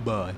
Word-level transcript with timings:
Bye-bye. 0.00 0.34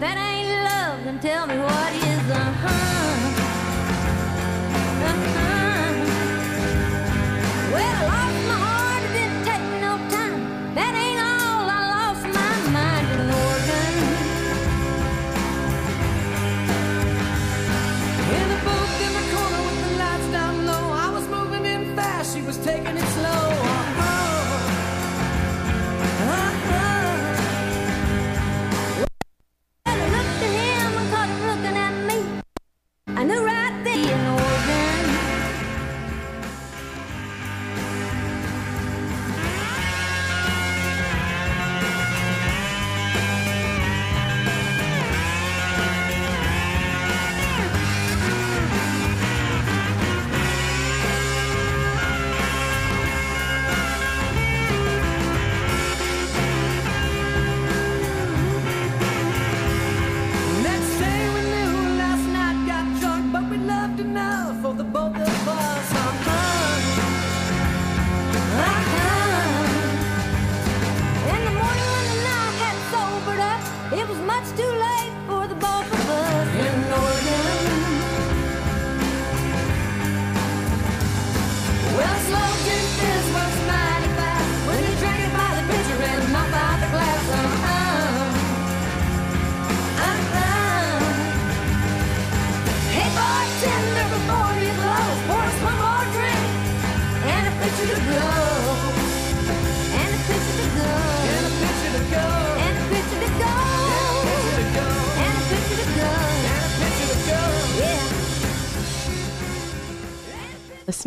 that 0.00 0.16
ain't 0.16 0.48
love, 0.64 1.04
then 1.04 1.18
tell 1.18 1.46
me 1.46 1.58
what 1.58 1.92
is 1.92 2.30
uh-huh. 2.30 2.87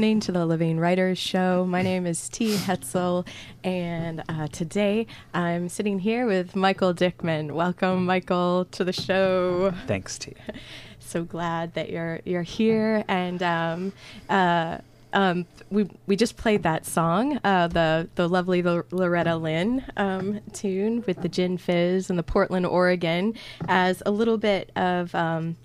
Listening 0.02 0.20
to 0.20 0.32
the 0.32 0.48
Living 0.48 0.80
Writers 0.80 1.20
Show. 1.20 1.64
My 1.64 1.84
name 1.84 2.08
is 2.08 2.28
T. 2.28 2.56
Hetzel, 2.56 3.28
and 3.64 4.24
uh, 4.28 4.48
today 4.48 5.06
I'm 5.32 5.70
sitting 5.70 6.00
here 6.00 6.26
with 6.26 6.56
Michael 6.56 6.92
Dickman. 6.92 7.52
Welcome, 7.52 8.08
Michael, 8.08 8.66
to 8.72 8.84
the 8.84 8.94
show. 8.94 9.72
Thanks, 9.86 10.18
T. 10.18 10.34
so 11.00 11.24
glad 11.24 11.76
that 11.76 11.92
you're 11.92 12.20
you're 12.26 12.42
here, 12.42 13.06
and 13.08 13.44
um, 13.44 13.94
uh, 14.28 14.80
um, 15.14 15.46
we 15.70 15.88
we 16.08 16.16
just 16.16 16.36
played 16.36 16.64
that 16.64 16.88
song, 16.88 17.40
uh, 17.44 17.68
the 17.68 18.10
the 18.16 18.28
lovely 18.28 18.66
L- 18.66 18.82
Loretta 18.90 19.36
Lynn 19.36 19.86
um, 19.98 20.40
tune 20.52 21.04
with 21.06 21.22
the 21.22 21.30
Gin 21.30 21.60
Fizz 21.60 22.10
and 22.10 22.18
the 22.18 22.24
Portland, 22.24 22.66
Oregon, 22.66 23.36
as 23.68 24.02
a 24.08 24.10
little 24.10 24.40
bit 24.40 24.72
of. 24.76 25.14
Um, 25.14 25.58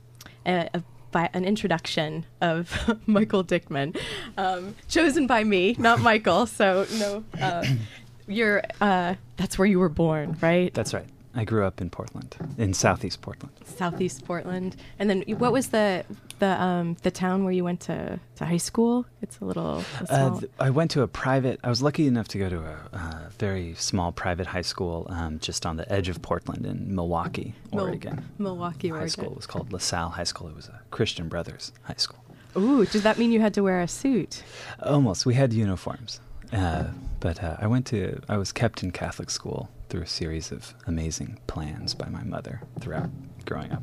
a, 0.44 0.68
a 0.74 0.82
by 1.16 1.30
an 1.32 1.46
introduction 1.46 2.26
of 2.42 2.94
Michael 3.06 3.42
Dickman, 3.42 3.98
um, 4.36 4.74
chosen 4.86 5.26
by 5.26 5.44
me, 5.44 5.74
not 5.78 5.98
Michael. 6.00 6.44
So 6.44 6.86
no, 6.98 7.24
uh, 7.40 7.64
you're 8.28 8.62
uh, 8.82 9.14
that's 9.38 9.58
where 9.58 9.64
you 9.64 9.78
were 9.78 9.88
born, 9.88 10.36
right? 10.42 10.74
That's 10.74 10.92
right. 10.92 11.06
I 11.36 11.44
grew 11.44 11.66
up 11.66 11.82
in 11.82 11.90
Portland, 11.90 12.34
in 12.56 12.72
Southeast 12.72 13.20
Portland. 13.20 13.52
Southeast 13.64 14.24
Portland, 14.24 14.74
and 14.98 15.10
then 15.10 15.22
what 15.36 15.52
was 15.52 15.68
the 15.68 16.02
the 16.38 16.60
um, 16.60 16.96
the 17.02 17.10
town 17.10 17.44
where 17.44 17.52
you 17.52 17.62
went 17.62 17.80
to, 17.82 18.18
to 18.36 18.44
high 18.46 18.56
school? 18.56 19.04
It's 19.20 19.38
a 19.40 19.44
little. 19.44 19.84
Uh, 20.08 20.40
th- 20.40 20.50
I 20.58 20.70
went 20.70 20.90
to 20.92 21.02
a 21.02 21.08
private. 21.08 21.60
I 21.62 21.68
was 21.68 21.82
lucky 21.82 22.06
enough 22.06 22.26
to 22.28 22.38
go 22.38 22.48
to 22.48 22.58
a 22.58 22.78
uh, 22.94 23.28
very 23.38 23.74
small 23.74 24.12
private 24.12 24.46
high 24.46 24.62
school 24.62 25.06
um, 25.10 25.38
just 25.38 25.66
on 25.66 25.76
the 25.76 25.90
edge 25.92 26.08
of 26.08 26.22
Portland 26.22 26.64
in 26.64 26.96
Milwaukie, 26.96 27.52
Oregon. 27.70 28.24
Milwaukie, 28.40 28.88
high 28.88 28.96
Oregon. 28.96 29.08
school 29.10 29.34
was 29.34 29.46
called 29.46 29.70
LaSalle 29.74 30.08
High 30.08 30.24
School. 30.24 30.48
It 30.48 30.56
was 30.56 30.68
a 30.68 30.80
Christian 30.90 31.28
Brothers 31.28 31.70
high 31.82 31.94
school. 31.98 32.24
Ooh, 32.56 32.86
did 32.86 33.02
that 33.02 33.18
mean 33.18 33.30
you 33.30 33.40
had 33.42 33.52
to 33.54 33.62
wear 33.62 33.82
a 33.82 33.88
suit? 33.88 34.42
Almost. 34.82 35.26
We 35.26 35.34
had 35.34 35.52
uniforms. 35.52 36.20
Uh, 36.50 36.84
but 37.20 37.42
uh, 37.42 37.56
I 37.58 37.66
went 37.66 37.86
to, 37.88 38.22
I 38.30 38.38
was 38.38 38.52
kept 38.52 38.82
in 38.82 38.92
Catholic 38.92 39.28
school 39.28 39.68
through 39.88 40.02
a 40.02 40.06
series 40.06 40.52
of 40.52 40.74
amazing 40.86 41.38
plans 41.46 41.94
by 41.94 42.08
my 42.08 42.22
mother 42.24 42.60
throughout 42.80 43.10
growing 43.44 43.72
up. 43.72 43.82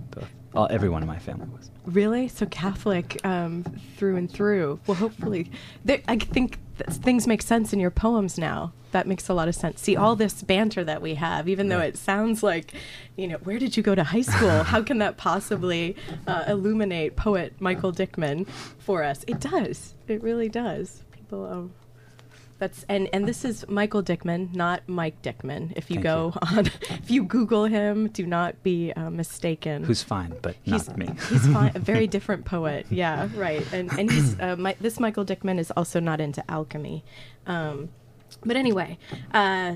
all, 0.54 0.68
everyone 0.70 1.02
in 1.02 1.08
my 1.08 1.20
family 1.20 1.48
was. 1.48 1.72
Really? 1.86 2.28
So 2.28 2.46
Catholic 2.46 3.26
um, 3.26 3.64
through 3.98 4.18
and 4.18 4.30
through. 4.30 4.80
Well, 4.86 4.96
hopefully. 4.96 5.50
I 5.88 6.18
think 6.18 6.60
things 6.78 7.28
make 7.28 7.42
sense 7.42 7.74
in 7.74 7.80
your 7.80 7.92
poems 7.92 8.38
now. 8.38 8.74
That 8.92 9.08
makes 9.08 9.28
a 9.28 9.34
lot 9.34 9.48
of 9.48 9.56
sense. 9.56 9.82
See, 9.82 9.96
all 9.96 10.16
this 10.16 10.44
banter 10.44 10.84
that 10.84 11.02
we 11.02 11.16
have, 11.16 11.50
even 11.50 11.70
though 11.70 11.80
it 11.80 11.98
sounds 11.98 12.44
like, 12.44 12.74
you 13.16 13.28
know, 13.28 13.38
where 13.38 13.58
did 13.58 13.76
you 13.76 13.82
go 13.82 13.96
to 13.96 14.04
high 14.04 14.22
school? 14.22 14.64
How 14.64 14.84
can 14.84 15.00
that 15.00 15.18
possibly 15.18 15.96
uh, 16.28 16.44
illuminate 16.48 17.16
poet 17.16 17.54
Michael 17.60 17.92
Dickman 17.92 18.48
for 18.78 19.04
us? 19.04 19.26
It 19.28 19.40
does. 19.40 19.96
It 20.08 20.22
really 20.22 20.50
does. 20.50 21.04
People. 21.12 21.46
Um, 21.46 21.74
that's 22.64 22.86
and 22.88 23.10
and 23.12 23.28
this 23.28 23.44
is 23.44 23.68
Michael 23.68 24.02
Dickman, 24.02 24.56
not 24.56 24.88
Mike 24.88 25.22
Dickman. 25.22 25.74
If 25.76 25.92
you 25.92 25.96
Thank 25.96 26.04
go 26.04 26.34
you. 26.34 26.58
on, 26.58 26.66
if 27.02 27.12
you 27.12 27.24
Google 27.26 27.66
him, 27.66 28.08
do 28.08 28.26
not 28.26 28.64
be 28.64 28.94
uh, 28.94 29.10
mistaken. 29.10 29.84
Who's 29.84 30.02
fine, 30.02 30.34
but 30.42 30.56
he's, 30.64 30.88
not 30.88 30.98
me. 30.98 31.10
he's 31.30 31.46
fine. 31.48 31.74
A 31.76 31.80
very 31.80 32.08
different 32.16 32.46
poet. 32.46 32.86
Yeah, 32.90 33.28
right. 33.36 33.66
And 33.74 33.92
and 34.00 34.10
he's 34.10 34.40
uh, 34.40 34.56
my, 34.56 34.78
this 34.80 34.98
Michael 34.98 35.26
Dickman 35.26 35.60
is 35.60 35.72
also 35.72 36.00
not 36.00 36.22
into 36.22 36.42
alchemy. 36.50 37.04
Um, 37.46 37.90
but 38.46 38.56
anyway, 38.56 38.98
uh, 39.34 39.76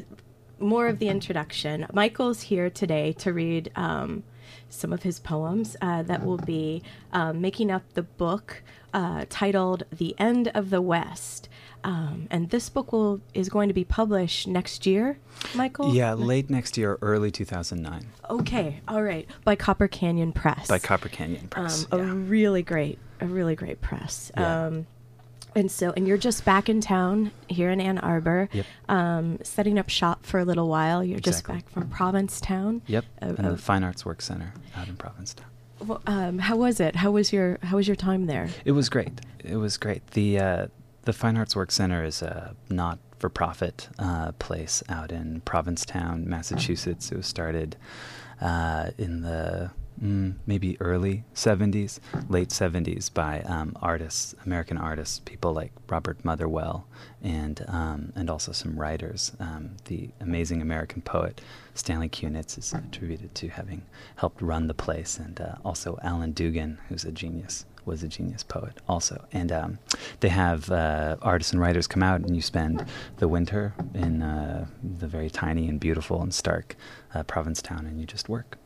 more 0.57 0.87
of 0.87 0.99
the 0.99 1.09
introduction. 1.09 1.87
Michael's 1.91 2.41
here 2.43 2.69
today 2.69 3.11
to 3.13 3.33
read. 3.33 3.69
Um, 3.75 4.23
some 4.69 4.91
of 4.91 5.03
his 5.03 5.19
poems 5.19 5.77
uh, 5.81 6.03
that 6.03 6.25
will 6.25 6.37
be 6.37 6.83
um, 7.13 7.39
making 7.39 7.71
up 7.71 7.83
the 7.93 8.03
book 8.03 8.63
uh, 8.93 9.25
titled 9.29 9.83
"The 9.91 10.15
End 10.17 10.49
of 10.53 10.69
the 10.69 10.81
West." 10.81 11.49
Um, 11.87 12.27
and 12.29 12.49
this 12.49 12.67
book 12.67 12.91
will 12.91 13.21
is 13.33 13.47
going 13.47 13.69
to 13.69 13.73
be 13.73 13.85
published 13.85 14.45
next 14.45 14.85
year, 14.85 15.17
Michael. 15.55 15.95
Yeah, 15.95 16.13
late 16.15 16.49
next 16.49 16.77
year, 16.77 16.97
early 17.01 17.31
2009. 17.31 18.05
Okay, 18.29 18.81
all 18.89 19.01
right, 19.01 19.25
by 19.45 19.55
Copper 19.55 19.87
Canyon 19.87 20.33
Press. 20.33 20.67
By 20.67 20.79
Copper 20.79 21.07
Canyon 21.07 21.47
Press. 21.47 21.87
Um, 21.93 21.99
yeah. 22.01 22.11
A 22.11 22.13
really 22.13 22.61
great, 22.61 22.99
a 23.21 23.25
really 23.25 23.55
great 23.55 23.79
press. 23.81 24.33
Yeah. 24.35 24.65
Um, 24.65 24.87
and 25.55 25.71
so, 25.71 25.93
and 25.95 26.05
you're 26.05 26.17
just 26.17 26.43
back 26.43 26.67
in 26.67 26.81
town 26.81 27.31
here 27.47 27.71
in 27.71 27.79
Ann 27.79 27.99
Arbor, 27.99 28.49
Yep. 28.51 28.65
um, 28.89 29.39
setting 29.43 29.79
up 29.79 29.87
shop 29.89 30.25
for 30.25 30.39
a 30.41 30.45
little 30.45 30.67
while. 30.67 31.01
You're 31.05 31.21
just 31.21 31.47
back 31.47 31.69
from 31.69 31.87
Provincetown. 31.89 32.81
Yep, 32.87 33.05
Uh, 33.21 33.25
and 33.37 33.39
uh, 33.47 33.51
the 33.51 33.57
Fine 33.57 33.85
Arts 33.85 34.05
Work 34.05 34.21
Center 34.21 34.53
out 34.75 34.89
in 34.89 34.97
Provincetown. 34.97 35.47
Well, 35.79 36.01
um, 36.05 36.39
how 36.39 36.57
was 36.57 36.81
it? 36.81 36.97
How 36.97 37.11
was 37.11 37.31
your 37.31 37.59
How 37.63 37.77
was 37.77 37.87
your 37.87 37.95
time 37.95 38.25
there? 38.25 38.49
It 38.65 38.73
was 38.73 38.89
great. 38.89 39.21
It 39.43 39.55
was 39.55 39.77
great. 39.77 40.05
The 40.11 40.39
uh, 40.39 40.67
the 41.07 41.13
Fine 41.13 41.37
Arts 41.37 41.55
Work 41.55 41.71
Center 41.71 42.03
is 42.03 42.21
a 42.21 42.53
not 42.69 42.99
for 43.17 43.29
profit 43.29 43.87
uh, 43.97 44.33
place 44.33 44.83
out 44.89 45.09
in 45.09 45.39
Provincetown, 45.45 46.27
Massachusetts. 46.27 47.13
It 47.13 47.15
was 47.15 47.25
started 47.25 47.77
uh, 48.41 48.91
in 48.97 49.21
the 49.21 49.71
mm, 50.03 50.35
maybe 50.45 50.75
early 50.81 51.23
70s, 51.33 52.01
late 52.27 52.49
70s 52.49 53.11
by 53.13 53.39
um, 53.43 53.71
artists, 53.81 54.35
American 54.45 54.77
artists, 54.77 55.19
people 55.19 55.53
like 55.53 55.71
Robert 55.87 56.25
Motherwell, 56.25 56.85
and 57.23 57.63
um, 57.69 58.11
and 58.13 58.29
also 58.29 58.51
some 58.51 58.77
writers. 58.77 59.31
Um, 59.39 59.77
the 59.85 60.09
amazing 60.19 60.61
American 60.61 61.01
poet 61.01 61.39
Stanley 61.73 62.09
Kunitz 62.09 62.57
is 62.57 62.73
attributed 62.73 63.33
to 63.35 63.47
having 63.47 63.83
helped 64.17 64.41
run 64.41 64.67
the 64.67 64.73
place, 64.73 65.17
and 65.17 65.39
uh, 65.39 65.55
also 65.63 65.97
Alan 66.03 66.33
Dugan, 66.33 66.79
who's 66.89 67.05
a 67.05 67.13
genius 67.13 67.63
was 67.87 68.03
a 68.03 68.07
genius 68.07 68.43
poet 68.43 68.73
also. 68.87 69.25
And 69.31 69.51
um, 69.51 69.79
they 70.19 70.29
have 70.29 70.69
uh, 70.69 71.15
artists 71.21 71.53
and 71.53 71.61
writers 71.61 71.87
come 71.87 72.03
out, 72.03 72.21
and 72.21 72.35
you 72.35 72.41
spend 72.41 72.85
the 73.17 73.27
winter 73.27 73.73
in 73.93 74.21
uh, 74.21 74.67
the 74.83 75.07
very 75.07 75.29
tiny 75.29 75.67
and 75.67 75.79
beautiful 75.79 76.21
and 76.21 76.33
stark 76.33 76.75
uh, 77.15 77.23
Provincetown, 77.23 77.85
and 77.87 77.99
you 77.99 78.05
just 78.05 78.29
work. 78.29 78.57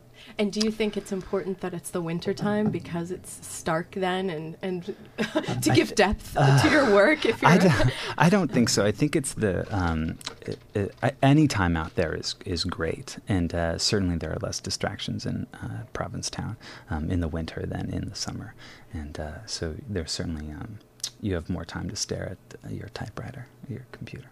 And 0.41 0.51
do 0.51 0.59
you 0.59 0.71
think 0.71 0.97
it's 0.97 1.11
important 1.11 1.61
that 1.61 1.75
it's 1.75 1.91
the 1.91 2.01
winter 2.01 2.33
time 2.33 2.71
because 2.71 3.11
it's 3.11 3.45
stark 3.45 3.91
then, 3.91 4.31
and 4.31 4.57
and 4.63 4.83
to 5.61 5.69
give 5.69 5.89
th- 5.89 5.95
depth 5.95 6.35
uh, 6.35 6.59
to 6.63 6.71
your 6.71 6.91
work? 6.91 7.27
If 7.27 7.43
you're 7.43 7.51
I 7.51 7.57
don't, 7.59 7.91
I 8.17 8.27
don't 8.27 8.51
think 8.51 8.69
so. 8.69 8.83
I 8.83 8.91
think 8.91 9.15
it's 9.15 9.35
the 9.35 9.67
um, 9.69 10.17
it, 10.41 10.57
it, 10.73 11.15
any 11.21 11.47
time 11.47 11.77
out 11.77 11.93
there 11.93 12.15
is 12.15 12.33
is 12.43 12.63
great, 12.63 13.19
and 13.27 13.53
uh, 13.53 13.77
certainly 13.77 14.17
there 14.17 14.31
are 14.31 14.39
less 14.41 14.59
distractions 14.59 15.27
in 15.27 15.45
uh, 15.61 15.83
Provincetown 15.93 16.57
um, 16.89 17.11
in 17.11 17.19
the 17.19 17.27
winter 17.27 17.63
than 17.67 17.93
in 17.93 18.09
the 18.09 18.15
summer, 18.15 18.55
and 18.91 19.19
uh, 19.19 19.45
so 19.45 19.75
there's 19.87 20.11
certainly 20.11 20.49
um, 20.51 20.79
you 21.21 21.35
have 21.35 21.51
more 21.51 21.65
time 21.65 21.87
to 21.87 21.95
stare 21.95 22.35
at 22.63 22.71
your 22.71 22.89
typewriter, 22.95 23.45
your 23.69 23.85
computer. 23.91 24.31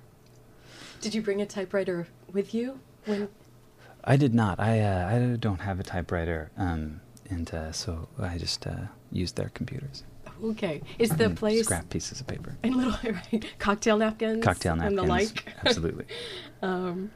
Did 1.01 1.13
you 1.13 1.21
bring 1.21 1.39
a 1.39 1.45
typewriter 1.45 2.07
with 2.33 2.55
you 2.55 2.79
when? 3.05 3.29
I 4.03 4.17
did 4.17 4.33
not. 4.33 4.59
I 4.59 4.79
uh, 4.81 5.33
I 5.33 5.35
don't 5.37 5.61
have 5.61 5.79
a 5.79 5.83
typewriter, 5.83 6.51
um, 6.57 7.01
and 7.29 7.53
uh, 7.53 7.71
so 7.71 8.07
I 8.19 8.37
just 8.37 8.65
uh, 8.65 8.87
used 9.11 9.35
their 9.35 9.49
computers. 9.49 10.03
Okay, 10.43 10.81
is 10.97 11.09
the 11.09 11.25
and 11.25 11.37
place 11.37 11.65
scrap 11.65 11.89
pieces 11.89 12.21
of 12.21 12.27
paper, 12.27 12.57
and 12.63 12.75
little 12.75 12.97
right, 13.03 13.45
cocktail 13.59 13.97
napkins, 13.97 14.43
cocktail 14.43 14.75
napkins, 14.75 14.97
and 14.99 15.07
the 15.07 15.11
like? 15.11 15.53
absolutely. 15.65 16.05
um, 16.61 17.11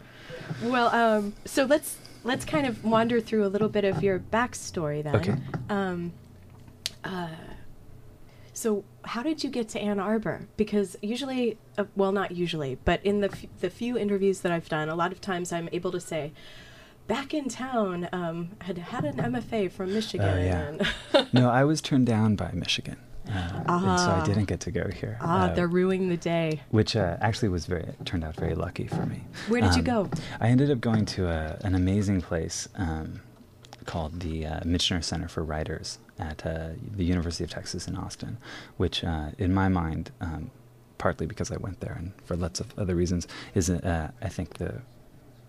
well, 0.64 0.90
um, 0.90 1.34
so 1.46 1.64
let's 1.66 1.98
let's 2.24 2.46
kind 2.46 2.68
of 2.68 2.84
wander 2.84 3.22
through 3.22 3.46
a 3.46 3.48
little 3.48 3.70
bit 3.70 3.86
of 3.86 4.04
your 4.04 4.20
backstory 4.20 5.04
then. 5.04 5.16
Okay. 5.16 5.36
Um, 5.70 6.14
uh, 7.04 7.28
so 8.54 8.84
how 9.04 9.24
did 9.24 9.44
you 9.44 9.50
get 9.50 9.70
to 9.70 9.80
Ann 9.80 10.00
Arbor? 10.00 10.48
Because 10.58 10.96
usually, 11.02 11.58
uh, 11.78 11.86
well, 11.96 12.12
not 12.12 12.32
usually, 12.32 12.78
but 12.86 13.04
in 13.04 13.22
the 13.22 13.32
f- 13.32 13.46
the 13.60 13.70
few 13.70 13.98
interviews 13.98 14.42
that 14.42 14.52
I've 14.52 14.70
done, 14.70 14.90
a 14.90 14.96
lot 14.96 15.12
of 15.12 15.20
times 15.20 15.52
I'm 15.52 15.70
able 15.72 15.92
to 15.92 16.00
say, 16.00 16.34
back 17.08 17.34
in 17.34 17.50
town, 17.50 18.08
um, 18.12 18.52
had 18.62 18.78
had 18.78 19.06
an 19.06 19.18
MFA 19.18 19.72
from 19.72 19.94
Michigan. 19.94 20.28
Oh, 20.28 20.40
yeah. 21.14 21.26
no, 21.34 21.50
I 21.62 21.64
was 21.64 21.82
turned 21.82 22.06
down 22.08 22.36
by 22.36 22.52
Michigan, 22.54 22.98
uh, 23.28 23.32
and 23.32 24.00
so 24.00 24.10
I 24.12 24.20
Ah. 24.20 24.24
didn't 24.26 24.46
get 24.46 24.60
to 24.62 24.72
go 24.72 24.90
here. 24.90 25.18
ah, 25.22 25.50
uh, 25.50 25.54
they're 25.56 25.68
ruining 25.68 26.10
the 26.10 26.18
day. 26.18 26.62
which 26.72 26.96
uh, 26.96 27.18
actually 27.22 27.50
was 27.50 27.66
very 27.66 27.88
turned 28.06 28.24
out 28.24 28.36
very 28.36 28.56
lucky 28.56 28.88
for 28.88 29.06
me. 29.06 29.24
Where 29.48 29.62
did 29.62 29.74
you 29.76 29.80
Um, 29.82 30.10
go? 30.10 30.10
I 30.40 30.48
ended 30.50 30.70
up 30.72 30.80
going 30.82 31.06
to 31.18 31.28
a, 31.30 31.58
an 31.64 31.76
amazing 31.76 32.22
place 32.22 32.68
um, 32.76 33.22
called 33.86 34.20
the 34.22 34.46
uh, 34.46 34.60
Michener 34.62 35.04
Center 35.04 35.28
for 35.28 35.44
Writers 35.44 36.00
at 36.20 36.46
uh, 36.46 36.70
the 36.96 37.04
University 37.04 37.44
of 37.44 37.50
Texas 37.50 37.88
in 37.88 37.96
Austin, 37.98 38.38
which, 38.78 39.04
uh, 39.04 39.32
in 39.38 39.54
my 39.54 39.68
mind, 39.68 40.12
um, 40.22 40.52
partly 40.98 41.26
because 41.28 41.52
I 41.52 41.58
went 41.58 41.80
there 41.82 41.96
and 42.00 42.14
for 42.24 42.36
lots 42.38 42.60
of 42.62 42.68
other 42.78 42.96
reasons, 42.96 43.28
is 43.56 43.70
uh, 43.70 44.12
I 44.22 44.30
think 44.30 44.54
the 44.58 44.82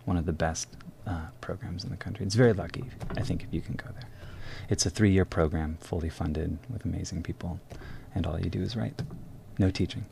one 0.04 0.16
of 0.16 0.26
the 0.26 0.32
best 0.32 0.68
uh, 1.06 1.26
programs 1.40 1.84
in 1.84 1.90
the 1.90 1.96
country. 1.96 2.25
It's 2.26 2.34
very 2.34 2.52
lucky, 2.52 2.84
I 3.16 3.23
think, 3.23 3.42
if 3.42 3.49
you 3.52 3.61
can 3.61 3.75
go 3.75 3.87
there. 3.94 4.08
It's 4.68 4.87
a 4.87 4.90
three-year 4.90 5.25
program, 5.25 5.76
fully 5.80 6.08
funded, 6.08 6.58
with 6.70 6.84
amazing 6.84 7.23
people, 7.23 7.61
and 8.14 8.26
all 8.26 8.38
you 8.40 8.49
do 8.50 8.62
is 8.62 8.76
write. 8.76 9.02
No 9.58 9.70
teaching. 9.70 10.04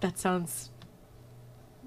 That 0.00 0.18
sounds 0.18 0.70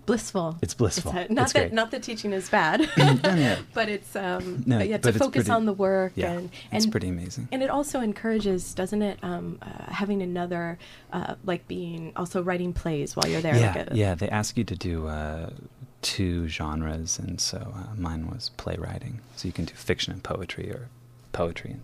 blissful. 0.05 0.57
It's 0.61 0.73
blissful. 0.73 1.13
It's 1.15 1.29
not 1.31 1.43
It's 1.43 1.53
that 1.53 1.59
great. 1.59 1.73
not 1.73 1.91
that 1.91 2.03
teaching 2.03 2.33
is 2.33 2.49
bad, 2.49 2.89
but 3.73 3.87
it's 3.87 4.15
um 4.15 4.63
No, 4.65 4.79
yeah, 4.79 4.97
but 4.97 5.03
to 5.03 5.09
it's 5.09 5.17
focus 5.17 5.43
pretty- 5.43 5.51
on 5.51 5.65
the 5.65 5.73
work 5.73 6.13
Yeah, 6.15 6.33
and 6.33 6.49
it's 6.71 6.85
pretty 6.87 7.07
amazing. 7.07 7.47
and 7.51 7.63
it 7.63 7.69
also 7.69 8.01
encourages, 8.01 8.73
doesn't 8.73 9.01
it, 9.01 9.19
um, 9.23 9.59
uh, 9.61 9.91
having 9.91 10.21
another 10.21 10.77
uh, 11.13 11.35
like 11.45 11.67
being 11.67 12.11
also 12.17 12.41
writing 12.43 12.73
plays 12.73 13.15
while 13.15 13.27
you're 13.27 13.41
there. 13.41 13.55
yeah, 13.55 13.73
like 13.75 13.91
a, 13.91 13.95
yeah. 13.95 14.15
They 14.15 14.27
ask 14.29 14.57
you 14.57 14.63
to 14.65 14.75
do 14.75 15.07
uh, 15.07 15.51
two 16.01 16.47
genres, 16.47 17.19
and 17.19 17.39
so 17.39 17.57
uh, 17.75 17.95
mine 17.95 18.27
was 18.29 18.51
playwriting. 18.57 19.19
So 19.35 19.47
you 19.47 19.51
can 19.53 19.65
do 19.65 19.73
fiction 19.73 20.13
and 20.13 20.23
poetry, 20.23 20.69
or 20.71 20.89
poetry 21.33 21.71
and 21.71 21.81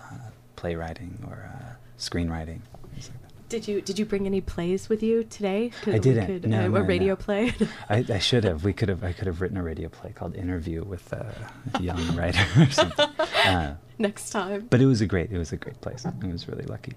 uh, 0.00 0.30
playwriting, 0.56 1.24
or 1.28 1.50
uh, 1.52 1.72
screenwriting. 1.98 2.60
like 2.94 3.02
that. 3.04 3.12
Did 3.48 3.68
you 3.68 3.80
did 3.80 3.98
you 3.98 4.04
bring 4.04 4.26
any 4.26 4.40
plays 4.40 4.88
with 4.88 5.02
you 5.04 5.22
today? 5.22 5.70
I 5.86 5.98
didn't. 5.98 6.26
Could, 6.26 6.48
No, 6.50 6.64
uh, 6.64 6.68
no, 6.68 6.76
a 6.76 6.82
radio 6.82 7.08
no. 7.14 7.16
play. 7.16 7.54
I, 7.88 8.04
I 8.08 8.18
should 8.18 8.42
have. 8.44 8.64
We 8.64 8.72
could 8.72 8.88
have. 8.88 9.04
I 9.04 9.12
could 9.12 9.26
have 9.28 9.40
written 9.40 9.56
a 9.56 9.62
radio 9.62 9.88
play 9.88 10.10
called 10.12 10.34
"Interview" 10.34 10.82
with 10.82 11.12
a 11.12 11.32
young 11.80 12.16
writer 12.16 12.44
or 12.60 12.70
something. 12.70 13.08
Uh, 13.44 13.76
Next 13.98 14.30
time. 14.30 14.66
but 14.68 14.80
it 14.80 14.86
was 14.86 15.00
a 15.00 15.06
great. 15.06 15.30
It 15.30 15.38
was 15.38 15.52
a 15.52 15.56
great 15.56 15.80
place. 15.80 16.04
I 16.04 16.26
was 16.26 16.48
really 16.48 16.64
lucky. 16.64 16.94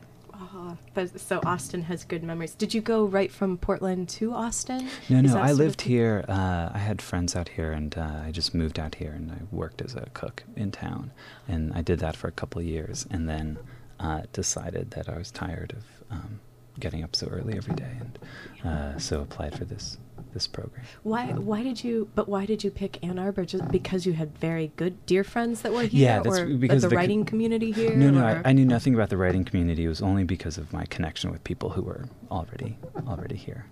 Oh, 0.71 0.77
that's- 0.93 1.21
so 1.21 1.39
Austin 1.45 1.81
has 1.83 2.03
good 2.03 2.23
memories. 2.23 2.53
Did 2.55 2.73
you 2.73 2.81
go 2.81 3.05
right 3.05 3.31
from 3.31 3.57
Portland 3.57 4.09
to 4.09 4.33
Austin? 4.33 4.87
No, 5.09 5.21
no. 5.21 5.37
I 5.37 5.51
lived 5.51 5.81
here. 5.81 6.25
Uh, 6.27 6.69
I 6.73 6.77
had 6.77 7.01
friends 7.01 7.35
out 7.35 7.49
here, 7.49 7.71
and 7.71 7.97
uh, 7.97 8.21
I 8.25 8.31
just 8.31 8.53
moved 8.53 8.77
out 8.79 8.95
here, 8.95 9.11
and 9.11 9.31
I 9.31 9.37
worked 9.51 9.81
as 9.81 9.95
a 9.95 10.07
cook 10.13 10.43
in 10.55 10.71
town, 10.71 11.11
and 11.47 11.73
I 11.73 11.81
did 11.81 11.99
that 11.99 12.15
for 12.15 12.27
a 12.27 12.31
couple 12.31 12.59
of 12.61 12.67
years, 12.67 13.07
and 13.09 13.27
then 13.27 13.57
uh, 13.99 14.21
decided 14.33 14.91
that 14.91 15.09
I 15.09 15.17
was 15.17 15.31
tired 15.31 15.73
of 15.75 15.83
um, 16.11 16.39
getting 16.79 17.03
up 17.03 17.15
so 17.15 17.27
early 17.27 17.57
every 17.57 17.75
day, 17.75 17.97
and 17.99 18.19
uh, 18.63 18.99
so 18.99 19.21
applied 19.21 19.57
for 19.57 19.65
this 19.65 19.97
this 20.33 20.47
program. 20.47 20.83
Why? 21.03 21.27
Why 21.27 21.63
did 21.63 21.83
you? 21.83 22.09
But 22.15 22.27
why 22.27 22.45
did 22.45 22.63
you 22.63 22.71
pick 22.71 23.03
Ann 23.03 23.19
Arbor? 23.19 23.45
Just 23.45 23.69
because 23.69 24.05
you 24.05 24.13
had 24.13 24.37
very 24.37 24.71
good 24.75 25.05
dear 25.05 25.23
friends 25.23 25.61
that 25.61 25.71
were 25.71 25.83
here, 25.83 26.07
Yeah, 26.07 26.19
that's 26.21 26.39
or 26.39 26.45
because 26.45 26.81
the, 26.83 26.89
the 26.89 26.95
writing 26.95 27.25
community 27.25 27.71
here. 27.71 27.95
No, 27.95 28.09
no. 28.09 28.25
I, 28.25 28.49
I 28.49 28.53
knew 28.53 28.65
nothing 28.65 28.93
about 28.93 29.09
the 29.09 29.17
writing 29.17 29.43
community. 29.43 29.85
It 29.85 29.89
was 29.89 30.01
only 30.01 30.23
because 30.23 30.57
of 30.57 30.73
my 30.73 30.85
connection 30.85 31.31
with 31.31 31.43
people 31.43 31.71
who 31.71 31.81
were 31.81 32.07
already 32.31 32.77
already 33.07 33.35
here, 33.35 33.65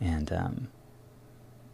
and 0.00 0.32
um, 0.32 0.68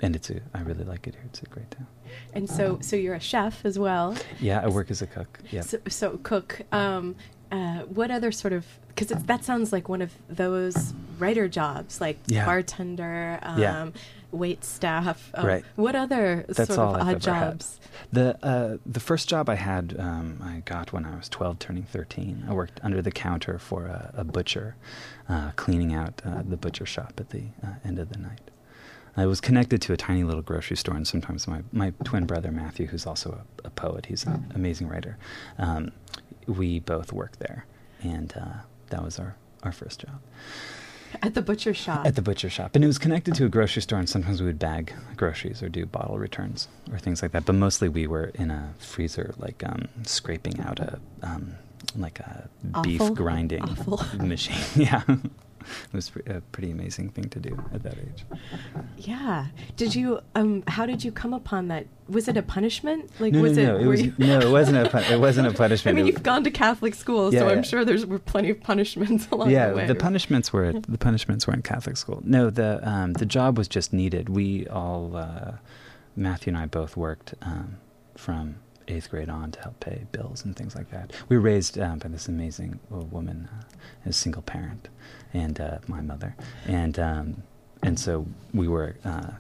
and 0.01 0.15
it's 0.15 0.31
a. 0.31 0.41
I 0.55 0.61
really 0.61 0.85
like 0.85 1.07
it 1.07 1.15
here. 1.15 1.25
It's 1.27 1.43
a 1.43 1.47
great 1.47 1.71
town. 1.71 1.87
And 2.35 2.49
so, 2.49 2.79
so 2.81 2.97
you're 2.97 3.15
a 3.15 3.21
chef 3.21 3.65
as 3.65 3.79
well. 3.79 4.17
Yeah, 4.41 4.61
I 4.63 4.69
work 4.69 4.91
as 4.91 5.03
a 5.03 5.07
cook. 5.07 5.41
Yeah. 5.51 5.63
So, 5.63 5.79
so 5.89 6.21
cook. 6.23 6.63
Um, 6.73 7.17
uh, 7.53 7.81
what 7.83 8.11
other 8.11 8.33
sort 8.33 8.53
of? 8.53 8.67
Because 8.89 9.09
that 9.25 9.45
sounds 9.45 9.73
like 9.73 9.89
one 9.89 10.01
of 10.03 10.13
those 10.29 10.95
writer 11.19 11.49
jobs, 11.49 12.01
like 12.01 12.19
Yeah. 12.27 12.47
bartender, 12.47 13.39
um, 13.43 13.59
Yeah. 13.61 13.91
wait 14.33 14.65
staff. 14.65 15.31
um, 15.35 15.47
Right. 15.47 15.65
What 15.77 15.95
other 15.95 16.45
That's 16.49 16.75
sort 16.75 16.79
of 16.79 16.95
I've 16.95 17.01
odd 17.03 17.09
ever 17.09 17.11
had. 17.13 17.21
jobs? 17.53 17.81
The 18.13 18.39
uh, 18.45 18.77
the 18.87 19.01
first 19.01 19.29
job 19.29 19.49
I 19.49 19.55
had, 19.57 19.97
um, 19.99 20.41
I 20.43 20.63
got 20.65 20.93
when 20.93 21.05
I 21.05 21.15
was 21.17 21.29
twelve, 21.29 21.59
turning 21.59 21.85
thirteen. 21.85 22.45
I 22.49 22.53
worked 22.55 22.81
under 22.83 23.03
the 23.03 23.11
counter 23.13 23.59
for 23.59 23.87
a, 23.87 24.13
a 24.17 24.25
butcher, 24.25 24.77
uh, 25.29 25.51
cleaning 25.57 25.93
out 25.95 26.23
uh, 26.25 26.43
the 26.49 26.57
butcher 26.57 26.87
shop 26.87 27.15
at 27.19 27.31
the 27.31 27.45
uh, 27.63 27.75
end 27.85 27.99
of 27.99 28.09
the 28.11 28.19
night. 28.19 28.51
I 29.19 29.25
was 29.25 29.41
connected 29.41 29.81
to 29.81 29.95
a 29.95 29.97
tiny 29.97 30.25
little 30.25 30.43
grocery 30.43 30.77
store, 30.77 30.95
and 30.95 31.07
sometimes 31.09 31.49
my, 31.49 31.63
my 31.73 31.95
twin 32.05 32.27
brother 32.27 32.53
Matthew, 32.53 32.89
who's 32.89 33.07
also 33.07 33.41
a, 33.65 33.69
a 33.69 33.71
poet, 33.71 34.05
he's 34.07 34.27
an 34.27 34.53
amazing 34.55 34.89
writer. 34.89 35.17
Um, 35.57 35.93
we 36.47 36.81
both 36.81 37.13
worked 37.13 37.39
there, 37.41 37.67
and 38.03 38.33
uh, 38.37 38.61
that 38.91 39.03
was 39.05 39.19
our, 39.19 39.37
our 39.63 39.73
first 39.73 40.01
job 40.01 40.21
At 41.23 41.35
the 41.35 41.43
butcher 41.43 41.75
shop. 41.75 42.07
at 42.07 42.15
the 42.15 42.23
butcher 42.23 42.51
shop. 42.51 42.75
And 42.75 42.85
it 42.85 42.87
was 42.87 42.99
connected 42.99 43.35
to 43.37 43.45
a 43.47 43.49
grocery 43.49 43.83
store, 43.83 43.99
and 43.99 44.09
sometimes 44.09 44.41
we 44.41 44.47
would 44.47 44.59
bag 44.59 44.93
groceries 45.17 45.63
or 45.63 45.69
do 45.69 45.87
bottle 45.87 46.19
returns 46.19 46.69
or 46.93 46.99
things 46.99 47.23
like 47.23 47.33
that. 47.33 47.45
But 47.47 47.55
mostly 47.55 47.89
we 47.89 48.07
were 48.07 48.31
in 48.35 48.51
a 48.51 48.75
freezer, 48.79 49.35
like 49.39 49.63
um, 49.65 49.89
scraping 50.05 50.61
out 50.61 50.79
a 50.81 50.99
um, 51.23 51.55
like 51.97 52.19
a 52.21 52.49
beef 52.83 53.01
grinding 53.15 53.63
Offal. 53.63 54.03
machine. 54.19 54.57
yeah, 54.77 55.03
it 55.85 55.93
was 55.95 56.11
a 56.27 56.41
pretty 56.53 56.71
amazing 56.71 57.11
thing 57.11 57.29
to 57.31 57.39
do 57.41 57.63
at 57.73 57.83
that 57.83 57.95
age. 57.99 58.25
yeah. 58.99 59.47
Did 59.77 59.95
you? 59.95 60.21
Um. 60.35 60.63
How 60.67 60.87
did 60.87 61.05
you 61.05 61.13
come 61.13 61.33
upon 61.33 61.69
that? 61.69 61.87
Was 62.09 62.29
it 62.29 62.37
a 62.37 62.43
punishment? 62.43 63.11
Like, 63.19 63.33
no, 63.33 63.43
was 63.43 63.57
no, 63.57 63.63
it? 63.63 63.67
no. 63.67 63.77
It 63.79 63.85
were 63.85 63.91
was 63.91 64.03
you- 64.03 64.15
no, 64.19 64.39
it 64.41 64.51
wasn't 64.51 64.87
a 64.87 64.89
pun- 64.91 65.05
it 65.05 65.19
wasn't 65.21 65.49
a 65.49 65.53
punishment. 65.65 65.97
I 65.97 66.01
mean, 66.01 66.07
It- 66.09 66.13
you've 66.15 66.23
gone 66.23 66.45
to 66.45 66.51
Catholic 66.51 66.95
school, 66.95 67.33
Yeah, 67.33 67.41
so 67.41 67.49
I'm 67.49 67.57
yeah. 67.59 67.63
sure 67.63 67.85
there's 67.85 68.07
were 68.07 68.19
plenty 68.19 68.51
of 68.51 68.61
punishments 68.61 69.29
along 69.33 69.51
yeah, 69.51 69.71
the 69.71 69.75
way. 69.77 69.83
Yeah, 69.83 69.89
the 69.89 69.95
punishments 69.97 70.53
were 70.53 70.73
the 70.73 70.99
punishments 70.99 71.47
were 71.47 71.55
in 71.55 71.63
Catholic 71.63 71.97
school. 71.97 72.23
No, 72.25 72.51
the 72.51 72.81
um, 72.89 73.15
the 73.15 73.27
job 73.27 73.59
was 73.59 73.67
just 73.69 73.93
needed. 73.93 74.29
We 74.29 74.67
all 74.69 75.17
uh, 75.17 75.53
Matthew 76.15 76.53
and 76.53 76.59
I 76.59 76.67
both 76.67 76.97
worked 76.97 77.35
um, 77.43 77.77
from 78.17 78.57
eighth 78.89 79.11
grade 79.11 79.29
on 79.29 79.51
to 79.51 79.61
help 79.61 79.81
pay 79.81 80.07
bills 80.13 80.45
and 80.45 80.55
things 80.55 80.77
like 80.77 80.91
that. 80.93 81.13
We 81.29 81.37
were 81.37 81.43
raised 81.43 81.77
um, 81.77 81.99
by 81.99 82.09
this 82.09 82.29
amazing 82.29 82.79
uh, 82.95 82.99
woman, 82.99 83.49
uh, 83.53 83.65
as 84.05 84.15
a 84.15 84.19
single 84.19 84.43
parent, 84.43 84.89
and 85.45 85.61
uh, 85.61 85.79
my 85.87 86.01
mother, 86.01 86.35
and 86.67 86.99
um, 86.99 87.43
and 87.83 87.99
so 88.05 88.27
we 88.55 88.67
were 88.69 88.97
uh, 89.05 89.33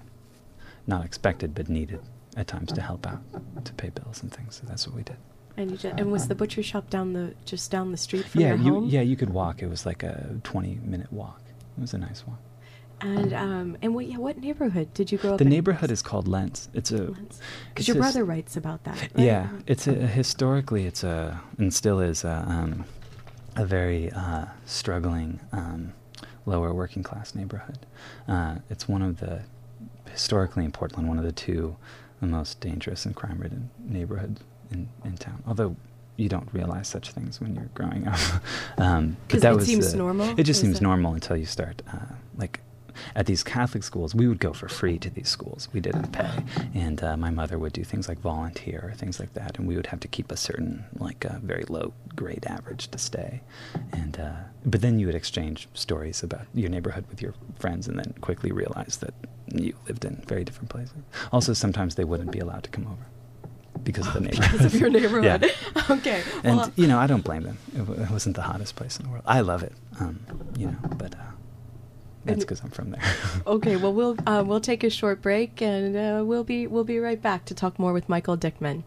not 0.86 1.04
expected 1.04 1.54
but 1.54 1.68
needed 1.68 2.00
at 2.36 2.46
times 2.46 2.70
to 2.72 2.80
help 2.80 3.06
out 3.06 3.20
to 3.64 3.72
pay 3.74 3.88
bills 3.90 4.22
and 4.22 4.30
things. 4.32 4.56
So 4.56 4.62
that's 4.68 4.86
what 4.86 4.94
we 4.96 5.02
did. 5.02 5.16
And 5.56 5.70
you 5.70 5.76
just, 5.78 5.98
and 5.98 6.12
was 6.12 6.28
the 6.28 6.34
butcher 6.34 6.62
shop 6.62 6.90
down 6.90 7.14
the 7.14 7.34
just 7.46 7.70
down 7.70 7.90
the 7.90 7.96
street 7.96 8.26
from 8.26 8.42
yeah, 8.42 8.48
your 8.54 8.64
you 8.66 8.72
home? 8.74 8.84
yeah 8.96 9.00
you 9.00 9.16
could 9.16 9.30
walk. 9.30 9.62
It 9.62 9.68
was 9.68 9.86
like 9.86 10.02
a 10.02 10.36
twenty 10.42 10.78
minute 10.84 11.10
walk. 11.12 11.40
It 11.78 11.80
was 11.80 11.94
a 11.94 11.98
nice 11.98 12.26
walk. 12.26 12.40
And 13.00 13.32
um 13.32 13.76
and 13.82 13.94
what 13.94 14.06
yeah 14.06 14.18
what 14.18 14.36
neighborhood 14.38 14.88
did 14.98 15.10
you 15.12 15.18
grow 15.18 15.32
up 15.32 15.38
The 15.38 15.44
in? 15.44 15.50
neighborhood 15.50 15.90
is 15.90 16.02
called 16.02 16.28
Lents. 16.28 16.68
It's 16.74 16.92
a 16.92 17.14
Because 17.70 17.88
your 17.88 17.96
brother 17.96 18.24
writes 18.24 18.56
about 18.56 18.84
that. 18.84 19.00
Right? 19.00 19.10
Yeah, 19.30 19.48
it's 19.66 19.86
a 19.86 19.94
historically 19.94 20.86
it's 20.86 21.02
a 21.04 21.40
and 21.58 21.72
still 21.72 22.00
is 22.00 22.24
a, 22.24 22.44
um, 22.46 22.84
a 23.56 23.64
very 23.64 24.10
uh, 24.12 24.46
struggling 24.64 25.40
um, 25.52 25.92
lower 26.44 26.72
working 26.72 27.02
class 27.02 27.34
neighborhood. 27.34 27.78
Uh, 28.28 28.56
it's 28.70 28.88
one 28.88 29.02
of 29.02 29.18
the 29.20 29.42
historically 30.10 30.64
in 30.64 30.72
Portland 30.72 31.08
one 31.08 31.18
of 31.18 31.24
the 31.24 31.32
two 31.32 31.76
the 32.20 32.26
most 32.26 32.60
dangerous 32.60 33.04
and 33.04 33.14
crime 33.14 33.38
ridden 33.38 33.68
neighborhoods 33.78 34.40
in, 34.70 34.88
in 35.04 35.16
town. 35.16 35.42
Although 35.46 35.76
you 36.16 36.28
don't 36.28 36.48
realize 36.52 36.88
such 36.88 37.10
things 37.12 37.40
when 37.40 37.54
you're 37.54 37.68
growing 37.74 38.08
up. 38.08 38.18
um, 38.78 39.16
but 39.28 39.42
that 39.42 39.52
it 39.52 39.56
was 39.56 39.66
seems 39.66 39.92
the- 39.92 39.98
normal? 39.98 40.38
It 40.38 40.44
just 40.44 40.60
seems 40.60 40.80
normal 40.80 41.12
until 41.14 41.36
you 41.36 41.44
start 41.46 41.82
uh, 41.92 42.14
like 42.38 42.60
at 43.14 43.26
these 43.26 43.42
Catholic 43.42 43.82
schools, 43.82 44.14
we 44.14 44.26
would 44.28 44.40
go 44.40 44.52
for 44.52 44.68
free 44.68 44.98
to 44.98 45.10
these 45.10 45.28
schools. 45.28 45.68
We 45.72 45.80
didn't 45.80 46.12
pay, 46.12 46.44
and 46.74 47.02
uh, 47.02 47.16
my 47.16 47.30
mother 47.30 47.58
would 47.58 47.72
do 47.72 47.84
things 47.84 48.08
like 48.08 48.18
volunteer 48.20 48.80
or 48.90 48.94
things 48.94 49.18
like 49.20 49.34
that, 49.34 49.58
and 49.58 49.66
we 49.68 49.76
would 49.76 49.86
have 49.88 50.00
to 50.00 50.08
keep 50.08 50.30
a 50.32 50.36
certain 50.36 50.84
like 50.98 51.24
uh, 51.24 51.38
very 51.42 51.64
low 51.68 51.92
grade 52.14 52.44
average 52.46 52.88
to 52.88 52.98
stay. 52.98 53.42
And 53.92 54.18
uh, 54.20 54.32
but 54.64 54.80
then 54.80 54.98
you 54.98 55.06
would 55.06 55.14
exchange 55.14 55.68
stories 55.74 56.22
about 56.22 56.46
your 56.54 56.70
neighborhood 56.70 57.04
with 57.08 57.20
your 57.22 57.34
friends, 57.58 57.88
and 57.88 57.98
then 57.98 58.14
quickly 58.20 58.52
realize 58.52 58.96
that 58.98 59.14
you 59.54 59.74
lived 59.88 60.04
in 60.04 60.22
very 60.26 60.44
different 60.44 60.70
places. 60.70 60.94
Also, 61.32 61.52
sometimes 61.52 61.94
they 61.94 62.04
wouldn't 62.04 62.32
be 62.32 62.38
allowed 62.40 62.64
to 62.64 62.70
come 62.70 62.86
over 62.86 63.06
because 63.84 64.06
of 64.08 64.14
the 64.14 64.20
neighborhood. 64.20 64.50
Because 64.58 64.74
of 64.74 64.80
your 64.80 64.90
neighborhood. 64.90 65.50
Yeah. 65.76 65.82
okay. 65.90 66.22
And 66.42 66.72
you 66.76 66.86
know, 66.86 66.98
I 66.98 67.06
don't 67.06 67.22
blame 67.22 67.42
them. 67.42 67.58
It, 67.74 67.78
w- 67.78 68.02
it 68.02 68.10
wasn't 68.10 68.34
the 68.36 68.42
hottest 68.42 68.74
place 68.74 68.96
in 68.98 69.04
the 69.04 69.10
world. 69.12 69.24
I 69.26 69.40
love 69.40 69.62
it, 69.62 69.72
um, 70.00 70.18
you 70.56 70.66
know, 70.66 70.76
but 70.96 71.14
uh, 71.14 71.18
that's 72.26 72.44
because 72.44 72.60
I'm 72.60 72.70
from 72.70 72.90
there. 72.90 73.02
okay. 73.46 73.76
Well, 73.76 73.92
we'll 73.92 74.16
uh, 74.26 74.44
we'll 74.46 74.60
take 74.60 74.84
a 74.84 74.90
short 74.90 75.22
break, 75.22 75.60
and 75.62 75.96
uh, 75.96 76.24
we'll 76.24 76.44
be 76.44 76.66
we'll 76.66 76.84
be 76.84 76.98
right 76.98 77.20
back 77.20 77.44
to 77.46 77.54
talk 77.54 77.78
more 77.78 77.92
with 77.92 78.08
Michael 78.08 78.36
Dickman. 78.36 78.82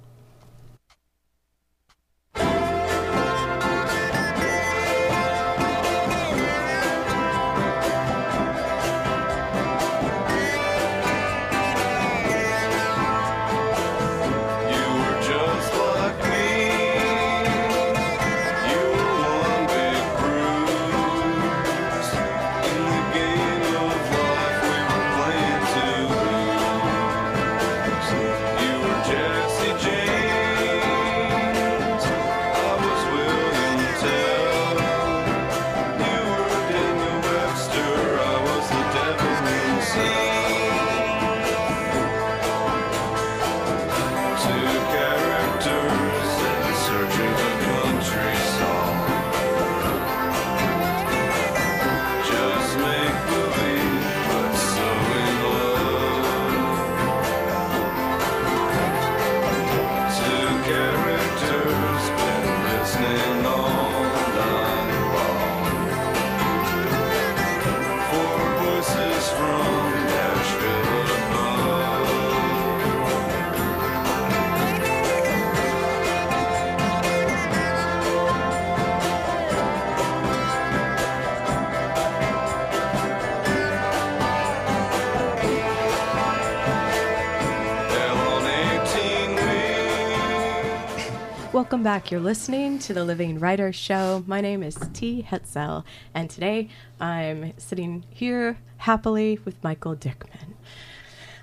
Welcome 91.70 91.84
back. 91.84 92.10
You're 92.10 92.20
listening 92.20 92.80
to 92.80 92.96
the 92.96 93.04
Living 93.04 93.38
Writer 93.38 93.72
Show. 93.72 94.24
My 94.26 94.42
name 94.42 94.64
is 94.64 94.76
T. 94.92 95.24
Hetzel, 95.30 95.84
and 96.16 96.28
today 96.28 96.68
I'm 97.00 97.54
sitting 97.60 98.06
here 98.10 98.58
happily 98.78 99.38
with 99.46 99.64
Michael 99.64 99.96
Dickman. 99.96 100.56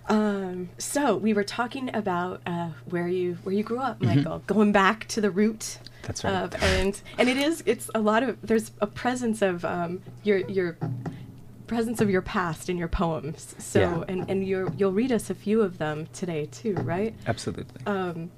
Um, 0.08 0.70
so 0.78 1.16
we 1.16 1.32
were 1.32 1.44
talking 1.44 1.94
about 1.94 2.40
uh, 2.44 2.70
where 2.86 3.06
you 3.06 3.38
where 3.44 3.54
you 3.54 3.62
grew 3.62 3.78
up, 3.78 4.02
Michael. 4.02 4.42
Going 4.48 4.72
back 4.72 5.06
to 5.10 5.20
the 5.20 5.30
root. 5.30 5.60
Mm-hmm. 5.60 5.84
That's 6.02 6.24
right. 6.24 6.34
Of, 6.34 6.60
and 6.60 7.00
and 7.18 7.28
it 7.28 7.36
is 7.36 7.62
it's 7.64 7.88
a 7.94 8.00
lot 8.00 8.24
of 8.24 8.36
there's 8.42 8.72
a 8.80 8.88
presence 8.88 9.42
of 9.42 9.64
um, 9.64 10.02
your 10.24 10.38
your 10.38 10.76
presence 11.68 12.00
of 12.00 12.10
your 12.10 12.22
past 12.22 12.68
in 12.68 12.76
your 12.76 12.88
poems. 12.88 13.54
So 13.58 13.78
Yeah. 13.78 14.04
and 14.08 14.28
and 14.28 14.44
you 14.44 14.72
you'll 14.76 14.90
read 14.90 15.12
us 15.12 15.30
a 15.30 15.36
few 15.36 15.62
of 15.62 15.78
them 15.78 16.08
today 16.12 16.46
too, 16.46 16.74
right? 16.82 17.14
Absolutely. 17.28 17.86
Um, 17.86 18.32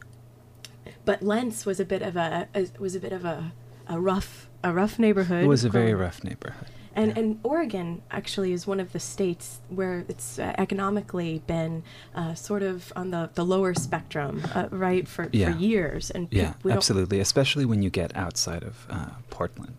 but 1.09 1.23
Lents 1.23 1.65
was 1.65 1.81
a 1.81 1.87
bit 1.87 2.03
of 2.03 2.15
a, 2.17 2.49
a 2.55 2.67
was 2.79 2.95
a 2.95 3.01
bit 3.01 3.13
of 3.19 3.25
a, 3.25 3.53
a 3.87 3.99
rough 4.11 4.31
a 4.63 4.71
rough 4.81 4.99
neighborhood. 4.99 5.43
it 5.45 5.49
was 5.49 5.65
a 5.65 5.71
very 5.81 5.95
rough 5.95 6.23
neighborhood. 6.23 6.69
And 6.95 7.09
Yeah. 7.13 7.19
and 7.21 7.29
Oregon 7.55 7.89
actually 8.11 8.53
is 8.53 8.67
one 8.67 8.81
of 8.85 8.89
the 8.93 9.01
states 9.01 9.47
where 9.79 10.05
it's 10.13 10.39
uh, 10.39 10.43
economically 10.65 11.33
been 11.47 11.83
uh, 12.21 12.35
sort 12.35 12.63
of 12.63 12.93
on 13.01 13.07
the, 13.15 13.23
the 13.39 13.45
lower 13.55 13.73
spectrum, 13.87 14.43
uh, 14.55 14.69
right, 14.87 15.07
for, 15.15 15.25
Yeah. 15.33 15.53
for 15.53 15.59
years. 15.59 16.11
And 16.15 16.29
Yeah, 16.31 16.53
we 16.65 16.73
absolutely. 16.73 17.21
Especially 17.21 17.65
when 17.71 17.81
you 17.85 17.91
get 17.91 18.11
outside 18.25 18.63
of 18.71 18.75
uh, 18.91 19.11
Portland. 19.31 19.79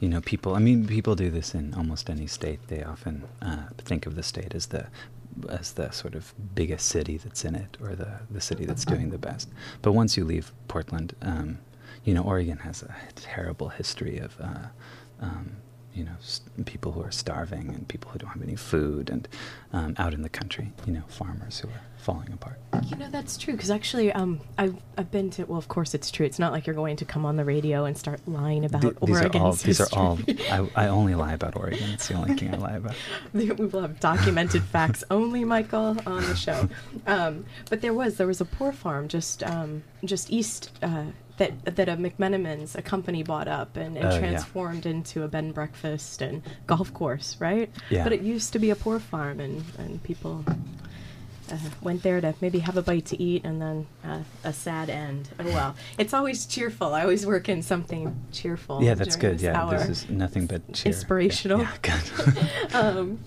You 0.00 0.08
know, 0.12 0.20
people. 0.32 0.50
I 0.58 0.60
mean, 0.68 0.86
people 0.86 1.14
do 1.24 1.30
this 1.38 1.54
in 1.54 1.64
almost 1.74 2.10
any 2.10 2.26
state. 2.26 2.60
They 2.72 2.82
often 2.92 3.14
uh, 3.48 3.64
think 3.88 4.06
of 4.08 4.12
the 4.14 4.22
state 4.22 4.52
as 4.58 4.66
the 4.66 4.82
as 5.48 5.72
the 5.72 5.90
sort 5.90 6.14
of 6.14 6.34
biggest 6.54 6.86
city 6.86 7.16
that's 7.16 7.44
in 7.44 7.54
it, 7.54 7.76
or 7.80 7.94
the 7.94 8.20
the 8.30 8.40
city 8.40 8.64
that's 8.64 8.84
doing 8.84 9.10
the 9.10 9.18
best. 9.18 9.48
But 9.82 9.92
once 9.92 10.16
you 10.16 10.24
leave 10.24 10.52
Portland, 10.68 11.14
um, 11.22 11.58
you 12.04 12.14
know, 12.14 12.22
Oregon 12.22 12.58
has 12.58 12.82
a 12.82 12.94
terrible 13.16 13.68
history 13.68 14.18
of. 14.18 14.36
Uh, 14.40 14.68
um, 15.20 15.56
you 15.94 16.04
know, 16.04 16.16
s 16.20 16.40
people 16.64 16.90
who 16.92 17.00
are 17.00 17.12
starving 17.12 17.68
and 17.68 17.86
people 17.86 18.10
who 18.10 18.18
don't 18.18 18.30
have 18.30 18.42
any 18.42 18.56
food, 18.56 19.08
and 19.08 19.28
um, 19.72 19.94
out 19.96 20.12
in 20.12 20.22
the 20.22 20.28
country, 20.28 20.72
you 20.86 20.92
know, 20.92 21.04
farmers 21.06 21.60
who 21.60 21.68
are 21.68 21.82
falling 22.04 22.32
apart. 22.32 22.58
You 22.86 22.96
know 22.96 23.08
that's 23.08 23.38
true 23.38 23.54
because 23.54 23.70
actually, 23.70 24.12
um, 24.12 24.40
I've 24.58 24.76
I've 24.98 25.10
been 25.10 25.30
to. 25.30 25.44
Well, 25.44 25.58
of 25.58 25.68
course 25.68 25.94
it's 25.94 26.10
true. 26.10 26.26
It's 26.26 26.38
not 26.38 26.52
like 26.52 26.66
you're 26.66 26.76
going 26.76 26.96
to 26.96 27.04
come 27.04 27.24
on 27.24 27.36
the 27.36 27.44
radio 27.44 27.84
and 27.86 27.96
start 27.96 28.20
lying 28.26 28.64
about 28.64 28.82
Th- 28.82 28.94
these 29.02 29.16
Oregon's 29.16 29.34
are 29.34 29.46
all. 29.46 29.52
These 29.54 29.80
are 29.80 29.88
all. 29.98 30.18
I, 30.50 30.68
I 30.84 30.88
only 30.88 31.14
lie 31.14 31.32
about 31.32 31.56
Oregon. 31.56 31.90
It's 31.90 32.08
the 32.08 32.14
only 32.14 32.34
thing 32.34 32.54
I 32.54 32.58
lie 32.58 32.76
about. 32.76 32.94
we 33.32 33.50
will 33.50 33.80
have 33.80 34.00
documented 34.00 34.62
facts 34.64 35.02
only, 35.10 35.44
Michael, 35.44 35.96
on 36.06 36.22
the 36.22 36.36
show. 36.36 36.68
Um, 37.06 37.46
but 37.70 37.80
there 37.80 37.94
was 37.94 38.16
there 38.16 38.26
was 38.26 38.40
a 38.40 38.44
poor 38.44 38.72
farm 38.72 39.08
just 39.08 39.42
um, 39.42 39.82
just 40.04 40.30
east 40.30 40.70
uh, 40.82 41.04
that 41.38 41.76
that 41.76 41.88
a 41.88 41.96
McMenamins, 41.96 42.76
a 42.76 42.82
company, 42.82 43.22
bought 43.22 43.48
up 43.48 43.76
and, 43.76 43.96
and 43.96 44.12
yeah. 44.12 44.18
transformed 44.18 44.86
into 44.86 45.22
a 45.22 45.28
bed 45.28 45.44
and 45.44 45.54
breakfast 45.54 46.22
and 46.22 46.42
golf 46.66 46.92
course, 46.92 47.36
right? 47.40 47.70
Yeah. 47.88 48.04
But 48.04 48.12
it 48.12 48.20
used 48.20 48.52
to 48.52 48.58
be 48.58 48.70
a 48.70 48.76
poor 48.76 48.98
farm, 48.98 49.40
and 49.40 49.64
and 49.78 50.02
people. 50.02 50.44
Uh, 51.50 51.56
went 51.82 52.02
there 52.02 52.20
to 52.22 52.34
maybe 52.40 52.60
have 52.60 52.76
a 52.78 52.82
bite 52.82 53.04
to 53.06 53.22
eat 53.22 53.44
and 53.44 53.60
then 53.60 53.86
uh, 54.02 54.20
a 54.44 54.52
sad 54.52 54.88
end. 54.88 55.28
Oh 55.38 55.44
well, 55.44 55.76
it's 55.98 56.14
always 56.14 56.46
cheerful. 56.46 56.94
I 56.94 57.02
always 57.02 57.26
work 57.26 57.48
in 57.50 57.62
something 57.62 58.16
cheerful. 58.32 58.82
Yeah, 58.82 58.94
that's 58.94 59.16
good. 59.16 59.34
this 59.34 59.42
Yeah, 59.42 59.62
hour 59.62 59.78
this 59.78 59.88
is 60.04 60.10
nothing 60.10 60.46
but 60.46 60.60
cheer. 60.72 60.90
Yeah, 60.90 60.96
inspirational. 60.96 61.60
Yeah, 61.60 61.72
good. 61.82 62.38
um, 62.74 63.18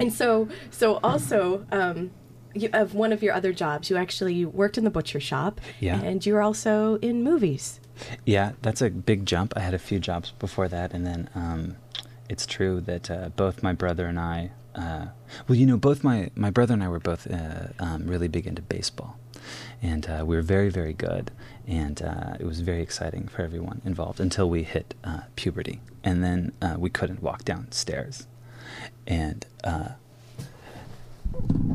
and 0.00 0.12
so 0.12 0.48
so 0.70 0.98
also 1.04 1.64
um, 1.70 2.10
you, 2.54 2.70
of 2.72 2.94
one 2.94 3.12
of 3.12 3.22
your 3.22 3.34
other 3.34 3.52
jobs, 3.52 3.88
you 3.88 3.96
actually 3.96 4.44
worked 4.44 4.76
in 4.76 4.82
the 4.84 4.90
butcher 4.90 5.20
shop, 5.20 5.60
Yeah. 5.78 6.00
and 6.02 6.24
you 6.26 6.34
were 6.34 6.42
also 6.42 6.96
in 6.96 7.22
movies. 7.22 7.78
yeah, 8.26 8.52
that's 8.62 8.82
a 8.82 8.90
big 8.90 9.26
jump. 9.26 9.52
I 9.56 9.60
had 9.60 9.74
a 9.74 9.78
few 9.78 10.00
jobs 10.00 10.32
before 10.40 10.66
that, 10.68 10.92
and 10.92 11.06
then 11.06 11.30
um, 11.36 11.76
it's 12.28 12.46
true 12.46 12.80
that 12.80 13.10
uh, 13.10 13.28
both 13.36 13.62
my 13.62 13.72
brother 13.72 14.06
and 14.06 14.18
I. 14.18 14.50
Uh, 14.74 15.06
well, 15.48 15.56
you 15.56 15.66
know, 15.66 15.76
both 15.76 16.04
my 16.04 16.30
my 16.34 16.50
brother 16.50 16.74
and 16.74 16.82
I 16.82 16.88
were 16.88 17.00
both 17.00 17.30
uh, 17.30 17.68
um, 17.78 18.06
really 18.06 18.28
big 18.28 18.46
into 18.46 18.62
baseball, 18.62 19.18
and 19.82 20.08
uh, 20.08 20.24
we 20.24 20.36
were 20.36 20.42
very 20.42 20.70
very 20.70 20.92
good, 20.92 21.30
and 21.66 22.00
uh, 22.02 22.34
it 22.38 22.44
was 22.44 22.60
very 22.60 22.82
exciting 22.82 23.28
for 23.28 23.42
everyone 23.42 23.82
involved 23.84 24.20
until 24.20 24.48
we 24.48 24.62
hit 24.62 24.94
uh, 25.04 25.22
puberty, 25.36 25.80
and 26.04 26.22
then 26.22 26.52
uh, 26.62 26.76
we 26.78 26.90
couldn't 26.90 27.22
walk 27.22 27.44
downstairs, 27.44 28.26
and. 29.06 29.46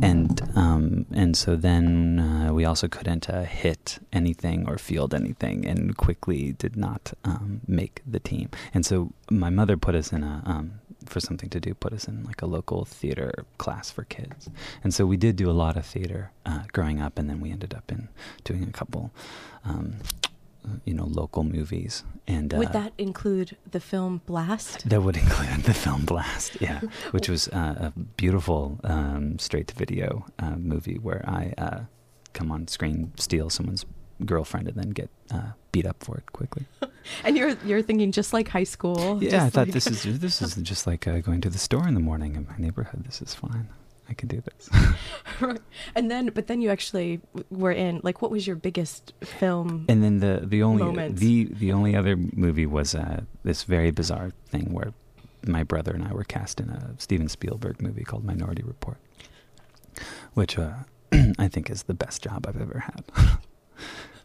And 0.02 0.42
um, 0.56 1.06
and 1.14 1.36
so 1.36 1.56
then 1.56 2.54
we 2.54 2.66
also 2.66 2.88
couldn't 2.88 3.26
hit 3.26 4.00
anything 4.12 4.68
or 4.68 4.78
field 4.78 5.14
anything, 5.14 5.66
and 5.66 5.96
quickly 5.96 6.52
did 6.52 6.76
not 6.76 7.14
um, 7.24 7.62
make 7.66 8.02
the 8.06 8.20
team. 8.20 8.50
And 8.74 8.86
so 8.86 9.14
my 9.32 9.50
mother 9.50 9.78
put 9.78 9.96
us 9.96 10.12
in 10.12 10.24
a 10.24 10.44
um, 10.46 10.82
for 11.06 11.20
something 11.20 11.50
to 11.50 11.60
do, 11.60 11.74
put 11.74 11.94
us 11.94 12.08
in 12.08 12.24
like 12.24 12.42
a 12.42 12.46
local 12.46 12.86
theater 12.86 13.46
class 13.58 13.92
for 13.92 14.04
kids. 14.04 14.50
And 14.84 14.94
so 14.94 15.06
we 15.06 15.18
did 15.18 15.36
do 15.36 15.50
a 15.50 15.54
lot 15.54 15.78
of 15.78 15.86
theater 15.86 16.32
uh, 16.46 16.64
growing 16.72 17.02
up, 17.02 17.18
and 17.20 17.30
then 17.30 17.40
we 17.40 17.52
ended 17.52 17.74
up 17.74 17.92
in 17.92 18.10
doing 18.44 18.64
a 18.64 18.72
couple, 18.72 19.12
um, 19.64 19.96
you 20.84 20.94
know, 20.94 21.06
local 21.06 21.44
movies. 21.44 22.04
And 22.28 22.52
Would 22.54 22.70
uh, 22.70 22.72
that 22.72 22.94
include 22.98 23.58
the 23.70 23.80
film 23.80 24.22
Blast? 24.26 24.90
that 24.90 25.02
would 25.02 25.18
include 25.18 25.64
the 25.64 25.74
film 25.74 26.06
Blast, 26.06 26.60
yeah, 26.60 26.82
which 27.12 27.30
was 27.30 27.48
uh, 27.50 27.92
a 27.94 28.00
beautiful 28.18 28.80
um, 28.84 29.38
straight-to-video 29.40 30.26
uh, 30.40 30.56
movie 30.56 30.98
where 30.98 31.24
I 31.28 31.54
uh, 31.58 31.80
come 32.34 32.52
on 32.52 32.68
screen, 32.68 33.14
steal 33.18 33.50
someone's 33.50 33.86
girlfriend, 34.24 34.68
and 34.68 34.78
then 34.78 34.90
get 34.92 35.10
uh, 35.32 35.52
beat 35.72 35.86
up 35.86 36.04
for 36.04 36.18
it 36.18 36.32
quickly. 36.32 36.66
And 37.24 37.38
you're 37.38 37.56
you're 37.66 37.84
thinking 37.84 38.12
just 38.12 38.34
like 38.34 38.48
high 38.50 38.64
school. 38.64 39.22
Yeah, 39.22 39.46
I 39.46 39.50
thought 39.52 39.68
like- 39.68 39.74
this 39.74 39.86
is 39.88 40.20
this 40.26 40.42
is 40.42 40.56
just 40.56 40.88
like 40.88 41.08
uh, 41.08 41.20
going 41.20 41.40
to 41.42 41.50
the 41.52 41.60
store 41.60 41.88
in 41.88 41.94
the 41.94 42.00
morning 42.00 42.36
in 42.36 42.48
my 42.48 42.58
neighborhood. 42.58 43.04
This 43.06 43.22
is 43.22 43.36
fine. 43.36 43.68
I 44.10 44.14
can 44.14 44.28
do 44.28 44.42
this. 44.42 44.70
Right. 45.42 45.60
and 45.96 46.10
then 46.10 46.28
but 46.34 46.48
then 46.48 46.62
you 46.62 46.70
actually 46.72 47.20
were 47.50 47.72
in 47.72 48.00
like 48.04 48.22
what 48.22 48.32
was 48.32 48.48
your 48.48 48.56
biggest 48.56 49.14
film? 49.22 49.86
And 49.90 50.02
then 50.04 50.20
the 50.20 50.42
the 50.48 50.64
only 50.64 50.84
Moments. 50.84 51.20
the 51.22 51.46
the 51.46 51.72
only 51.74 51.96
other 51.96 52.16
movie 52.16 52.66
was 52.66 52.96
uh, 52.96 53.22
this 53.44 53.64
very 53.64 53.92
bizarre 53.92 54.32
thing 54.50 54.74
where 54.74 54.94
my 55.46 55.62
brother 55.64 55.92
and 55.94 56.04
I 56.08 56.12
were 56.14 56.24
cast 56.24 56.60
in 56.60 56.70
a 56.70 56.94
Steven 56.98 57.28
Spielberg 57.30 57.82
movie 57.82 58.04
called 58.04 58.24
Minority 58.26 58.64
Report, 58.64 58.98
which 60.34 60.58
uh, 60.58 60.74
I 61.38 61.48
think 61.50 61.70
is 61.70 61.84
the 61.84 61.94
best 61.94 62.24
job 62.24 62.46
I've 62.48 62.60
ever 62.62 62.80
had. 62.80 63.04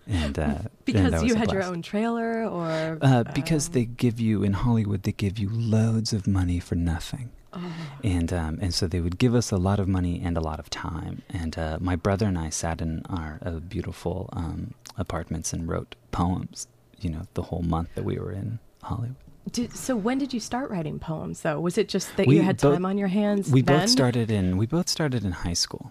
And 0.07 0.39
uh, 0.39 0.43
and 0.43 0.71
because 0.85 1.11
that 1.13 1.25
you 1.27 1.35
had 1.35 1.53
your 1.53 1.63
own 1.63 1.83
trailer 1.83 2.45
or 2.47 2.99
Uh, 3.03 3.25
because 3.35 3.69
um, 3.69 3.73
they 3.75 3.85
give 3.85 4.19
you 4.21 4.43
in 4.43 4.53
Hollywood, 4.55 5.03
they 5.05 5.13
give 5.13 5.39
you 5.39 5.49
loads 5.51 6.13
of 6.13 6.27
money 6.27 6.59
for 6.61 6.75
nothing. 6.75 7.31
oh. 7.53 7.73
and 8.05 8.33
um, 8.33 8.59
and 8.63 8.73
so 8.73 8.87
they 8.87 9.01
would 9.01 9.19
give 9.19 9.35
us 9.35 9.51
a 9.51 9.57
lot 9.57 9.81
of 9.81 9.89
money 9.89 10.21
and 10.25 10.37
a 10.37 10.41
lot 10.41 10.59
of 10.61 10.71
time. 10.71 11.23
And 11.29 11.59
uh, 11.59 11.79
my 11.81 11.97
brother 11.97 12.27
and 12.27 12.39
I 12.39 12.51
sat 12.51 12.81
in 12.81 13.03
our 13.09 13.41
uh, 13.45 13.59
beautiful 13.61 14.29
um, 14.33 14.75
apartments 14.97 15.53
and 15.53 15.69
wrote 15.69 15.97
poems. 16.13 16.67
You 17.01 17.11
know, 17.11 17.23
the 17.35 17.43
whole 17.43 17.63
month 17.63 17.89
that 17.95 18.05
we 18.05 18.19
were 18.19 18.31
in 18.31 18.59
Hollywood. 18.83 19.17
Did, 19.51 19.75
so 19.75 19.97
when 19.97 20.19
did 20.19 20.33
you 20.35 20.39
start 20.39 20.71
writing 20.71 20.99
poems 21.01 21.41
though? 21.41 21.59
Was 21.59 21.79
it 21.79 21.89
just 21.89 22.15
that 22.17 22.27
We 22.27 22.37
you 22.37 22.43
had 22.43 22.59
both- 22.59 22.75
time 22.75 22.85
on 22.85 22.99
your 22.99 23.09
hands? 23.09 23.51
We 23.51 23.63
then? 23.63 23.81
both 23.81 23.89
started 23.91 24.31
in 24.31 24.57
we 24.59 24.67
both 24.67 24.89
started 24.89 25.25
in 25.25 25.33
high 25.33 25.55
school, 25.65 25.91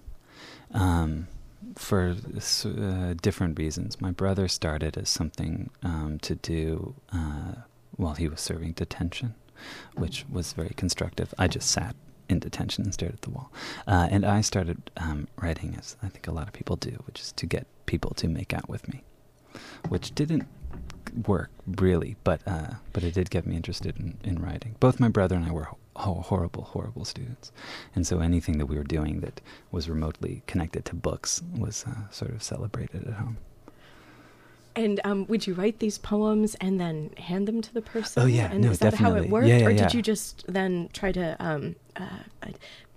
um, 0.74 1.28
for 1.80 2.14
uh, 2.66 3.14
different 3.22 3.58
reasons. 3.58 4.02
My 4.02 4.12
brother 4.12 4.48
started 4.48 4.98
as 4.98 5.08
something 5.10 5.70
um, 5.82 6.20
to 6.22 6.36
do 6.36 6.94
uh, 7.14 7.54
while 7.96 8.16
he 8.16 8.28
was 8.28 8.42
serving 8.42 8.74
detention, 8.74 9.34
which 9.96 10.26
was 10.30 10.54
very 10.54 10.74
constructive. 10.76 11.34
I 11.38 11.48
just 11.48 11.72
sat 11.72 11.96
in 12.28 12.40
detention 12.40 12.84
and 12.84 12.94
stared 12.94 13.14
at 13.14 13.22
the 13.22 13.30
wall, 13.32 13.52
uh, 13.88 14.08
and 14.12 14.26
I 14.26 14.42
started 14.42 14.92
um, 14.98 15.30
writing 15.42 15.76
as 15.80 15.96
I 16.04 16.10
think 16.10 16.28
a 16.28 16.32
lot 16.32 16.48
of 16.48 16.54
people 16.54 16.76
do, 16.76 17.02
which 17.08 17.22
is 17.22 17.32
to 17.32 17.46
get 17.46 17.66
people 17.86 18.12
to 18.16 18.28
make 18.28 18.54
out 18.54 18.70
with 18.70 18.88
me, 18.88 19.02
which 19.88 20.14
didn't 20.14 20.48
work 21.26 21.50
really, 21.66 22.18
but 22.24 22.42
uh, 22.46 22.74
but 22.92 23.04
it 23.04 23.14
did 23.14 23.30
get 23.30 23.48
me 23.48 23.56
interested 23.56 23.98
in, 23.98 24.18
in 24.24 24.40
writing. 24.40 24.76
Both 24.80 25.00
my 25.00 25.08
brother 25.08 25.36
and 25.36 25.46
I 25.46 25.52
were 25.52 25.70
ho- 26.04 26.22
horrible, 26.30 26.64
horrible 26.64 27.06
students, 27.06 27.52
and 27.96 28.06
so 28.08 28.20
anything 28.20 28.58
that 28.60 28.66
we 28.72 28.78
were 28.78 28.90
doing 28.98 29.20
that 29.22 29.42
was 29.72 29.84
remotely 29.90 30.42
connected 30.52 30.84
to 30.86 30.96
books 30.96 31.42
was 31.58 31.86
uh, 31.88 32.10
sort 32.12 32.32
of 32.32 32.42
celebrated 32.42 33.02
at 33.08 33.14
home. 33.14 33.38
And 34.76 35.00
um, 35.04 35.26
would 35.28 35.46
you 35.48 35.54
write 35.56 35.80
these 35.80 35.98
poems 35.98 36.56
and 36.62 36.80
then 36.80 37.10
hand 37.18 37.48
them 37.48 37.62
to 37.62 37.74
the 37.74 37.82
person? 37.82 38.24
Oh, 38.24 38.26
yeah. 38.28 38.52
and 38.52 38.62
No, 38.64 38.72
is 38.72 38.80
that 38.80 38.94
how 38.94 39.14
it 39.16 39.30
worked, 39.30 39.48
Yeah, 39.48 39.58
yeah, 39.58 39.66
or 39.68 39.72
yeah. 39.72 39.82
did 39.84 39.94
you 39.94 40.02
just 40.02 40.46
then 40.48 40.90
try 40.94 41.12
to 41.12 41.36
um, 41.40 41.76
uh, 41.98 42.06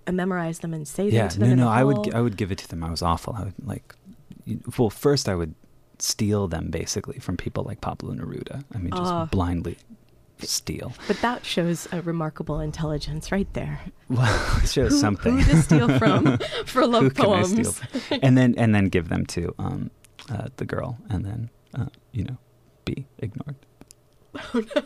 uh, 0.07 0.11
memorize 0.11 0.59
them 0.59 0.73
and 0.73 0.87
say 0.87 1.05
them 1.09 1.13
yeah, 1.13 1.27
to 1.27 1.39
them? 1.39 1.49
no, 1.49 1.55
no, 1.55 1.67
a 1.67 1.71
I 1.71 1.83
would 1.83 2.13
I 2.13 2.21
would 2.21 2.37
give 2.37 2.51
it 2.51 2.59
to 2.59 2.67
them. 2.67 2.83
I 2.83 2.89
was 2.91 3.01
awful. 3.01 3.35
I 3.37 3.43
would 3.45 3.55
like, 3.65 3.95
well, 4.77 4.89
first 4.89 5.27
I 5.27 5.35
would 5.35 5.55
steal 5.99 6.47
them 6.47 6.69
basically 6.69 7.19
from 7.19 7.35
people 7.37 7.63
like 7.63 7.81
Pablo 7.81 8.13
Neruda. 8.13 8.63
I 8.73 8.77
mean, 8.77 8.91
just 8.91 9.11
Ah. 9.11 9.25
blindly 9.25 9.77
steal. 10.47 10.93
But 11.07 11.17
that 11.21 11.45
shows 11.45 11.87
a 11.91 12.01
remarkable 12.01 12.59
intelligence 12.59 13.31
right 13.31 13.51
there. 13.53 13.79
Well, 14.09 14.57
it 14.63 14.69
shows 14.69 14.91
who, 14.91 14.99
something. 14.99 15.39
Who 15.39 15.51
to 15.51 15.61
steal 15.61 15.97
from 15.97 16.37
for 16.65 16.85
love 16.85 17.03
Who 17.03 17.09
can 17.11 17.29
I 17.31 17.43
steal 17.43 17.73
poems? 17.73 17.81
and 18.21 18.37
then 18.37 18.55
and 18.57 18.73
then 18.73 18.85
give 18.85 19.09
them 19.09 19.25
to 19.27 19.53
um, 19.59 19.91
uh, 20.29 20.47
the 20.57 20.65
girl, 20.65 20.97
and 21.09 21.25
then 21.25 21.49
uh, 21.73 21.87
you 22.11 22.23
know 22.23 22.37
be 22.85 23.05
ignored. 23.19 23.55
Oh 24.53 24.63
no. 24.75 24.81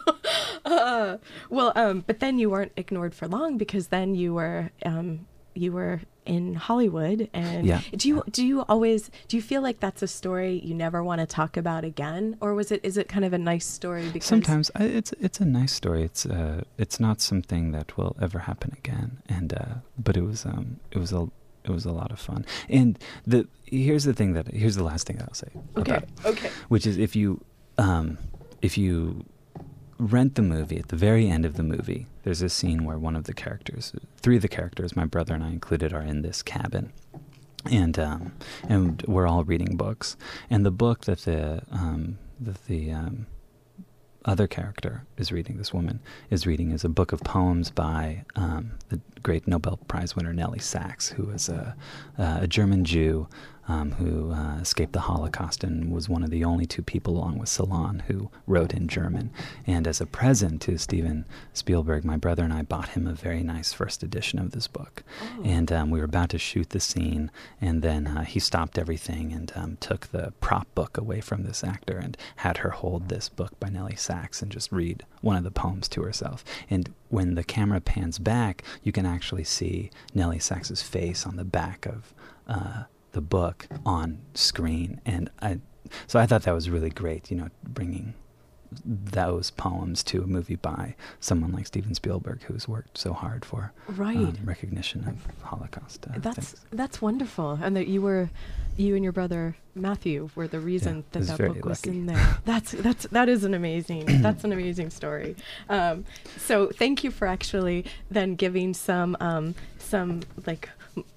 Uh, 0.66 1.18
well, 1.50 1.72
um, 1.76 2.04
but 2.06 2.20
then 2.20 2.38
you 2.38 2.50
weren't 2.50 2.74
ignored 2.76 3.16
for 3.16 3.30
long 3.30 3.58
because 3.58 3.88
then 3.88 4.14
you 4.14 4.34
were 4.34 4.72
um, 4.86 5.26
you 5.54 5.72
were 5.72 6.02
in 6.28 6.56
Hollywood, 6.56 7.30
and 7.34 7.66
Yeah. 7.66 7.82
do 7.96 8.08
you 8.10 8.24
do 8.32 8.46
you 8.46 8.62
always 8.74 9.10
do 9.28 9.38
you 9.38 9.42
feel 9.42 9.62
like 9.62 9.80
that's 9.80 10.02
a 10.02 10.08
story 10.08 10.60
you 10.64 10.74
never 10.76 11.04
want 11.04 11.20
to 11.22 11.28
talk 11.28 11.58
about 11.58 11.84
again, 11.84 12.38
or 12.42 12.54
was 12.54 12.72
it 12.72 12.82
is 12.84 12.98
it 12.98 13.08
kind 13.08 13.26
of 13.26 13.34
a 13.34 13.38
nice 13.38 13.66
story 13.66 14.10
because 14.14 14.28
Sometimes 14.28 14.70
I, 14.76 14.84
it's 15.00 15.12
it's 15.20 15.40
a 15.40 15.46
nice 15.46 15.74
story. 15.74 16.04
It's 16.04 16.26
uh 16.26 16.62
it's 16.78 17.00
not 17.00 17.22
something 17.22 17.72
that 17.72 17.98
will 17.98 18.16
ever 18.22 18.40
happen 18.40 18.72
again. 18.78 19.10
And 19.30 19.54
uh, 19.54 19.76
but 19.98 20.16
it 20.18 20.24
was 20.24 20.46
um 20.46 20.80
it 20.92 21.00
was 21.00 21.12
a 21.14 21.30
it 21.64 21.72
was 21.72 21.86
a 21.86 21.92
lot 21.92 22.12
of 22.12 22.20
fun. 22.20 22.46
And 22.70 22.98
the 23.26 23.48
here's 23.66 24.04
the 24.06 24.14
thing 24.14 24.34
that 24.34 24.48
here's 24.62 24.76
the 24.76 24.84
last 24.84 25.08
thing 25.08 25.18
that 25.18 25.28
I'll 25.30 25.34
say 25.46 25.52
okay 25.78 25.92
about 25.92 26.04
it, 26.04 26.10
okay 26.26 26.50
which 26.70 26.86
is 26.88 26.98
if 26.98 27.16
you 27.16 27.30
um 27.78 28.18
if 28.62 28.78
you 28.78 29.26
rent 30.00 30.36
the 30.36 30.42
movie 30.42 30.78
at 30.80 30.90
the 30.90 30.96
very 30.96 31.30
end 31.30 31.46
of 31.46 31.56
the 31.56 31.64
movie, 31.64 32.08
there's 32.24 32.42
a 32.42 32.50
scene 32.50 32.84
where 32.84 32.98
one 32.98 33.16
of 33.16 33.26
the 33.26 33.34
characters, 33.34 33.94
three 34.18 34.36
of 34.36 34.42
the 34.42 34.48
characters, 34.48 34.96
my 34.96 35.06
brother 35.06 35.34
and 35.34 35.44
I 35.44 35.50
included, 35.50 35.94
are 35.94 36.02
in 36.02 36.22
this 36.22 36.42
cabin. 36.42 36.94
And 37.66 38.00
um, 38.00 38.34
and 38.70 39.04
we're 39.08 39.28
all 39.28 39.44
reading 39.44 39.76
books, 39.76 40.16
and 40.50 40.66
the 40.66 40.72
book 40.72 41.04
that 41.06 41.20
the 41.20 41.64
um, 41.72 42.18
that 42.40 42.66
the 42.68 42.92
um, 42.92 43.26
other 44.24 44.48
character 44.48 45.06
is 45.18 45.32
reading, 45.32 45.58
this 45.58 45.74
woman 45.74 46.00
is 46.30 46.46
reading, 46.46 46.72
is 46.72 46.86
a 46.86 46.90
book 46.90 47.12
of 47.12 47.22
poems 47.22 47.72
by 47.72 48.24
um, 48.36 48.72
the 48.90 49.02
great 49.24 49.48
Nobel 49.48 49.78
Prize 49.88 50.16
winner 50.16 50.34
Nelly 50.34 50.60
Sachs, 50.60 51.10
who 51.10 51.24
was 51.24 51.50
a, 51.50 51.76
a 52.18 52.48
German 52.48 52.86
Jew 52.86 53.28
um, 53.68 53.92
who 53.94 54.32
uh, 54.32 54.58
escaped 54.60 54.94
the 54.94 55.02
Holocaust 55.02 55.64
and 55.64 55.92
was 55.92 56.08
one 56.08 56.24
of 56.24 56.30
the 56.30 56.44
only 56.44 56.66
two 56.66 56.82
people, 56.82 57.18
along 57.18 57.38
with 57.38 57.50
Celan, 57.50 58.02
who 58.04 58.30
wrote 58.46 58.74
in 58.74 58.88
German. 58.88 59.30
And 59.66 59.88
as 59.88 60.00
a 60.00 60.06
present 60.06 60.62
to 60.64 60.78
Steven 60.78 61.26
Spielberg, 61.54 62.06
my 62.06 62.18
brother 62.18 62.44
and 62.44 62.54
I 62.54 62.62
bought 62.62 62.90
him 62.90 63.06
a 63.06 63.14
very 63.14 63.44
nice 63.44 63.74
first 63.74 64.04
edition 64.04 64.40
of 64.40 64.52
this 64.52 64.68
book. 64.68 65.04
Oh. 65.22 65.44
And 65.44 65.72
um, 65.72 65.90
we 65.90 66.00
were 66.00 66.06
about 66.06 66.30
to 66.30 66.38
shoot 66.38 66.70
the 66.70 66.80
scene, 66.80 67.30
and 67.60 67.82
then 67.82 68.08
uh, 68.08 68.24
he 68.24 68.40
stopped 68.40 68.78
everything 68.78 69.34
and 69.34 69.52
um, 69.56 69.78
took 69.80 70.08
the 70.08 70.34
prop 70.40 70.74
book 70.74 70.98
away 70.98 71.20
from 71.20 71.44
this 71.44 71.64
actor 71.64 71.98
and 71.98 72.18
had 72.38 72.58
her 72.58 72.70
hold 72.70 73.10
this 73.10 73.28
book 73.28 73.60
by 73.60 73.70
Nelly 73.70 73.96
Sachs 73.96 74.42
and 74.42 74.52
just 74.52 74.72
read 74.72 75.04
one 75.22 75.36
of 75.36 75.44
the 75.44 75.52
poems 75.52 75.90
to 75.90 76.04
herself. 76.04 76.46
And 76.70 76.94
when 77.10 77.36
the 77.36 77.44
camera 77.44 77.82
pans 77.82 78.20
back, 78.20 78.64
you 78.84 78.92
can 78.92 79.06
actually 79.06 79.44
see 79.44 79.92
Nelly 80.14 80.40
Sachs's 80.40 80.82
face 80.82 81.26
on 81.26 81.36
the 81.36 81.46
back 81.46 81.86
of 81.86 82.14
uh, 82.48 82.84
the 83.12 83.22
book 83.22 83.68
on 83.86 84.20
screen. 84.34 85.02
And 85.06 85.30
I, 85.42 85.60
so 86.08 86.20
I 86.20 86.26
thought 86.26 86.44
that 86.44 86.54
was 86.54 86.70
really 86.70 86.90
great, 86.90 87.32
you 87.32 87.38
know, 87.38 87.50
bringing 87.64 88.14
those 88.86 89.52
poems 89.52 90.04
to 90.04 90.22
a 90.22 90.28
movie 90.28 90.56
by 90.56 90.96
someone 91.20 91.52
like 91.52 91.68
Steven 91.68 91.94
Spielberg, 91.94 92.44
who's 92.44 92.68
worked 92.68 92.98
so 92.98 93.14
hard 93.14 93.46
for 93.46 93.72
right 93.88 94.18
um, 94.18 94.38
recognition 94.44 95.08
of 95.08 95.44
Holocaust. 95.44 96.06
Uh, 96.08 96.20
that's 96.20 96.52
things. 96.52 96.66
that's 96.72 97.02
wonderful 97.02 97.60
and 97.62 97.76
that 97.76 97.88
you 97.88 98.02
were 98.02 98.30
you 98.78 98.96
and 98.96 99.04
your 99.04 99.14
brother 99.14 99.56
Matthew 99.76 100.30
were 100.36 100.48
the 100.48 100.60
reason 100.60 101.04
I 101.14 101.20
that 101.20 101.38
that 101.38 101.38
book 101.38 101.66
was 101.66 101.84
in 101.84 102.06
there 102.06 102.38
that's 102.46 102.72
that's 102.72 103.08
that 103.08 103.30
is 103.30 103.44
an 103.44 103.54
amazing 103.54 104.06
that's 104.22 104.44
an 104.44 104.54
amazing 104.54 104.90
story 104.92 105.36
um, 105.70 106.06
so 106.38 106.68
thank 106.68 107.04
you 107.04 107.12
for 107.12 107.28
actually 107.28 107.86
then 108.10 108.36
giving 108.36 108.74
some 108.74 109.18
um, 109.20 109.56
some 109.78 110.22
like 110.46 110.70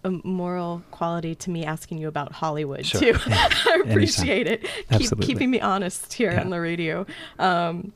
a 0.05 0.11
moral 0.25 0.83
quality 0.91 1.35
to 1.37 1.51
me 1.51 1.65
asking 1.65 1.99
you 1.99 2.09
about 2.09 2.33
Hollywood 2.33 2.85
Sure. 2.87 3.01
too. 3.01 3.19
I 3.27 3.49
Anytime. 3.75 3.91
appreciate 3.91 4.47
it 4.47 4.67
Keep, 4.99 5.21
keeping 5.21 5.51
me 5.51 5.61
honest 5.61 6.13
here 6.13 6.33
Yeah. 6.33 6.41
on 6.41 6.51
the 6.51 6.61
radio 6.61 7.07
um, 7.39 7.93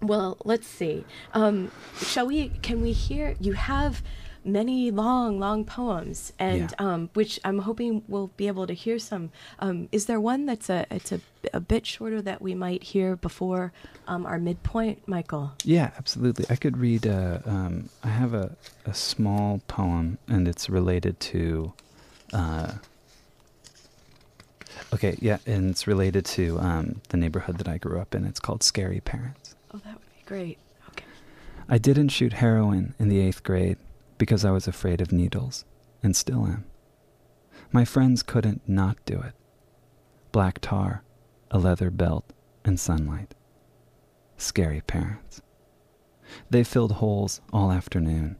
well, 0.00 0.36
let's 0.44 0.66
see. 0.66 1.04
Um, 1.32 1.70
shall 2.00 2.26
we? 2.26 2.48
Can 2.62 2.82
we 2.82 2.90
hear? 2.92 3.36
You 3.40 3.52
have 3.52 4.02
many 4.44 4.90
long, 4.90 5.38
long 5.38 5.64
poems, 5.64 6.32
and 6.38 6.70
Yeah. 6.70 6.86
um, 6.86 7.10
which 7.14 7.38
I'm 7.44 7.60
hoping 7.60 8.02
we'll 8.08 8.30
be 8.36 8.46
able 8.48 8.66
to 8.66 8.74
hear 8.74 8.98
some. 8.98 9.30
Um, 9.58 9.88
is 9.92 10.06
there 10.06 10.20
one 10.20 10.46
that's 10.46 10.68
a 10.70 10.86
it's 10.90 11.12
a, 11.12 11.20
a 11.52 11.60
bit 11.60 11.86
shorter 11.86 12.20
that 12.22 12.40
we 12.42 12.54
might 12.54 12.82
hear 12.82 13.16
before 13.16 13.72
um, 14.06 14.26
our 14.26 14.38
midpoint, 14.38 15.06
Michael? 15.06 15.52
Yeah, 15.64 15.90
absolutely. 15.96 16.46
I 16.50 16.56
could 16.56 16.78
read. 16.78 17.06
Uh, 17.06 17.38
um, 17.46 17.88
I 18.02 18.08
have 18.08 18.34
a, 18.34 18.56
a 18.84 18.94
small 18.94 19.60
poem, 19.68 20.18
and 20.28 20.48
it's 20.48 20.68
related 20.68 21.18
to. 21.20 21.72
Uh, 22.32 22.72
okay, 24.92 25.16
yeah, 25.20 25.38
and 25.46 25.70
it's 25.70 25.86
related 25.86 26.24
to 26.24 26.58
um, 26.60 27.00
the 27.10 27.16
neighborhood 27.16 27.58
that 27.58 27.68
I 27.68 27.78
grew 27.78 28.00
up 28.00 28.14
in. 28.14 28.24
It's 28.24 28.40
called 28.40 28.62
Scary 28.62 29.00
Parents. 29.00 29.54
Oh, 29.74 29.78
that 29.78 29.94
would 29.94 30.02
be 30.16 30.22
great. 30.26 30.58
Okay. 30.90 31.04
I 31.68 31.78
didn't 31.78 32.08
shoot 32.08 32.34
heroin 32.34 32.94
in 32.98 33.08
the 33.08 33.20
eighth 33.20 33.42
grade 33.42 33.78
because 34.22 34.44
I 34.44 34.52
was 34.52 34.68
afraid 34.68 35.00
of 35.00 35.10
needles, 35.10 35.64
and 36.00 36.14
still 36.14 36.46
am. 36.46 36.64
My 37.72 37.84
friends 37.84 38.22
couldn't 38.22 38.62
not 38.68 39.04
do 39.04 39.18
it. 39.18 39.34
Black 40.30 40.60
tar, 40.60 41.02
a 41.50 41.58
leather 41.58 41.90
belt, 41.90 42.32
and 42.64 42.78
sunlight. 42.78 43.34
Scary 44.36 44.80
parents. 44.80 45.42
They 46.48 46.62
filled 46.62 46.92
holes 46.92 47.40
all 47.52 47.72
afternoon. 47.72 48.36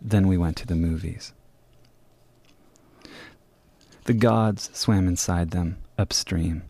Then 0.00 0.26
we 0.26 0.36
went 0.36 0.56
to 0.56 0.66
the 0.66 0.74
movies. 0.74 1.32
The 4.06 4.14
gods 4.14 4.70
swam 4.72 5.06
inside 5.06 5.52
them 5.52 5.78
upstream 5.96 6.64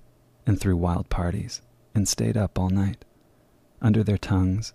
and 0.45 0.61
threw 0.61 0.77
wild 0.77 1.09
parties 1.09 1.63
and 1.95 2.07
stayed 2.07 2.37
up 2.37 2.59
all 2.59 2.69
night 2.69 3.07
under 3.81 4.05
their 4.05 4.19
tongues, 4.19 4.75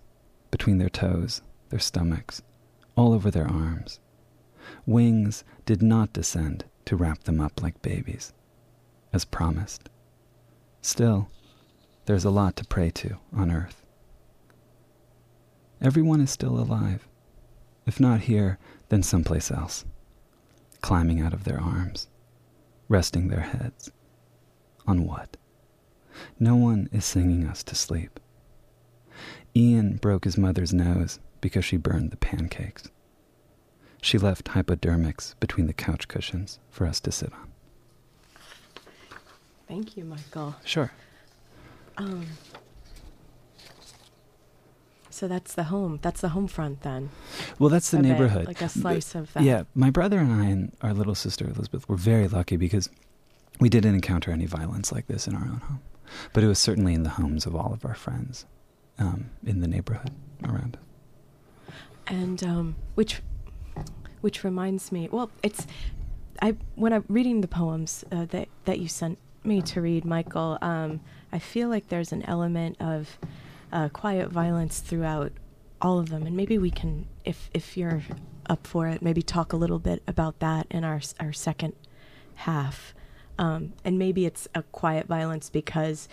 between 0.50 0.78
their 0.78 0.90
toes, 0.90 1.42
their 1.68 1.78
stomachs, 1.78 2.42
all 2.98 3.12
over 3.12 3.30
their 3.30 3.46
arms. 3.46 4.00
Wings 4.84 5.44
did 5.64 5.80
not 5.80 6.12
descend 6.12 6.64
to 6.84 6.96
wrap 6.96 7.22
them 7.22 7.40
up 7.40 7.62
like 7.62 7.80
babies, 7.80 8.32
as 9.12 9.24
promised. 9.24 9.88
Still, 10.82 11.30
there's 12.06 12.24
a 12.24 12.30
lot 12.30 12.56
to 12.56 12.64
pray 12.64 12.90
to 12.90 13.18
on 13.32 13.52
earth. 13.52 13.86
Everyone 15.80 16.20
is 16.20 16.30
still 16.30 16.58
alive, 16.58 17.06
if 17.86 18.00
not 18.00 18.22
here, 18.22 18.58
then 18.88 19.04
someplace 19.04 19.52
else, 19.52 19.84
climbing 20.82 21.20
out 21.20 21.32
of 21.32 21.44
their 21.44 21.60
arms, 21.60 22.08
resting 22.88 23.28
their 23.28 23.40
heads. 23.40 23.92
On 24.88 25.06
what? 25.06 25.36
No 26.40 26.56
one 26.56 26.88
is 26.90 27.04
singing 27.04 27.46
us 27.46 27.62
to 27.62 27.76
sleep. 27.76 28.18
Ian 29.54 29.98
broke 29.98 30.24
his 30.24 30.36
mother's 30.36 30.72
nose 30.72 31.20
because 31.40 31.64
she 31.64 31.76
burned 31.76 32.10
the 32.10 32.16
pancakes. 32.16 32.90
She 34.00 34.18
left 34.18 34.48
hypodermics 34.48 35.34
between 35.40 35.66
the 35.66 35.72
couch 35.72 36.08
cushions 36.08 36.58
for 36.70 36.86
us 36.86 37.00
to 37.00 37.12
sit 37.12 37.32
on. 37.32 37.52
Thank 39.66 39.96
you, 39.96 40.04
Michael. 40.04 40.56
Sure. 40.64 40.92
Um, 41.96 42.26
so 45.10 45.26
that's 45.26 45.54
the 45.54 45.64
home. 45.64 45.98
That's 46.00 46.20
the 46.20 46.28
home 46.30 46.46
front 46.46 46.82
then. 46.82 47.10
Well, 47.58 47.68
that's 47.70 47.90
the 47.90 47.98
a 47.98 48.02
bit, 48.02 48.08
neighborhood. 48.12 48.46
like 48.46 48.62
a 48.62 48.68
slice 48.68 49.14
of 49.16 49.32
that. 49.32 49.42
Yeah, 49.42 49.64
my 49.74 49.90
brother 49.90 50.18
and 50.18 50.32
I 50.32 50.46
and 50.46 50.76
our 50.80 50.94
little 50.94 51.16
sister 51.16 51.44
Elizabeth 51.46 51.88
were 51.88 51.96
very 51.96 52.28
lucky 52.28 52.56
because 52.56 52.88
we 53.58 53.68
didn't 53.68 53.94
encounter 53.94 54.30
any 54.30 54.46
violence 54.46 54.92
like 54.92 55.08
this 55.08 55.26
in 55.26 55.34
our 55.34 55.42
own 55.42 55.60
home. 55.60 55.80
But 56.32 56.44
it 56.44 56.46
was 56.46 56.58
certainly 56.60 56.94
in 56.94 57.02
the 57.02 57.10
homes 57.10 57.46
of 57.46 57.56
all 57.56 57.72
of 57.72 57.84
our 57.84 57.96
friends 57.96 58.46
um, 58.98 59.30
in 59.44 59.60
the 59.60 59.68
neighborhood 59.68 60.12
around 60.44 60.76
us. 60.76 60.82
And 62.08 62.42
um, 62.44 62.76
which 62.94 63.22
which 64.20 64.42
reminds 64.42 64.90
me 64.90 65.08
well 65.12 65.30
it's 65.42 65.66
i 66.42 66.54
when 66.74 66.92
i'm 66.92 67.04
reading 67.08 67.40
the 67.40 67.48
poems 67.48 68.04
uh, 68.10 68.24
that 68.26 68.48
that 68.64 68.80
you 68.80 68.88
sent 68.88 69.18
me 69.44 69.62
to 69.62 69.80
read 69.80 70.04
michael 70.04 70.58
um, 70.60 71.00
i 71.32 71.38
feel 71.38 71.68
like 71.68 71.88
there's 71.88 72.12
an 72.12 72.22
element 72.24 72.76
of 72.80 73.18
uh, 73.72 73.88
quiet 73.90 74.28
violence 74.30 74.80
throughout 74.80 75.32
all 75.80 75.98
of 75.98 76.08
them 76.08 76.26
and 76.26 76.36
maybe 76.36 76.58
we 76.58 76.70
can 76.70 77.06
if 77.24 77.50
if 77.54 77.76
you're 77.76 78.02
up 78.50 78.66
for 78.66 78.88
it 78.88 79.00
maybe 79.00 79.22
talk 79.22 79.52
a 79.52 79.56
little 79.56 79.78
bit 79.78 80.02
about 80.08 80.38
that 80.40 80.66
in 80.70 80.82
our 80.82 81.00
our 81.20 81.32
second 81.32 81.74
half. 82.38 82.94
Um, 83.38 83.72
and 83.84 83.98
maybe 83.98 84.26
it's 84.26 84.48
a 84.54 84.62
quiet 84.62 85.06
violence 85.06 85.50
because 85.50 86.08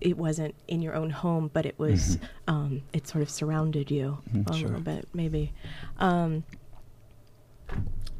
it 0.00 0.16
wasn't 0.18 0.54
in 0.68 0.82
your 0.82 0.94
own 0.94 1.10
home, 1.10 1.50
but 1.52 1.64
it 1.66 1.78
was 1.78 2.16
Mhm. 2.16 2.20
um, 2.48 2.82
it 2.92 3.06
sort 3.08 3.22
of 3.22 3.30
surrounded 3.30 3.90
you 3.90 4.18
Mhm, 4.32 4.50
a 4.50 4.54
sure. 4.54 4.68
little 4.68 4.82
bit, 4.82 5.08
maybe. 5.14 5.52
Um, 5.98 6.44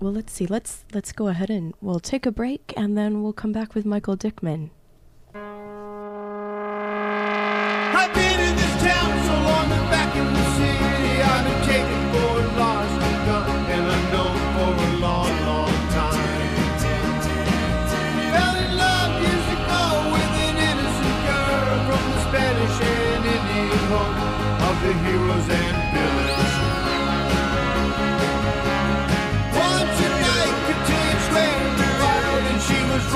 well, 0.00 0.12
let's 0.12 0.32
see. 0.32 0.46
Let's 0.46 0.84
let's 0.92 1.12
go 1.12 1.28
ahead 1.28 1.50
and 1.50 1.74
we'll 1.80 2.00
take 2.00 2.26
a 2.26 2.32
break, 2.32 2.72
and 2.76 2.96
then 2.98 3.22
we'll 3.22 3.32
come 3.32 3.52
back 3.52 3.74
with 3.74 3.84
Michael 3.86 4.16
Dickman. 4.16 4.70
I've 7.94 8.12
been 8.14 8.40
in 8.40 8.56
this 8.56 8.82
town 8.82 9.24
so 9.26 9.32
long 9.32 9.68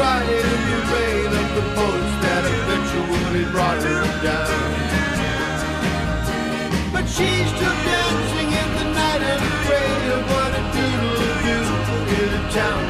in 0.01 0.49
the 0.71 0.79
rain 0.95 1.27
of 1.27 1.49
the 1.57 1.65
bullets 1.77 2.17
that 2.25 2.43
eventually 2.57 3.45
brought 3.53 3.83
her 3.83 4.05
down. 4.25 4.49
But 6.91 7.05
she's 7.05 7.49
still 7.53 7.79
dancing 7.85 8.49
in 8.49 8.69
the 8.79 8.87
night 8.97 9.23
and 9.33 9.43
afraid 9.53 10.05
of 10.17 10.23
what 10.33 10.51
a 10.57 10.63
doodle 10.73 11.17
do 11.45 11.59
in 12.17 12.29
a 12.33 12.51
town 12.51 12.90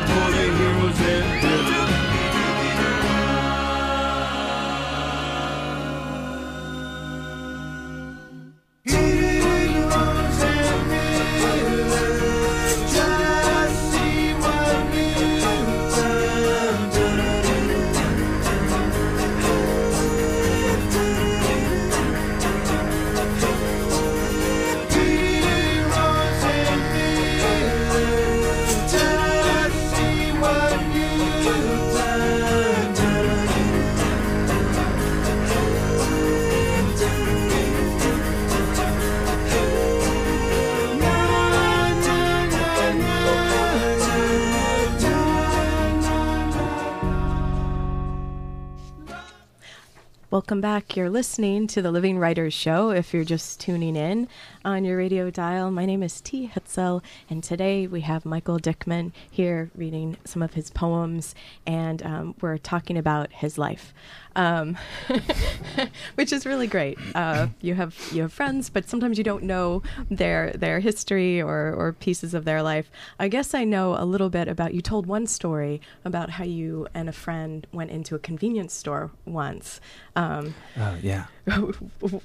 Welcome 50.32 50.60
back. 50.60 50.96
You're 50.96 51.10
listening 51.10 51.66
to 51.66 51.82
the 51.82 51.90
Living 51.90 52.16
Writers 52.16 52.54
Show. 52.54 52.90
If 52.90 53.12
you're 53.12 53.24
just 53.24 53.58
tuning 53.58 53.96
in 53.96 54.28
on 54.64 54.84
your 54.84 54.96
radio 54.96 55.28
dial, 55.28 55.72
my 55.72 55.84
name 55.84 56.04
is 56.04 56.20
T. 56.20 56.48
Hetzel, 56.54 57.02
and 57.28 57.42
today 57.42 57.88
we 57.88 58.02
have 58.02 58.24
Michael 58.24 58.60
Dickman 58.60 59.10
here 59.28 59.72
reading 59.74 60.18
some 60.24 60.40
of 60.40 60.54
his 60.54 60.70
poems, 60.70 61.34
and 61.66 62.00
um, 62.04 62.36
we're 62.40 62.58
talking 62.58 62.96
about 62.96 63.32
his 63.32 63.58
life, 63.58 63.92
um, 64.36 64.76
which 66.14 66.32
is 66.32 66.46
really 66.46 66.66
great. 66.66 66.98
Uh, 67.14 67.48
you 67.60 67.74
have 67.74 67.96
you 68.12 68.22
have 68.22 68.32
friends, 68.32 68.70
but 68.70 68.88
sometimes 68.88 69.18
you 69.18 69.24
don't 69.24 69.42
know 69.44 69.82
their 70.10 70.52
their 70.52 70.80
history 70.80 71.40
or 71.40 71.72
or 71.74 71.92
pieces 71.92 72.34
of 72.34 72.44
their 72.44 72.62
life. 72.62 72.90
I 73.18 73.28
guess 73.28 73.54
I 73.54 73.64
know 73.64 73.96
a 73.98 74.04
little 74.04 74.30
bit 74.30 74.48
about. 74.48 74.74
You 74.74 74.80
told 74.82 75.06
one 75.06 75.26
story 75.26 75.80
about 76.04 76.30
how 76.30 76.44
you 76.44 76.86
and 76.94 77.08
a 77.08 77.12
friend 77.12 77.66
went 77.72 77.90
into 77.90 78.14
a 78.14 78.18
convenience 78.18 78.72
store 78.74 79.10
once. 79.24 79.80
Um, 80.16 80.54
Oh 80.78 80.96
yeah. 81.02 81.26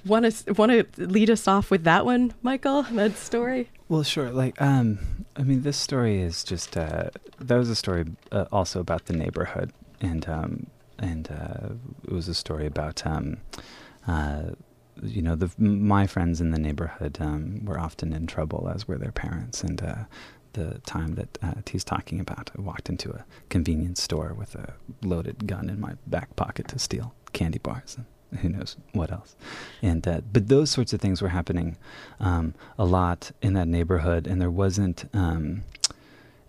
want 0.05 0.31
to 0.31 0.53
want 0.53 0.71
to 0.71 0.85
lead 0.97 1.29
us 1.29 1.47
off 1.47 1.71
with 1.71 1.83
that 1.83 2.05
one, 2.05 2.33
Michael? 2.41 2.83
That 2.83 3.15
story. 3.17 3.69
Well, 3.87 4.03
sure. 4.03 4.31
Like, 4.31 4.59
um, 4.61 4.99
I 5.35 5.43
mean, 5.43 5.61
this 5.61 5.77
story 5.77 6.19
is 6.21 6.43
just 6.43 6.75
uh, 6.75 7.09
that 7.39 7.55
was 7.57 7.69
a 7.69 7.75
story 7.75 8.05
uh, 8.31 8.45
also 8.51 8.79
about 8.79 9.05
the 9.05 9.13
neighborhood, 9.13 9.71
and 10.01 10.27
um, 10.27 10.67
and 10.99 11.29
uh, 11.31 11.73
it 12.03 12.11
was 12.11 12.27
a 12.27 12.33
story 12.33 12.65
about 12.65 13.05
um, 13.05 13.37
uh, 14.07 14.43
you 15.03 15.21
know 15.21 15.35
the 15.35 15.51
my 15.57 16.07
friends 16.07 16.41
in 16.41 16.51
the 16.51 16.59
neighborhood 16.59 17.17
um, 17.19 17.65
were 17.65 17.79
often 17.79 18.13
in 18.13 18.27
trouble, 18.27 18.69
as 18.73 18.87
were 18.87 18.97
their 18.97 19.11
parents, 19.11 19.63
and 19.63 19.81
uh, 19.81 20.05
the 20.53 20.79
time 20.85 21.15
that 21.15 21.37
uh, 21.43 21.53
T's 21.65 21.83
talking 21.83 22.19
about, 22.19 22.49
I 22.57 22.61
walked 22.61 22.89
into 22.89 23.11
a 23.11 23.25
convenience 23.49 24.01
store 24.01 24.33
with 24.33 24.55
a 24.55 24.73
loaded 25.03 25.47
gun 25.47 25.69
in 25.69 25.79
my 25.79 25.95
back 26.07 26.35
pocket 26.35 26.67
to 26.69 26.79
steal 26.79 27.13
candy 27.33 27.59
bars 27.59 27.97
and 27.97 28.39
who 28.39 28.49
knows 28.49 28.77
what 28.93 29.11
else. 29.11 29.35
And 29.81 30.07
uh, 30.07 30.21
but 30.31 30.47
those 30.47 30.71
sorts 30.71 30.93
of 30.93 31.01
things 31.01 31.21
were 31.21 31.29
happening 31.29 31.77
um, 32.19 32.53
a 32.77 32.85
lot 32.85 33.31
in 33.41 33.53
that 33.53 33.67
neighborhood, 33.67 34.27
and 34.27 34.41
there 34.41 34.51
wasn't 34.51 35.09
um, 35.13 35.63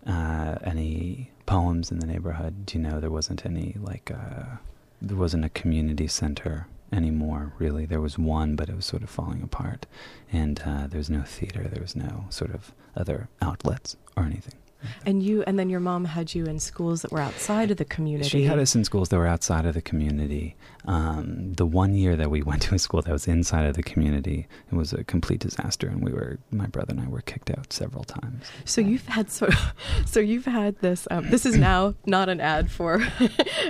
uh, 0.05 0.55
any 0.63 1.31
poems 1.47 1.89
in 1.91 1.97
the 1.97 2.05
neighborhood. 2.05 2.71
You 2.71 2.79
know, 2.81 2.99
there 2.99 3.09
wasn't 3.09 3.43
any 3.43 3.75
like 3.79 4.11
uh, 4.11 4.57
there 5.01 5.17
wasn't 5.17 5.45
a 5.45 5.49
community 5.49 6.07
center 6.07 6.67
anymore. 6.93 7.53
Really, 7.57 7.87
there 7.87 8.01
was 8.01 8.19
one, 8.19 8.55
but 8.55 8.69
it 8.69 8.75
was 8.75 8.85
sort 8.85 9.01
of 9.01 9.09
falling 9.09 9.41
apart, 9.41 9.87
and 10.31 10.61
uh, 10.63 10.85
there 10.85 10.99
was 10.99 11.09
no 11.09 11.23
theater. 11.23 11.67
There 11.67 11.81
was 11.81 11.95
no 11.95 12.25
sort 12.29 12.53
of 12.53 12.71
other 12.95 13.29
outlets 13.41 13.97
or 14.15 14.23
anything. 14.23 14.59
And 15.05 15.23
you, 15.23 15.43
and 15.43 15.57
then 15.57 15.69
your 15.69 15.79
mom 15.79 16.05
had 16.05 16.33
you 16.35 16.45
in 16.45 16.59
schools 16.59 17.01
that 17.01 17.11
were 17.11 17.19
outside 17.19 17.71
of 17.71 17.77
the 17.77 17.85
community. 17.85 18.29
She 18.29 18.43
had 18.43 18.59
us 18.59 18.75
in 18.75 18.83
schools 18.83 19.09
that 19.09 19.17
were 19.17 19.27
outside 19.27 19.65
of 19.65 19.73
the 19.73 19.81
community. 19.81 20.55
Um, 20.85 21.53
the 21.53 21.65
one 21.65 21.93
year 21.93 22.15
that 22.15 22.29
we 22.29 22.41
went 22.49 22.61
to 22.63 22.75
a 22.75 22.79
school 22.79 23.01
that 23.01 23.11
was 23.11 23.27
inside 23.27 23.65
of 23.65 23.75
the 23.75 23.83
community, 23.83 24.47
it 24.71 24.75
was 24.75 24.93
a 24.93 25.03
complete 25.03 25.39
disaster, 25.39 25.87
and 25.87 26.03
we 26.03 26.11
were 26.11 26.39
my 26.51 26.67
brother 26.67 26.91
and 26.91 27.01
I 27.01 27.07
were 27.07 27.21
kicked 27.21 27.49
out 27.49 27.73
several 27.73 28.03
times. 28.03 28.45
So 28.65 28.81
you've 28.81 29.07
had 29.07 29.29
so, 29.31 29.49
so 30.05 30.19
you've 30.19 30.45
had 30.45 30.79
this. 30.79 31.07
Um, 31.11 31.29
this 31.29 31.45
is 31.45 31.57
now 31.57 31.95
not 32.05 32.29
an 32.29 32.39
ad 32.39 32.71
for 32.71 32.97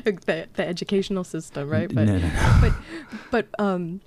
the, 0.04 0.48
the 0.54 0.68
educational 0.68 1.24
system, 1.24 1.70
right? 1.70 1.92
no, 1.92 2.06
no, 2.06 2.18
no. 2.18 2.58
but 2.62 2.74
but 3.32 3.48
um, 3.60 4.02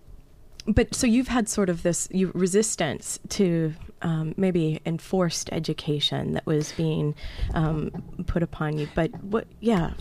but 0.67 0.95
so 0.95 1.07
you've 1.07 1.29
had 1.29 1.49
sort 1.49 1.69
of 1.69 1.83
this 1.83 2.09
you 2.11 2.31
resistance 2.35 3.19
to 3.31 3.75
um, 4.03 4.35
maybe 4.37 4.81
enforced 4.87 5.49
education 5.53 6.33
that 6.33 6.47
was 6.47 6.73
being 6.73 7.15
um, 7.55 7.91
put 8.27 8.43
upon 8.43 8.79
you. 8.79 8.89
But 8.95 9.11
what? 9.23 9.47
Yeah. 9.61 9.93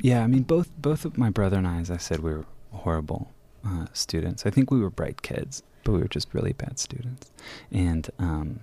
Yeah, 0.00 0.22
I 0.22 0.26
mean, 0.26 0.42
both 0.42 0.70
both 0.80 1.04
of 1.04 1.18
my 1.18 1.30
brother 1.30 1.56
and 1.56 1.66
I, 1.66 1.80
as 1.80 1.90
I 1.90 1.96
said, 1.96 2.20
we 2.20 2.32
were 2.32 2.46
horrible 2.72 3.30
uh, 3.66 3.86
students. 3.92 4.46
I 4.46 4.50
think 4.50 4.70
we 4.70 4.80
were 4.80 4.90
bright 4.90 5.22
kids, 5.22 5.62
but 5.84 5.92
we 5.92 5.98
were 5.98 6.08
just 6.08 6.32
really 6.32 6.52
bad 6.52 6.78
students. 6.78 7.30
And 7.70 8.08
um, 8.18 8.60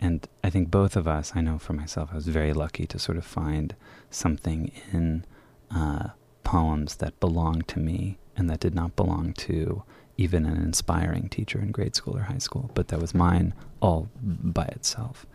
and 0.00 0.28
I 0.42 0.50
think 0.50 0.70
both 0.70 0.96
of 0.96 1.08
us, 1.08 1.32
I 1.34 1.40
know 1.40 1.58
for 1.58 1.72
myself, 1.72 2.10
I 2.12 2.16
was 2.16 2.28
very 2.28 2.52
lucky 2.52 2.86
to 2.86 2.98
sort 2.98 3.16
of 3.16 3.24
find 3.24 3.74
something 4.10 4.70
in 4.92 5.24
uh, 5.70 6.10
poems 6.42 6.96
that 6.96 7.18
belonged 7.20 7.68
to 7.68 7.78
me 7.78 8.18
and 8.36 8.50
that 8.50 8.60
did 8.60 8.74
not 8.74 8.96
belong 8.96 9.32
to 9.32 9.82
even 10.16 10.46
an 10.46 10.56
inspiring 10.56 11.28
teacher 11.28 11.58
in 11.60 11.72
grade 11.72 11.96
school 11.96 12.16
or 12.16 12.22
high 12.22 12.38
school, 12.38 12.70
but 12.74 12.88
that 12.88 13.00
was 13.00 13.14
mine 13.14 13.54
all 13.80 14.08
by 14.22 14.64
itself. 14.66 15.26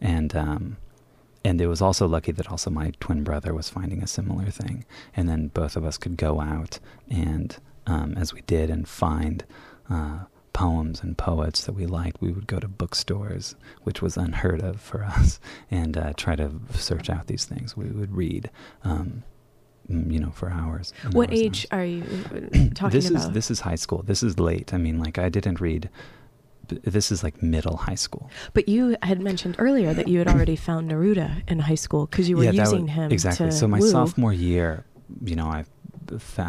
And 0.00 0.34
um, 0.36 0.76
and 1.44 1.60
it 1.60 1.66
was 1.66 1.80
also 1.80 2.06
lucky 2.06 2.32
that 2.32 2.50
also 2.50 2.70
my 2.70 2.92
twin 3.00 3.24
brother 3.24 3.54
was 3.54 3.70
finding 3.70 4.02
a 4.02 4.06
similar 4.06 4.50
thing, 4.50 4.84
and 5.14 5.28
then 5.28 5.48
both 5.48 5.76
of 5.76 5.84
us 5.84 5.96
could 5.96 6.16
go 6.16 6.40
out 6.40 6.78
and, 7.08 7.56
um, 7.86 8.14
as 8.16 8.34
we 8.34 8.42
did, 8.42 8.70
and 8.70 8.88
find 8.88 9.44
uh, 9.88 10.24
poems 10.52 11.02
and 11.02 11.16
poets 11.16 11.64
that 11.64 11.72
we 11.74 11.86
liked. 11.86 12.20
We 12.20 12.32
would 12.32 12.48
go 12.48 12.58
to 12.58 12.68
bookstores, 12.68 13.54
which 13.84 14.02
was 14.02 14.16
unheard 14.16 14.60
of 14.60 14.80
for 14.80 15.04
us, 15.04 15.38
and 15.70 15.96
uh, 15.96 16.12
try 16.16 16.36
to 16.36 16.50
search 16.74 17.08
out 17.08 17.28
these 17.28 17.44
things. 17.44 17.76
We 17.76 17.86
would 17.90 18.14
read. 18.14 18.50
Um, 18.84 19.22
you 19.88 20.20
know, 20.20 20.30
for 20.30 20.50
hours. 20.50 20.92
What 21.12 21.30
hours 21.30 21.38
age 21.40 21.66
hours. 21.70 21.80
are 21.80 21.84
you 21.84 22.02
uh, 22.02 22.68
talking 22.74 22.90
this 23.00 23.10
about? 23.10 23.28
is 23.28 23.30
this 23.30 23.50
is 23.50 23.60
high 23.60 23.74
school. 23.76 24.02
This 24.02 24.22
is 24.22 24.38
late. 24.38 24.74
I 24.74 24.78
mean, 24.78 24.98
like 24.98 25.18
I 25.18 25.28
didn't 25.28 25.60
read. 25.60 25.88
This 26.68 27.10
is 27.10 27.22
like 27.22 27.42
middle 27.42 27.78
high 27.78 27.94
school. 27.94 28.30
But 28.52 28.68
you 28.68 28.96
had 29.02 29.20
mentioned 29.20 29.56
earlier 29.58 29.94
that 29.94 30.06
you 30.06 30.18
had 30.18 30.28
already 30.28 30.54
found 30.54 30.90
Neruda 30.90 31.42
in 31.48 31.60
high 31.60 31.76
school 31.76 32.06
because 32.06 32.28
you 32.28 32.36
were 32.36 32.44
that 32.44 32.54
using 32.54 32.86
wa- 32.86 32.92
him 32.92 33.10
exactly. 33.10 33.50
so 33.50 33.66
my 33.66 33.78
woo. 33.78 33.88
sophomore 33.88 34.34
year, 34.34 34.84
you 35.22 35.34
know, 35.34 35.46
I 35.46 35.64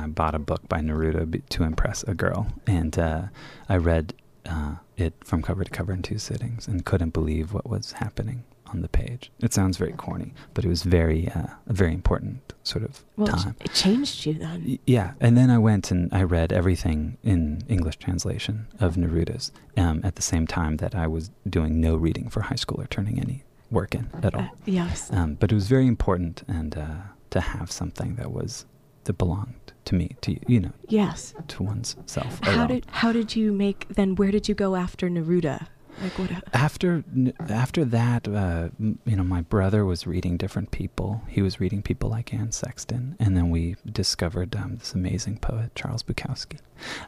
bought 0.07 0.35
a 0.35 0.39
book 0.39 0.67
by 0.67 0.79
Neruda 0.81 1.41
to 1.49 1.63
impress 1.63 2.03
a 2.03 2.13
girl, 2.13 2.47
and 2.67 2.97
uh, 2.99 3.23
I 3.69 3.77
read 3.77 4.13
uh, 4.45 4.75
it 4.97 5.13
from 5.23 5.41
cover 5.41 5.63
to 5.63 5.69
cover 5.69 5.93
in 5.93 6.01
two 6.01 6.17
sittings, 6.17 6.67
and 6.67 6.85
couldn't 6.85 7.13
believe 7.13 7.53
what 7.53 7.69
was 7.69 7.93
happening 7.93 8.43
on 8.73 8.81
the 8.81 8.89
page. 8.89 9.31
It 9.39 9.53
sounds 9.53 9.77
very 9.77 9.93
corny, 9.93 10.33
but 10.53 10.65
it 10.65 10.67
was 10.67 10.83
very 10.83 11.29
uh, 11.29 11.47
a 11.67 11.73
very 11.73 11.93
important 11.93 12.53
sort 12.63 12.83
of 12.83 13.03
well, 13.17 13.27
time. 13.27 13.55
it 13.61 13.73
changed 13.73 14.25
you 14.25 14.33
then. 14.33 14.63
Y- 14.67 14.79
Yeah, 14.85 15.13
and 15.19 15.37
then 15.37 15.49
I 15.49 15.57
went 15.57 15.91
and 15.91 16.13
I 16.13 16.23
read 16.23 16.51
everything 16.53 17.17
in 17.23 17.63
English 17.67 17.97
translation 17.97 18.67
of 18.79 18.95
Neruda's 18.95 19.51
um, 19.77 20.01
at 20.03 20.15
the 20.15 20.21
same 20.21 20.45
time 20.47 20.77
that 20.77 20.93
I 20.95 21.07
was 21.07 21.31
doing 21.49 21.81
no 21.81 21.95
reading 21.95 22.29
for 22.29 22.41
high 22.41 22.55
school 22.57 22.79
or 22.81 22.87
turning 22.87 23.19
any 23.19 23.43
work 23.71 23.95
in 23.95 24.09
at 24.23 24.33
all. 24.35 24.41
Uh, 24.41 24.49
yes. 24.65 25.09
Um, 25.11 25.35
but 25.35 25.51
it 25.51 25.55
was 25.55 25.67
very 25.67 25.87
important 25.87 26.43
and 26.47 26.77
uh, 26.77 26.95
to 27.31 27.39
have 27.41 27.71
something 27.71 28.15
that 28.15 28.31
was 28.31 28.65
that 29.05 29.17
belonged 29.17 29.73
to 29.85 29.95
me, 29.95 30.15
to 30.21 30.31
you 30.33 30.39
you 30.47 30.59
know, 30.59 30.73
yes. 30.87 31.33
to 31.47 31.63
one's 31.63 31.95
self. 32.05 32.39
How 32.43 32.67
did 32.67 32.85
how 32.91 33.11
did 33.11 33.35
you 33.35 33.51
make 33.51 33.87
then? 33.89 34.15
Where 34.15 34.31
did 34.31 34.47
you 34.49 34.55
go 34.55 34.75
after 34.75 35.09
Neruda? 35.09 35.67
Like 36.01 36.17
what? 36.17 36.31
after 36.53 37.03
after 37.49 37.85
that, 37.85 38.27
uh, 38.27 38.69
you 38.79 39.15
know, 39.15 39.23
my 39.23 39.41
brother 39.41 39.85
was 39.85 40.07
reading 40.07 40.37
different 40.37 40.71
people. 40.71 41.21
He 41.27 41.41
was 41.41 41.59
reading 41.59 41.81
people 41.81 42.09
like 42.09 42.33
Anne 42.33 42.51
Sexton, 42.51 43.15
and 43.19 43.35
then 43.35 43.49
we 43.49 43.75
discovered 43.85 44.55
um, 44.55 44.77
this 44.77 44.93
amazing 44.93 45.39
poet 45.39 45.75
Charles 45.75 46.03
Bukowski, 46.03 46.59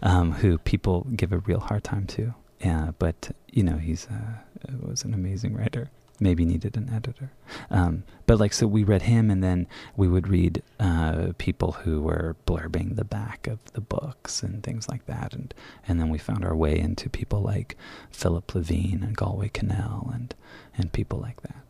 um, 0.01 0.33
who 0.33 0.57
people 0.57 1.07
give 1.15 1.31
a 1.31 1.39
real 1.39 1.59
hard 1.59 1.83
time 1.83 2.05
to. 2.07 2.33
yeah, 2.59 2.91
but 2.99 3.31
you 3.51 3.63
know, 3.63 3.77
he's 3.77 4.07
uh, 4.07 4.73
was 4.81 5.03
an 5.03 5.13
amazing 5.13 5.55
writer. 5.55 5.89
Maybe 6.21 6.45
needed 6.45 6.77
an 6.77 6.89
editor, 6.93 7.31
um, 7.71 8.03
but 8.27 8.39
like 8.39 8.53
so, 8.53 8.67
we 8.67 8.83
read 8.83 9.01
him, 9.01 9.31
and 9.31 9.43
then 9.43 9.67
we 9.97 10.07
would 10.07 10.27
read 10.27 10.61
uh, 10.79 11.33
people 11.39 11.71
who 11.71 12.01
were 12.01 12.35
blurbing 12.45 12.95
the 12.95 13.03
back 13.03 13.47
of 13.47 13.59
the 13.73 13.81
books 13.81 14.43
and 14.43 14.61
things 14.63 14.87
like 14.87 15.07
that, 15.07 15.33
and 15.33 15.53
and 15.87 15.99
then 15.99 16.09
we 16.09 16.19
found 16.19 16.45
our 16.45 16.55
way 16.55 16.77
into 16.79 17.09
people 17.09 17.41
like 17.41 17.75
Philip 18.11 18.53
Levine 18.53 19.01
and 19.03 19.17
Galway 19.17 19.49
Kinnell 19.49 20.13
and 20.13 20.35
and 20.77 20.93
people 20.93 21.19
like 21.19 21.41
that. 21.41 21.63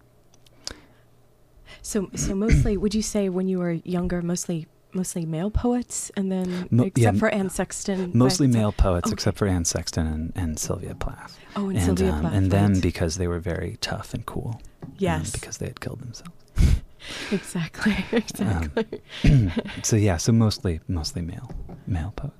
So, 1.81 2.09
so 2.15 2.35
mostly, 2.35 2.77
would 2.77 2.93
you 2.93 3.01
say 3.01 3.29
when 3.29 3.47
you 3.47 3.59
were 3.59 3.71
younger, 3.71 4.21
mostly 4.21 4.67
mostly 4.93 5.25
male 5.25 5.49
poets, 5.51 6.11
and 6.15 6.31
then 6.31 6.67
Mo- 6.71 6.83
except 6.83 7.15
yeah, 7.15 7.19
for 7.19 7.29
Anne 7.29 7.49
Sexton, 7.49 8.11
Mostly 8.13 8.47
right? 8.47 8.53
male 8.53 8.71
poets, 8.71 9.07
Okay. 9.07 9.13
except 9.13 9.37
for 9.37 9.47
Anne 9.47 9.65
Sexton 9.65 10.07
and, 10.07 10.33
and 10.35 10.59
Sylvia 10.59 10.95
Plath. 10.95 11.37
Oh, 11.55 11.69
and, 11.69 11.77
and 11.77 11.85
Sylvia 11.85 12.11
um, 12.13 12.21
Plath, 12.21 12.33
and 12.33 12.51
them 12.51 12.73
right. 12.73 12.81
because 12.81 13.17
they 13.17 13.27
were 13.27 13.39
very 13.39 13.77
tough 13.81 14.13
and 14.13 14.25
cool. 14.25 14.61
um, 14.83 14.93
yes, 14.97 15.31
because 15.31 15.57
they 15.57 15.67
had 15.67 15.79
killed 15.79 16.01
themselves. 16.01 16.31
exactly, 17.31 17.95
exactly. 18.11 19.01
so 19.83 19.95
yeah, 19.95 20.17
so 20.17 20.31
mostly 20.31 20.79
mostly 20.87 21.21
male 21.21 21.51
male 21.87 22.13
poets. 22.15 22.35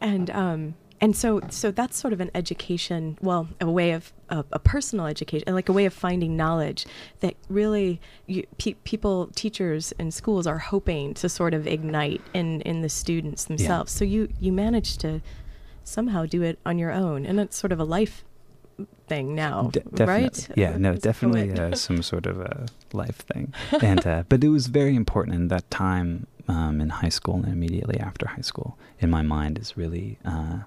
and 0.00 0.30
um 0.30 0.74
and 1.00 1.16
so 1.16 1.40
so 1.48 1.70
that's 1.70 1.96
sort 1.96 2.12
of 2.12 2.20
an 2.20 2.30
education 2.34 3.18
well 3.20 3.48
a 3.60 3.70
way 3.70 3.92
of 3.92 4.12
a, 4.30 4.44
a 4.52 4.58
personal 4.58 5.06
education 5.06 5.54
like 5.54 5.68
a 5.68 5.72
way 5.72 5.84
of 5.86 5.92
finding 5.94 6.36
knowledge 6.36 6.86
that 7.20 7.34
really 7.48 8.00
you, 8.26 8.44
pe- 8.58 8.74
people 8.84 9.30
teachers 9.34 9.92
in 9.98 10.10
schools 10.10 10.46
are 10.46 10.58
hoping 10.58 11.14
to 11.14 11.28
sort 11.28 11.54
of 11.54 11.66
ignite 11.66 12.20
in 12.34 12.60
in 12.62 12.82
the 12.82 12.88
students 12.88 13.44
themselves 13.44 13.92
so 13.92 14.04
you 14.04 14.28
you 14.40 14.52
managed 14.52 15.00
to 15.00 15.20
somehow 15.84 16.26
do 16.26 16.42
it 16.42 16.58
on 16.66 16.78
your 16.78 16.92
own 16.92 17.24
and 17.24 17.40
it's 17.40 17.56
sort 17.56 17.72
of 17.72 17.80
a 17.80 17.84
life 17.84 18.24
thing 19.08 19.34
now 19.34 19.70
De- 19.72 20.04
right 20.06 20.48
Yeah, 20.54 20.76
no, 20.76 20.92
As 20.92 20.98
a 20.98 21.00
definitely 21.00 21.52
uh, 21.52 21.74
some 21.74 22.02
sort 22.02 22.26
of 22.26 22.40
a 22.40 22.66
life 22.92 23.16
thing. 23.32 23.52
And 23.82 24.06
uh, 24.06 24.22
but 24.28 24.44
it 24.44 24.50
was 24.50 24.66
very 24.68 24.94
important 24.94 25.34
in 25.34 25.48
that 25.48 25.68
time 25.70 26.26
um, 26.46 26.80
in 26.80 26.90
high 26.90 27.08
school 27.08 27.36
and 27.36 27.48
immediately 27.48 27.98
after 27.98 28.28
high 28.28 28.42
school. 28.42 28.78
In 29.00 29.10
my 29.10 29.22
mind, 29.22 29.58
is 29.58 29.76
really 29.76 30.18
uh, 30.24 30.58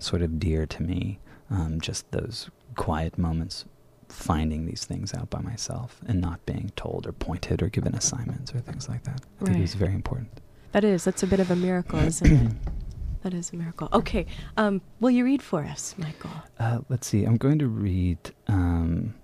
sort 0.00 0.22
of 0.22 0.38
dear 0.40 0.66
to 0.66 0.82
me. 0.82 1.20
Um, 1.50 1.80
just 1.80 2.10
those 2.10 2.50
quiet 2.76 3.16
moments, 3.18 3.64
finding 4.08 4.66
these 4.66 4.84
things 4.84 5.14
out 5.14 5.30
by 5.30 5.40
myself 5.40 6.00
and 6.08 6.20
not 6.20 6.44
being 6.46 6.70
told 6.76 7.06
or 7.06 7.12
pointed 7.12 7.62
or 7.62 7.68
given 7.68 7.94
assignments 7.94 8.52
or 8.54 8.58
things 8.60 8.88
like 8.88 9.02
that. 9.04 9.20
I 9.40 9.44
think 9.44 9.58
it 9.58 9.60
was 9.62 9.74
very 9.74 9.94
important. 9.94 10.28
that 10.72 10.84
is 10.84 11.04
that's 11.04 11.22
a 11.22 11.26
bit 11.26 11.40
of 11.40 11.50
a 11.50 11.56
miracle 11.56 11.98
isn't 11.98 12.30
it 12.32 12.52
that 13.22 13.34
is 13.34 13.52
a 13.52 13.56
miracle 13.56 13.88
okay 13.92 14.24
um 14.56 14.80
will 15.00 15.10
you 15.10 15.24
read 15.24 15.42
for 15.42 15.64
us 15.64 15.94
michael 15.98 16.30
Uh, 16.60 16.78
let's 16.88 17.06
see. 17.08 17.24
I'm 17.24 17.36
going 17.36 17.58
to 17.58 17.66
read. 17.66 18.18
Um, 18.46 19.14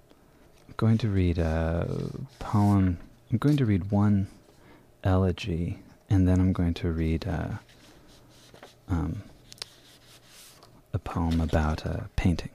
I'm 0.69 0.75
going 0.77 0.99
to 0.99 1.09
read 1.09 1.39
a 1.39 1.87
poem. 2.41 2.99
I'm 3.31 3.39
going 3.39 3.57
to 3.59 3.67
read 3.67 3.91
one 3.93 4.27
elegy, 5.05 5.79
and 6.11 6.27
then 6.27 6.41
I'm 6.41 6.53
going 6.53 6.75
to 6.83 6.91
read 6.91 7.27
uh, 7.29 7.55
um, 8.89 9.23
a 10.97 10.99
poem 10.99 11.41
about 11.41 11.85
a 11.85 12.09
painting. 12.17 12.51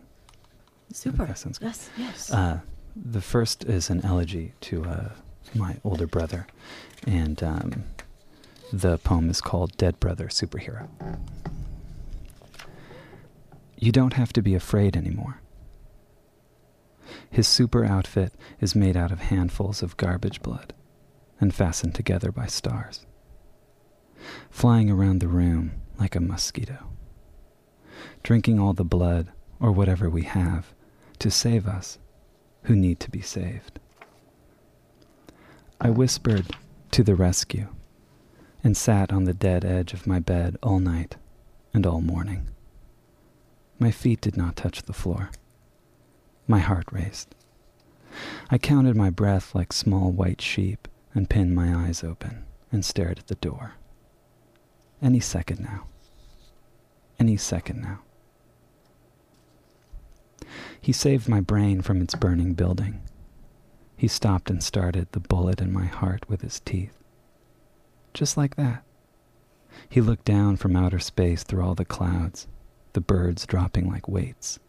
super 0.92 1.26
That 1.26 1.38
sounds 1.38 1.58
good. 1.60 1.68
yes 1.68 1.90
yes 1.98 2.32
Uh, 2.32 2.60
the 2.96 3.22
first 3.22 3.64
is 3.66 3.90
an 3.90 4.02
elegy 4.04 4.54
to 4.68 4.76
uh, 4.86 5.10
my 5.56 5.78
older 5.84 6.08
brother, 6.08 6.42
and 7.08 7.42
um, 7.44 7.70
the 8.84 8.98
poem 9.10 9.30
is 9.30 9.40
called 9.42 9.70
"Dead 9.78 9.96
Brother 10.00 10.28
Superhero." 10.28 10.88
You 13.78 13.92
don't 13.92 14.14
have 14.14 14.34
to 14.34 14.42
be 14.42 14.54
afraid 14.56 14.96
anymore. 14.96 15.40
His 17.30 17.48
super 17.48 17.84
outfit 17.86 18.34
is 18.60 18.76
made 18.76 18.96
out 18.98 19.12
of 19.12 19.20
handfuls 19.22 19.82
of 19.82 19.98
garbage 19.98 20.42
blood 20.42 20.74
and 21.40 21.54
fastened 21.54 21.96
together 21.96 22.32
by 22.32 22.46
stars, 22.48 23.06
flying 24.50 24.90
around 24.90 25.20
the 25.20 25.28
room 25.28 25.72
like 26.00 26.16
a 26.16 26.20
mosquito, 26.22 26.91
drinking 28.24 28.60
all 28.60 28.74
the 28.74 28.84
blood 28.84 29.32
or 29.60 29.72
whatever 29.72 30.10
we 30.10 30.24
have 30.24 30.74
to 31.20 31.32
save 31.32 31.68
us 31.68 31.98
who 32.64 32.76
need 32.76 33.00
to 33.00 33.10
be 33.10 33.22
saved. 33.22 33.80
I 35.80 35.90
whispered 35.90 36.56
to 36.92 37.04
the 37.04 37.16
rescue 37.16 37.68
and 38.64 38.78
sat 38.78 39.12
on 39.12 39.24
the 39.24 39.34
dead 39.34 39.66
edge 39.66 39.94
of 39.94 40.06
my 40.06 40.20
bed 40.20 40.58
all 40.62 40.80
night 40.80 41.16
and 41.74 41.86
all 41.86 42.02
morning. 42.02 42.48
My 43.80 43.92
feet 43.92 44.22
did 44.22 44.38
not 44.38 44.56
touch 44.56 44.84
the 44.84 44.94
floor. 44.94 45.32
My 46.48 46.60
heart 46.60 46.86
raced. 46.92 47.34
I 48.50 48.58
counted 48.58 48.96
my 48.96 49.10
breath 49.10 49.56
like 49.56 49.74
small 49.74 50.12
white 50.12 50.42
sheep 50.42 50.88
and 51.16 51.30
pinned 51.30 51.56
my 51.56 51.74
eyes 51.74 52.04
open 52.04 52.46
and 52.72 52.86
stared 52.86 53.20
at 53.20 53.28
the 53.28 53.36
door. 53.36 53.74
Any 55.02 55.20
second 55.20 55.62
now. 55.62 55.88
Any 57.20 57.38
second 57.38 57.82
now. 57.82 58.02
He 60.80 60.92
saved 60.92 61.30
my 61.30 61.42
brain 61.42 61.82
from 61.82 62.02
its 62.02 62.16
burning 62.16 62.54
building. 62.54 63.02
He 63.96 64.08
stopped 64.08 64.50
and 64.50 64.64
started 64.64 65.08
the 65.12 65.20
bullet 65.20 65.62
in 65.62 65.72
my 65.72 65.86
heart 65.86 66.28
with 66.28 66.42
his 66.42 66.60
teeth. 66.60 66.98
Just 68.14 68.36
like 68.36 68.56
that. 68.56 68.84
He 69.88 70.02
looked 70.02 70.26
down 70.26 70.58
from 70.58 70.76
outer 70.76 71.00
space 71.00 71.44
through 71.44 71.64
all 71.64 71.76
the 71.76 71.86
clouds, 71.86 72.48
the 72.94 73.02
birds 73.02 73.46
dropping 73.46 73.90
like 73.90 74.08
weights. 74.08 74.60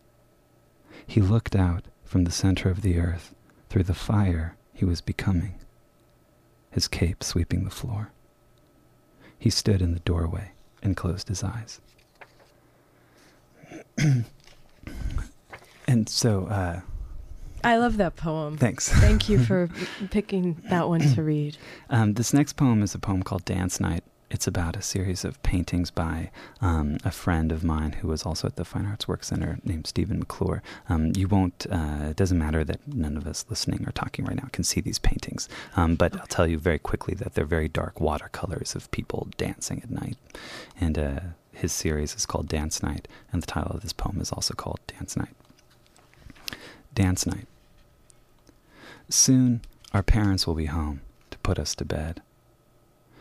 He 1.06 1.20
looked 1.20 1.56
out 1.56 1.86
from 2.04 2.24
the 2.24 2.30
center 2.30 2.70
of 2.70 2.82
the 2.82 2.98
earth 2.98 3.34
through 3.68 3.84
the 3.84 3.94
fire 3.94 4.56
he 4.74 4.84
was 4.84 5.00
becoming, 5.00 5.54
his 6.70 6.88
cape 6.88 7.24
sweeping 7.24 7.64
the 7.64 7.70
floor. 7.70 8.12
He 9.38 9.50
stood 9.50 9.82
in 9.82 9.92
the 9.94 10.00
doorway 10.00 10.52
and 10.82 10.96
closed 10.96 11.28
his 11.28 11.42
eyes. 11.42 11.80
and 15.92 16.08
so, 16.08 16.46
uh, 16.46 16.80
I 17.64 17.76
love 17.76 17.98
that 17.98 18.16
poem. 18.16 18.56
thanks. 18.56 18.88
Thank 18.88 19.28
you 19.28 19.38
for 19.38 19.68
picking 20.10 20.60
that 20.70 20.88
one 20.88 21.00
to 21.00 21.22
read. 21.22 21.58
Um, 21.90 22.14
this 22.14 22.32
next 22.32 22.54
poem 22.54 22.82
is 22.82 22.94
a 22.94 22.98
poem 22.98 23.22
called 23.22 23.44
Dance 23.44 23.78
Night. 23.78 24.02
It's 24.30 24.46
about 24.46 24.76
a 24.76 24.82
series 24.82 25.26
of 25.26 25.40
paintings 25.42 25.90
by 25.90 26.30
um, 26.62 26.96
a 27.04 27.10
friend 27.10 27.52
of 27.52 27.62
mine 27.62 27.92
who 27.92 28.08
was 28.08 28.24
also 28.24 28.48
at 28.48 28.56
the 28.56 28.64
Fine 28.64 28.86
Arts 28.86 29.06
Work 29.06 29.22
Center 29.22 29.58
named 29.62 29.86
Stephen 29.86 30.18
McClure. 30.20 30.62
Um, 30.88 31.12
you 31.14 31.28
won't, 31.28 31.66
uh, 31.70 32.08
it 32.10 32.16
doesn't 32.16 32.38
matter 32.38 32.64
that 32.64 32.80
none 32.88 33.18
of 33.18 33.26
us 33.26 33.44
listening 33.50 33.86
or 33.86 33.92
talking 33.92 34.24
right 34.24 34.36
now 34.36 34.48
can 34.50 34.64
see 34.64 34.80
these 34.80 34.98
paintings, 34.98 35.50
um, 35.76 35.96
but 35.96 36.18
I'll 36.18 36.26
tell 36.26 36.46
you 36.46 36.56
very 36.58 36.78
quickly 36.78 37.14
that 37.16 37.34
they're 37.34 37.44
very 37.44 37.68
dark 37.68 38.00
watercolors 38.00 38.74
of 38.74 38.90
people 38.90 39.28
dancing 39.36 39.82
at 39.82 39.90
night. 39.90 40.16
And 40.80 40.98
uh, 40.98 41.20
his 41.52 41.72
series 41.72 42.14
is 42.14 42.24
called 42.24 42.48
Dance 42.48 42.82
Night, 42.82 43.06
and 43.32 43.42
the 43.42 43.46
title 43.46 43.72
of 43.72 43.82
this 43.82 43.92
poem 43.92 44.18
is 44.20 44.32
also 44.32 44.54
called 44.54 44.80
Dance 44.86 45.14
Night. 45.14 45.36
Dance 46.94 47.26
Night. 47.26 47.46
Soon 49.08 49.62
our 49.92 50.02
parents 50.02 50.46
will 50.46 50.54
be 50.54 50.66
home 50.66 51.00
to 51.30 51.38
put 51.38 51.58
us 51.58 51.74
to 51.76 51.84
bed, 51.84 52.20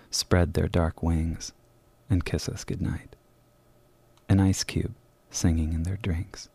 spread 0.10 0.54
their 0.54 0.68
dark 0.68 1.02
wings, 1.02 1.54
and 2.10 2.26
kiss 2.26 2.50
us 2.50 2.66
goodnight. 2.66 3.16
An 4.28 4.40
ice 4.40 4.64
cube 4.64 4.94
singing 5.30 5.74
in 5.74 5.84
their 5.84 5.98
drinks. 5.98 6.50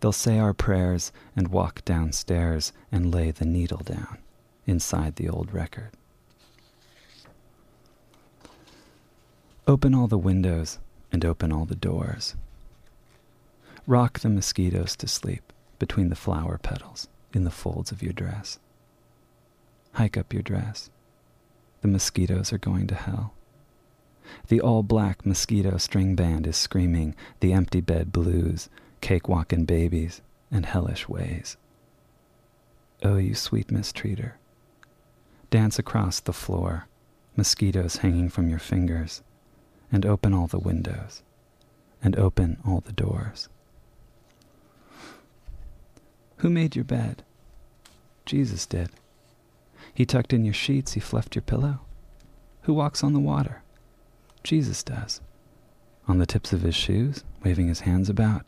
They'll 0.00 0.12
say 0.12 0.38
our 0.38 0.54
prayers 0.54 1.12
and 1.34 1.48
walk 1.48 1.84
downstairs 1.84 2.72
and 2.92 3.12
lay 3.12 3.32
the 3.32 3.44
needle 3.44 3.82
down 3.84 4.18
inside 4.64 5.16
the 5.16 5.28
old 5.28 5.52
record. 5.52 5.90
Open 9.66 9.94
all 9.94 10.06
the 10.06 10.16
windows 10.16 10.78
and 11.10 11.24
open 11.24 11.52
all 11.52 11.64
the 11.64 11.74
doors. 11.74 12.36
Rock 13.86 14.20
the 14.20 14.28
mosquitoes 14.28 14.96
to 14.96 15.08
sleep 15.08 15.52
between 15.78 16.08
the 16.08 16.16
flower 16.16 16.58
petals 16.58 17.08
in 17.32 17.44
the 17.44 17.50
folds 17.50 17.92
of 17.92 18.02
your 18.02 18.12
dress. 18.12 18.58
Hike 19.92 20.16
up 20.16 20.32
your 20.32 20.42
dress. 20.42 20.90
The 21.82 21.88
mosquitoes 21.88 22.52
are 22.52 22.58
going 22.58 22.86
to 22.88 22.94
hell. 22.94 23.34
The 24.48 24.60
all 24.60 24.82
black 24.82 25.24
mosquito 25.24 25.76
string 25.76 26.16
band 26.16 26.46
is 26.46 26.56
screaming 26.56 27.14
the 27.40 27.52
empty 27.52 27.80
bed 27.80 28.12
blues, 28.12 28.68
cakewalkin' 29.00 29.64
babies, 29.64 30.20
and 30.50 30.66
hellish 30.66 31.08
ways. 31.08 31.56
Oh, 33.02 33.16
you 33.16 33.34
sweet 33.34 33.68
mistreater. 33.68 34.32
Dance 35.50 35.78
across 35.78 36.18
the 36.20 36.32
floor, 36.32 36.88
mosquitoes 37.36 37.98
hanging 37.98 38.28
from 38.28 38.48
your 38.48 38.58
fingers, 38.58 39.22
and 39.92 40.04
open 40.04 40.34
all 40.34 40.46
the 40.46 40.58
windows, 40.58 41.22
and 42.02 42.16
open 42.16 42.58
all 42.66 42.80
the 42.80 42.92
doors. 42.92 43.48
Who 46.38 46.50
made 46.50 46.76
your 46.76 46.84
bed? 46.84 47.22
Jesus 48.24 48.66
did. 48.66 48.90
He 49.94 50.04
tucked 50.04 50.32
in 50.32 50.44
your 50.44 50.54
sheets, 50.54 50.92
he 50.92 51.00
fluffed 51.00 51.34
your 51.34 51.42
pillow. 51.42 51.80
Who 52.62 52.74
walks 52.74 53.02
on 53.02 53.12
the 53.12 53.20
water? 53.20 53.62
Jesus 54.42 54.82
does. 54.82 55.20
On 56.08 56.18
the 56.18 56.26
tips 56.26 56.52
of 56.52 56.62
his 56.62 56.74
shoes, 56.74 57.24
waving 57.42 57.68
his 57.68 57.80
hands 57.80 58.08
about. 58.08 58.44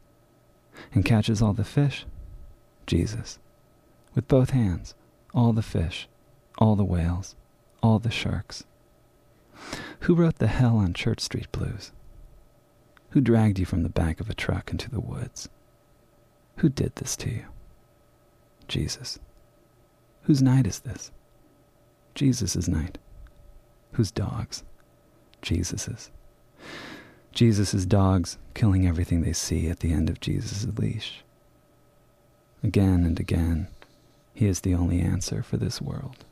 and 0.95 1.05
catches 1.05 1.43
all 1.43 1.53
the 1.53 1.65
fish? 1.65 2.07
Jesus. 2.87 3.39
With 4.15 4.29
both 4.29 4.51
hands, 4.51 4.95
all 5.35 5.53
the 5.53 5.63
fish, 5.63 6.09
all 6.59 6.77
the 6.77 6.85
whales, 6.85 7.35
all 7.83 7.99
the 7.99 8.11
sharks. 8.11 8.65
Who 10.01 10.15
wrote 10.15 10.37
the 10.39 10.47
Hell 10.47 10.77
on 10.77 10.95
Church 10.95 11.21
Street 11.21 11.51
blues? 11.51 11.91
Who 13.11 13.21
dragged 13.21 13.59
you 13.59 13.67
from 13.67 13.83
the 13.83 13.89
back 13.89 14.21
of 14.21 14.31
a 14.31 14.35
truck 14.35 14.71
into 14.71 14.91
the 14.91 15.01
woods? 15.01 15.49
Who 16.59 16.69
did 16.69 16.95
this 16.97 17.17
to 17.17 17.31
you? 17.31 17.45
Jesus. 18.69 19.19
Whose 20.23 20.43
night 20.43 20.67
is 20.67 20.81
this? 20.81 21.11
Jesus' 22.15 22.69
night. 22.69 22.99
Whose 23.93 24.11
dogs? 24.11 24.63
Jesus's. 25.41 26.11
Jesus' 27.33 27.87
dogs 27.87 28.39
killing 28.55 28.87
everything 28.87 29.23
they 29.23 29.33
see 29.33 29.69
at 29.69 29.81
the 29.81 29.93
end 29.93 30.11
of 30.11 30.21
Jesus' 30.21 30.67
leash. 30.77 31.23
Again 32.63 33.05
and 33.05 33.19
again, 33.21 33.69
he 34.35 34.47
is 34.47 34.61
the 34.61 34.75
only 34.75 35.01
answer 35.01 35.43
for 35.43 35.57
this 35.57 35.81
world. 35.81 36.25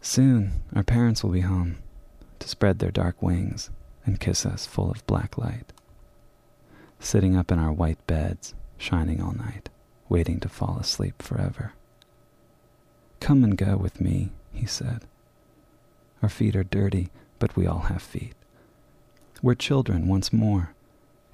Soon, 0.00 0.62
our 0.74 0.82
parents 0.82 1.22
will 1.22 1.30
be 1.30 1.40
home 1.40 1.76
to 2.38 2.48
spread 2.48 2.78
their 2.78 2.90
dark 2.90 3.22
wings 3.22 3.70
and 4.06 4.20
kiss 4.20 4.46
us 4.46 4.66
full 4.66 4.90
of 4.90 5.06
black 5.06 5.36
light. 5.36 5.72
Sitting 7.00 7.36
up 7.36 7.52
in 7.52 7.58
our 7.58 7.72
white 7.72 8.04
beds, 8.06 8.54
shining 8.78 9.20
all 9.20 9.32
night, 9.32 9.68
waiting 10.08 10.40
to 10.40 10.48
fall 10.48 10.78
asleep 10.80 11.20
forever. 11.20 11.72
Come 13.20 13.44
and 13.44 13.56
go 13.58 13.76
with 13.76 14.00
me, 14.00 14.30
he 14.52 14.64
said. 14.64 15.02
Our 16.22 16.28
feet 16.28 16.56
are 16.56 16.64
dirty, 16.64 17.10
but 17.38 17.56
we 17.56 17.66
all 17.66 17.80
have 17.80 18.02
feet. 18.02 18.34
We're 19.42 19.54
children 19.54 20.08
once 20.08 20.32
more, 20.32 20.74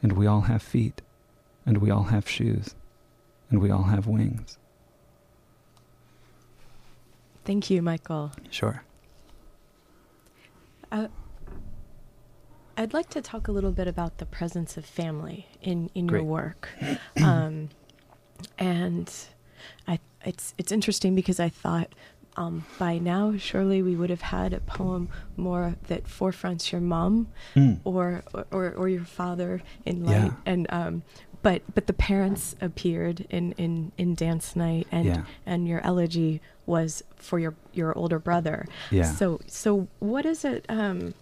and 0.02 0.12
we 0.12 0.26
all 0.26 0.42
have 0.42 0.62
feet, 0.62 1.00
and 1.64 1.78
we 1.78 1.90
all 1.90 2.04
have 2.04 2.28
shoes, 2.28 2.74
and 3.50 3.60
we 3.60 3.70
all 3.70 3.84
have 3.84 4.06
wings. 4.06 4.58
Thank 7.44 7.70
you, 7.70 7.82
Michael. 7.82 8.32
Sure. 8.50 8.82
Uh, 10.90 11.08
I'd 12.76 12.92
like 12.92 13.08
to 13.10 13.22
talk 13.22 13.48
a 13.48 13.52
little 13.52 13.70
bit 13.72 13.86
about 13.86 14.18
the 14.18 14.26
presence 14.26 14.76
of 14.76 14.84
family 14.84 15.46
in, 15.62 15.90
in 15.94 16.08
your 16.08 16.22
work. 16.24 16.68
um, 17.22 17.68
and 18.58 19.12
I, 19.86 20.00
it's, 20.24 20.54
it's 20.58 20.72
interesting 20.72 21.14
because 21.14 21.38
I 21.38 21.48
thought 21.48 21.94
um, 22.36 22.64
by 22.80 22.98
now, 22.98 23.36
surely 23.38 23.80
we 23.80 23.94
would 23.94 24.10
have 24.10 24.22
had 24.22 24.52
a 24.52 24.58
poem 24.60 25.08
more 25.36 25.76
that 25.86 26.04
forefronts 26.04 26.72
your 26.72 26.80
mom 26.80 27.28
Mm. 27.54 27.78
or, 27.84 28.24
or, 28.50 28.72
or 28.72 28.88
your 28.88 29.04
father 29.04 29.62
in 29.84 30.04
light. 30.04 30.16
Yeah. 30.16 30.30
And, 30.44 30.66
um, 30.70 31.02
but, 31.42 31.62
but 31.74 31.86
the 31.86 31.92
parents 31.92 32.56
appeared 32.60 33.24
in, 33.30 33.52
in, 33.52 33.92
in 33.98 34.14
dance 34.16 34.56
night 34.56 34.88
and, 34.90 35.04
Yeah. 35.06 35.24
and 35.46 35.68
your 35.68 35.80
elegy 35.82 36.40
was 36.66 37.04
for 37.14 37.38
your, 37.38 37.54
your 37.72 37.96
older 37.96 38.18
brother. 38.18 38.66
Yeah. 38.90 39.04
So, 39.04 39.40
so 39.46 39.86
what 40.00 40.26
is 40.26 40.44
it? 40.44 40.64
Um, 40.68 41.14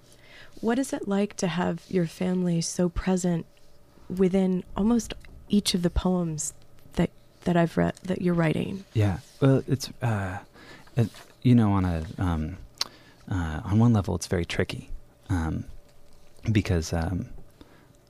what 0.62 0.78
is 0.78 0.92
it 0.92 1.06
like 1.06 1.36
to 1.36 1.48
have 1.48 1.82
your 1.88 2.06
family 2.06 2.60
so 2.60 2.88
present 2.88 3.44
within 4.08 4.64
almost 4.76 5.12
each 5.48 5.74
of 5.74 5.82
the 5.82 5.90
poems 5.90 6.54
that 6.94 7.10
that 7.44 7.56
I've 7.56 7.76
read 7.76 7.94
that 8.04 8.22
you're 8.22 8.34
writing? 8.34 8.84
Yeah. 8.94 9.18
Well, 9.40 9.62
it's 9.68 9.90
uh, 10.00 10.38
it, 10.96 11.10
you 11.42 11.54
know, 11.54 11.72
on 11.72 11.84
a 11.84 12.04
um, 12.16 12.56
uh, 13.30 13.60
on 13.64 13.78
one 13.78 13.92
level, 13.92 14.14
it's 14.14 14.28
very 14.28 14.44
tricky 14.44 14.88
um, 15.28 15.64
because 16.50 16.92
um, 16.92 17.28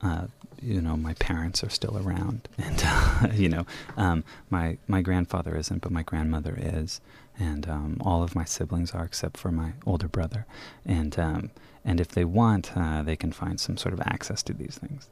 uh, 0.01 0.27
you 0.61 0.79
know 0.79 0.95
my 0.95 1.15
parents 1.15 1.63
are 1.63 1.69
still 1.69 1.97
around, 1.97 2.47
and 2.57 2.83
uh, 2.85 3.27
you 3.33 3.49
know 3.49 3.65
um, 3.97 4.23
my 4.51 4.77
my 4.87 5.01
grandfather 5.01 5.57
isn't, 5.57 5.81
but 5.81 5.91
my 5.91 6.03
grandmother 6.03 6.55
is, 6.55 7.01
and 7.39 7.67
um, 7.67 7.97
all 8.01 8.21
of 8.21 8.35
my 8.35 8.45
siblings 8.45 8.91
are 8.91 9.03
except 9.05 9.37
for 9.37 9.51
my 9.51 9.73
older 9.87 10.07
brother, 10.07 10.45
and 10.85 11.17
um, 11.17 11.49
and 11.85 11.99
if 11.99 12.09
they 12.09 12.25
want, 12.25 12.75
uh, 12.75 13.03
they 13.03 13.15
can 13.15 13.31
find 13.31 13.59
some 13.59 13.77
sort 13.77 13.93
of 13.93 14.01
access 14.01 14.43
to 14.43 14.53
these 14.53 14.77
things, 14.77 15.09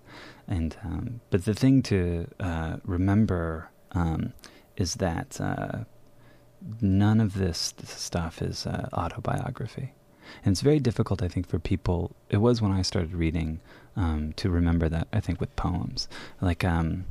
and 0.48 0.78
um, 0.84 1.22
but 1.30 1.46
the 1.46 1.54
thing 1.54 1.82
to 1.84 2.28
uh, 2.40 2.78
remember 2.86 3.70
um, 3.92 4.34
is 4.78 4.96
that 4.96 5.40
uh, 5.40 5.84
none 6.82 7.20
of 7.20 7.36
this 7.36 7.74
stuff 7.84 8.42
is 8.42 8.66
uh, 8.66 8.90
autobiography. 8.94 9.94
And 10.46 10.54
it's 10.54 10.62
very 10.62 10.80
difficult, 10.80 11.22
I 11.22 11.28
think, 11.28 11.48
for 11.48 11.60
people. 11.60 12.16
It 12.30 12.38
was 12.38 12.62
when 12.62 12.72
I 12.72 12.84
started 12.84 13.14
reading 13.14 13.60
um, 13.96 14.34
to 14.34 14.50
remember 14.50 14.88
that, 14.90 15.08
I 15.12 15.20
think, 15.20 15.42
with 15.42 15.56
poems. 15.56 16.08
Like, 16.40 16.64
um, 16.64 17.06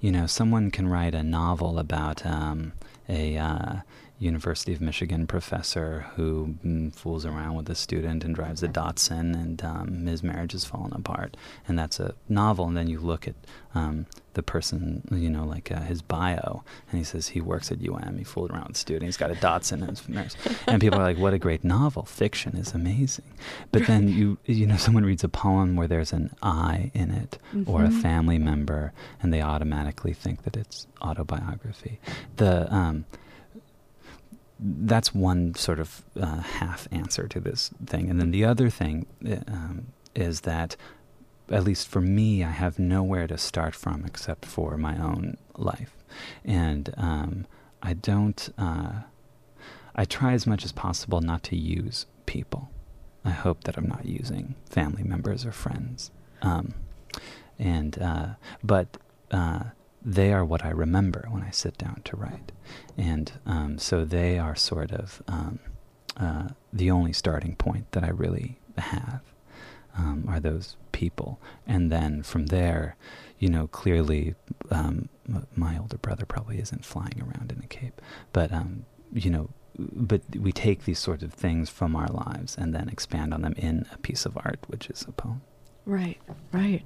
you 0.00 0.12
know, 0.12 0.26
someone 0.26 0.70
can 0.70 0.88
write 0.88 1.14
a 1.14 1.22
novel 1.22 1.78
about 1.78 2.26
um, 2.26 2.72
a 3.08 3.38
uh, 3.38 3.76
University 4.18 4.72
of 4.72 4.80
Michigan 4.80 5.26
professor 5.26 6.06
who 6.16 6.56
mm, 6.64 6.94
fools 6.94 7.26
around 7.26 7.54
with 7.54 7.68
a 7.68 7.74
student 7.74 8.24
and 8.24 8.34
drives 8.34 8.62
a 8.62 8.68
Datsun, 8.68 9.34
and 9.34 9.62
um, 9.62 10.06
his 10.06 10.22
marriage 10.22 10.52
has 10.52 10.64
fallen 10.64 10.92
apart. 10.94 11.36
And 11.68 11.78
that's 11.78 12.00
a 12.00 12.14
novel. 12.28 12.66
And 12.66 12.76
then 12.76 12.88
you 12.88 12.98
look 12.98 13.28
at 13.28 13.34
um, 13.74 14.06
the 14.32 14.42
person, 14.42 15.06
you 15.10 15.28
know, 15.28 15.44
like 15.44 15.70
uh, 15.70 15.80
his 15.80 16.00
bio, 16.00 16.64
and 16.90 16.98
he 16.98 17.04
says 17.04 17.28
he 17.28 17.42
works 17.42 17.70
at 17.70 17.78
UM. 17.86 18.16
He 18.16 18.24
fooled 18.24 18.50
around 18.52 18.68
with 18.68 18.76
a 18.76 18.78
student. 18.80 19.04
He's 19.04 19.18
got 19.18 19.30
a 19.30 19.34
Datsun 19.34 19.80
and 19.86 19.90
his 19.90 20.08
marriage. 20.08 20.34
And 20.66 20.80
people 20.80 20.98
are 20.98 21.02
like, 21.04 21.18
"What 21.18 21.34
a 21.34 21.38
great 21.38 21.62
novel! 21.62 22.04
Fiction 22.04 22.56
is 22.56 22.72
amazing." 22.72 23.26
But 23.70 23.86
then 23.86 24.08
you, 24.08 24.38
you 24.46 24.66
know, 24.66 24.76
someone 24.78 25.04
reads 25.04 25.24
a 25.24 25.28
poem 25.28 25.76
where 25.76 25.88
there's 25.88 26.14
an 26.14 26.34
I 26.42 26.90
in 26.94 27.10
it 27.10 27.38
or 27.66 27.84
a 27.84 27.88
Mhm. 27.88 28.00
family 28.00 28.38
member, 28.38 28.92
and 29.22 29.30
they 29.32 29.42
automatically 29.42 30.14
think 30.14 30.42
that 30.44 30.56
it's 30.56 30.86
autobiography. 31.02 31.98
The 32.36 32.72
um, 32.74 33.04
that's 34.58 35.14
one 35.14 35.54
sort 35.54 35.78
of 35.78 36.02
uh, 36.20 36.40
half 36.40 36.88
answer 36.90 37.28
to 37.28 37.40
this 37.40 37.70
thing. 37.84 38.10
And 38.10 38.20
then 38.20 38.30
the 38.30 38.44
other 38.44 38.70
thing 38.70 39.06
uh, 39.26 39.36
um, 39.48 39.86
is 40.14 40.42
that, 40.42 40.76
at 41.50 41.64
least 41.64 41.88
for 41.88 42.00
me, 42.00 42.42
I 42.42 42.50
have 42.50 42.78
nowhere 42.78 43.26
to 43.26 43.38
start 43.38 43.74
from 43.74 44.04
except 44.04 44.44
for 44.44 44.76
my 44.76 44.98
own 44.98 45.36
life. 45.56 45.94
And 46.44 46.94
um, 46.96 47.46
I 47.82 47.92
don't, 47.92 48.48
uh, 48.56 48.92
I 49.94 50.04
try 50.04 50.32
as 50.32 50.46
much 50.46 50.64
as 50.64 50.72
possible 50.72 51.20
not 51.20 51.42
to 51.44 51.56
use 51.56 52.06
people. 52.24 52.70
I 53.24 53.30
hope 53.30 53.64
that 53.64 53.76
I'm 53.76 53.88
not 53.88 54.06
using 54.06 54.54
family 54.70 55.02
members 55.02 55.44
or 55.44 55.52
friends. 55.52 56.10
Um, 56.42 56.74
and, 57.58 57.98
uh, 58.00 58.26
but, 58.62 58.96
uh, 59.30 59.64
they 60.06 60.32
are 60.32 60.44
what 60.44 60.64
I 60.64 60.70
remember 60.70 61.26
when 61.30 61.42
I 61.42 61.50
sit 61.50 61.76
down 61.76 62.00
to 62.04 62.16
write. 62.16 62.52
And 62.96 63.32
um, 63.44 63.76
so 63.76 64.04
they 64.04 64.38
are 64.38 64.54
sort 64.54 64.92
of 64.92 65.20
um, 65.26 65.58
uh, 66.16 66.48
the 66.72 66.92
only 66.92 67.12
starting 67.12 67.56
point 67.56 67.90
that 67.90 68.04
I 68.04 68.10
really 68.10 68.60
have 68.78 69.20
um, 69.98 70.24
are 70.28 70.38
those 70.38 70.76
people. 70.92 71.40
And 71.66 71.90
then 71.90 72.22
from 72.22 72.46
there, 72.46 72.96
you 73.40 73.48
know, 73.48 73.66
clearly 73.66 74.36
um, 74.70 75.08
my 75.56 75.76
older 75.76 75.98
brother 75.98 76.24
probably 76.24 76.60
isn't 76.60 76.84
flying 76.84 77.20
around 77.20 77.50
in 77.50 77.62
a 77.64 77.66
cape. 77.66 78.00
But, 78.32 78.52
um, 78.52 78.86
you 79.12 79.30
know, 79.30 79.50
but 79.76 80.22
we 80.38 80.52
take 80.52 80.84
these 80.84 81.00
sorts 81.00 81.24
of 81.24 81.34
things 81.34 81.68
from 81.68 81.96
our 81.96 82.08
lives 82.08 82.56
and 82.56 82.72
then 82.72 82.88
expand 82.88 83.34
on 83.34 83.42
them 83.42 83.54
in 83.58 83.86
a 83.92 83.98
piece 83.98 84.24
of 84.24 84.36
art, 84.36 84.60
which 84.68 84.88
is 84.88 85.04
a 85.08 85.12
poem. 85.12 85.42
Right, 85.84 86.18
right. 86.52 86.82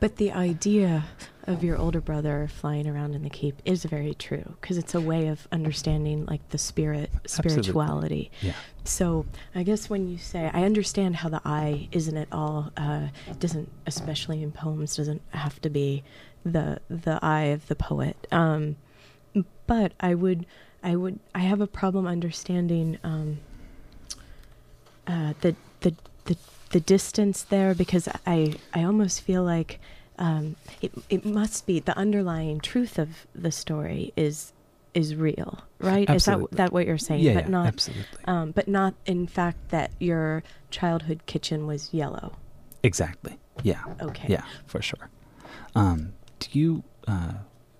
But 0.00 0.16
the 0.16 0.32
idea 0.32 1.04
of 1.46 1.62
your 1.62 1.76
older 1.76 2.00
brother 2.00 2.48
flying 2.50 2.88
around 2.88 3.14
in 3.14 3.22
the 3.22 3.30
cape 3.30 3.60
is 3.64 3.84
very 3.84 4.14
true 4.14 4.56
because 4.60 4.78
it's 4.78 4.94
a 4.94 5.00
way 5.00 5.28
of 5.28 5.46
understanding 5.52 6.24
like 6.26 6.46
the 6.50 6.58
spirit, 6.58 7.10
Absolutely. 7.24 7.62
spirituality. 7.62 8.30
Yeah. 8.40 8.54
So 8.84 9.26
I 9.54 9.62
guess 9.62 9.90
when 9.90 10.08
you 10.08 10.18
say, 10.18 10.50
I 10.52 10.64
understand 10.64 11.16
how 11.16 11.28
the 11.28 11.40
eye 11.44 11.88
isn't 11.92 12.16
at 12.16 12.28
all, 12.32 12.70
uh, 12.76 13.08
doesn't, 13.38 13.70
especially 13.86 14.42
in 14.42 14.52
poems, 14.52 14.96
doesn't 14.96 15.22
have 15.30 15.60
to 15.62 15.70
be 15.70 16.02
the 16.44 16.80
the 16.88 17.18
I 17.22 17.44
of 17.44 17.66
the 17.68 17.76
poet. 17.76 18.26
Um, 18.30 18.76
but 19.66 19.92
I 20.00 20.14
would, 20.14 20.46
I 20.82 20.96
would, 20.96 21.18
I 21.34 21.40
have 21.40 21.60
a 21.60 21.66
problem 21.66 22.06
understanding 22.06 22.98
um, 23.02 23.38
uh, 25.06 25.34
the 25.40 25.56
the 25.80 25.94
the 26.24 26.36
the 26.74 26.80
distance 26.80 27.44
there 27.44 27.72
because 27.72 28.08
I 28.26 28.56
I 28.74 28.82
almost 28.82 29.20
feel 29.22 29.44
like 29.44 29.78
um, 30.18 30.56
it 30.82 30.90
it 31.08 31.24
must 31.24 31.66
be 31.68 31.78
the 31.78 31.96
underlying 31.96 32.58
truth 32.58 32.98
of 32.98 33.08
the 33.32 33.52
story 33.52 34.12
is 34.16 34.52
is 34.92 35.14
real, 35.14 35.60
right? 35.78 36.10
Is 36.10 36.24
that 36.24 36.40
that 36.50 36.72
what 36.72 36.84
you're 36.86 36.98
saying? 36.98 37.22
yeah, 37.22 37.34
but 37.34 37.44
yeah, 37.44 37.50
not 37.50 37.66
absolutely. 37.68 38.24
um, 38.26 38.50
but 38.50 38.66
not 38.66 38.94
in 39.06 39.28
fact 39.28 39.68
that 39.70 39.92
your 40.00 40.42
childhood 40.70 41.20
kitchen 41.26 41.68
was 41.68 41.94
yellow. 41.94 42.36
Exactly. 42.82 43.38
Yeah. 43.62 43.82
Okay. 44.02 44.26
Yeah, 44.28 44.42
for 44.66 44.82
sure. 44.82 45.08
Um, 45.76 46.12
do 46.40 46.48
you 46.58 46.82
uh, 47.06 47.34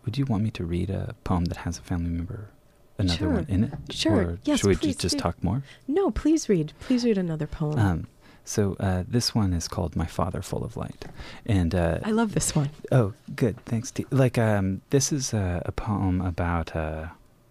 would 0.05 0.17
you 0.17 0.25
want 0.25 0.45
me 0.45 0.51
to 0.53 0.65
read 0.65 0.89
a 0.91 1.17
poem 1.25 1.47
that 1.47 1.59
has 1.59 1.79
a 1.79 1.83
family 1.83 2.11
member, 2.11 2.51
another 2.97 3.19
Sure. 3.19 3.33
one 3.43 3.47
in 3.49 3.65
it? 3.65 3.73
Sure. 3.91 4.15
Or 4.15 4.39
Yes, 4.45 4.61
should 4.61 4.69
we 4.69 4.77
please 4.77 4.95
just, 4.95 5.01
just 5.01 5.17
do. 5.17 5.21
talk 5.21 5.43
more? 5.43 5.65
No, 5.89 6.13
please 6.13 6.49
read. 6.49 6.73
Please 6.79 7.05
read 7.05 7.19
another 7.19 7.49
poem. 7.49 7.79
Um, 7.79 8.07
So 8.45 8.77
uh, 8.79 9.05
this 9.09 9.35
one 9.35 9.55
is 9.55 9.69
called 9.69 9.97
"My 9.97 10.07
Father 10.07 10.43
Full 10.43 10.65
of 10.65 10.77
Light," 10.77 11.07
and 11.47 11.75
uh, 11.75 12.01
I 12.03 12.11
love 12.11 12.35
this 12.35 12.55
one. 12.55 12.71
Oh, 12.93 13.15
good. 13.35 13.57
Thanks. 13.65 13.91
T- 13.91 14.07
like, 14.11 14.37
um, 14.37 14.83
this 14.91 15.13
is 15.13 15.33
a, 15.33 15.63
a 15.65 15.73
poem 15.73 16.21
about 16.21 16.77
uh, 16.77 17.07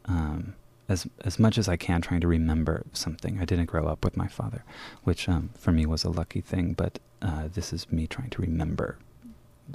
um, 0.06 0.54
as 0.88 1.08
as 1.22 1.40
much 1.40 1.58
as 1.58 1.68
I 1.68 1.78
can 1.78 2.02
trying 2.02 2.22
to 2.22 2.28
remember 2.28 2.84
something. 2.94 3.40
I 3.40 3.46
didn't 3.46 3.66
grow 3.66 3.88
up 3.88 4.04
with 4.04 4.16
my 4.16 4.28
father, 4.28 4.64
which 5.04 5.28
um, 5.28 5.50
for 5.58 5.72
me 5.72 5.88
was 5.88 6.04
a 6.04 6.10
lucky 6.12 6.42
thing. 6.42 6.74
But 6.74 7.00
uh, 7.24 7.48
this 7.52 7.74
is 7.74 7.92
me 7.92 8.06
trying 8.06 8.30
to 8.30 8.42
remember 8.42 9.00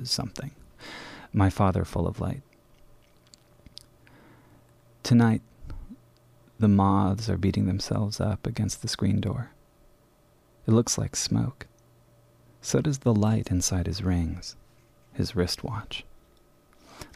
something. 0.05 0.53
My 1.33 1.51
father, 1.51 1.85
full 1.85 2.07
of 2.07 2.21
light. 2.21 2.43
Tonight, 5.03 5.43
the 6.59 6.69
moths 6.69 7.29
are 7.29 7.39
beating 7.39 7.67
themselves 7.67 8.21
up 8.21 8.47
against 8.47 8.83
the 8.83 8.89
screen 8.89 9.21
door. 9.21 9.51
It 10.69 10.73
looks 10.73 10.99
like 10.99 11.17
smoke. 11.17 11.67
So 12.61 12.83
does 12.83 12.99
the 12.99 13.15
light 13.15 13.51
inside 13.51 13.87
his 13.87 14.03
rings 14.03 14.55
his 15.15 15.35
wristwatch. 15.35 16.05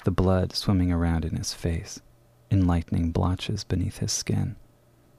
The 0.05 0.11
blood 0.11 0.55
swimming 0.55 0.91
around 0.91 1.25
in 1.27 1.37
his 1.37 1.53
face, 1.53 2.01
in 2.51 2.67
lightning 2.67 3.13
blotches 3.13 3.63
beneath 3.63 3.99
his 3.99 4.11
skin, 4.11 4.57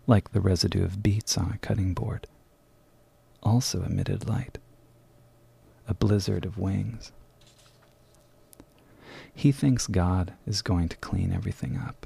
like 0.07 0.31
the 0.31 0.41
residue 0.41 0.83
of 0.83 1.01
beets 1.01 1.37
on 1.37 1.51
a 1.51 1.59
cutting 1.59 1.93
board. 1.93 2.27
Also 3.41 3.83
emitted 3.83 4.27
light. 4.27 4.57
A 5.87 5.93
blizzard 5.93 6.43
of 6.43 6.57
wings. 6.57 7.13
He 9.33 9.53
thinks 9.53 9.87
God 9.87 10.33
is 10.45 10.61
going 10.61 10.89
to 10.89 10.97
clean 10.97 11.31
everything 11.31 11.77
up. 11.77 12.05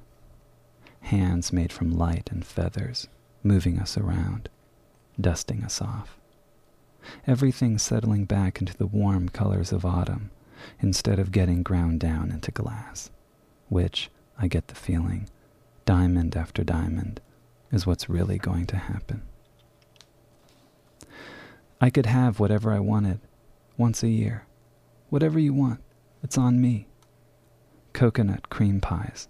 Hands 1.01 1.51
made 1.53 1.71
from 1.71 1.97
light 1.97 2.29
and 2.31 2.45
feathers, 2.45 3.07
moving 3.41 3.79
us 3.79 3.97
around, 3.97 4.49
dusting 5.19 5.63
us 5.63 5.81
off. 5.81 6.17
Everything 7.25 7.77
settling 7.77 8.25
back 8.25 8.59
into 8.59 8.75
the 8.75 8.87
warm 8.87 9.29
colors 9.29 9.71
of 9.71 9.85
autumn 9.85 10.31
instead 10.81 11.19
of 11.19 11.31
getting 11.31 11.63
ground 11.63 11.99
down 11.99 12.31
into 12.31 12.51
glass, 12.51 13.09
which, 13.69 14.09
I 14.37 14.47
get 14.47 14.67
the 14.67 14.75
feeling, 14.75 15.29
diamond 15.85 16.35
after 16.35 16.63
diamond, 16.63 17.21
is 17.71 17.85
what's 17.85 18.09
really 18.09 18.37
going 18.37 18.65
to 18.67 18.77
happen. 18.77 19.23
I 21.79 21.89
could 21.89 22.07
have 22.07 22.39
whatever 22.39 22.71
I 22.71 22.79
wanted, 22.79 23.19
once 23.77 24.03
a 24.03 24.09
year. 24.09 24.45
Whatever 25.09 25.39
you 25.39 25.53
want, 25.53 25.81
it's 26.23 26.37
on 26.37 26.59
me. 26.59 26.87
Coconut 27.93 28.49
cream 28.49 28.81
pies, 28.81 29.27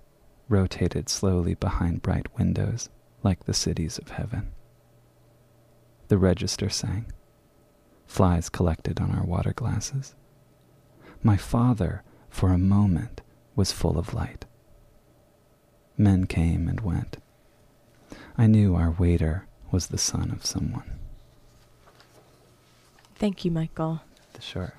rotated 0.49 1.09
slowly 1.09 1.53
behind 1.53 2.01
bright 2.01 2.27
windows, 2.37 2.89
like 3.21 3.43
the 3.45 3.53
cities 3.53 3.97
of 3.97 4.09
heaven. 4.09 4.51
The 6.07 6.17
register 6.17 6.69
sang. 6.69 7.11
Flies 8.05 8.49
collected 8.49 8.99
on 8.99 9.11
our 9.11 9.25
water 9.25 9.53
glasses. 9.53 10.15
My 11.21 11.35
father, 11.35 12.03
for 12.29 12.51
a 12.51 12.57
moment, 12.57 13.21
was 13.55 13.71
full 13.71 13.97
of 13.97 14.13
light. 14.13 14.45
Men 15.97 16.25
came 16.25 16.67
and 16.67 16.79
went. 16.81 17.17
I 18.37 18.47
knew 18.47 18.75
our 18.75 18.91
waiter 18.91 19.47
was 19.71 19.87
the 19.87 19.97
son 19.97 20.31
of 20.31 20.45
someone. 20.45 20.97
Thank 23.15 23.43
you, 23.43 23.51
Michael. 23.51 24.01
Sure. 24.39 24.73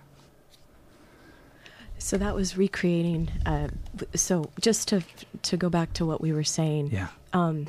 So 1.99 2.16
that 2.16 2.35
was 2.35 2.57
recreating. 2.57 3.31
Uh, 3.45 3.68
so 4.14 4.51
just 4.61 4.87
to 4.89 5.03
to 5.43 5.57
go 5.57 5.68
back 5.68 5.93
to 5.95 6.07
what 6.07 6.20
we 6.20 6.33
were 6.33 6.45
saying. 6.45 6.91
Yeah. 6.93 7.09
Um, 7.33 7.66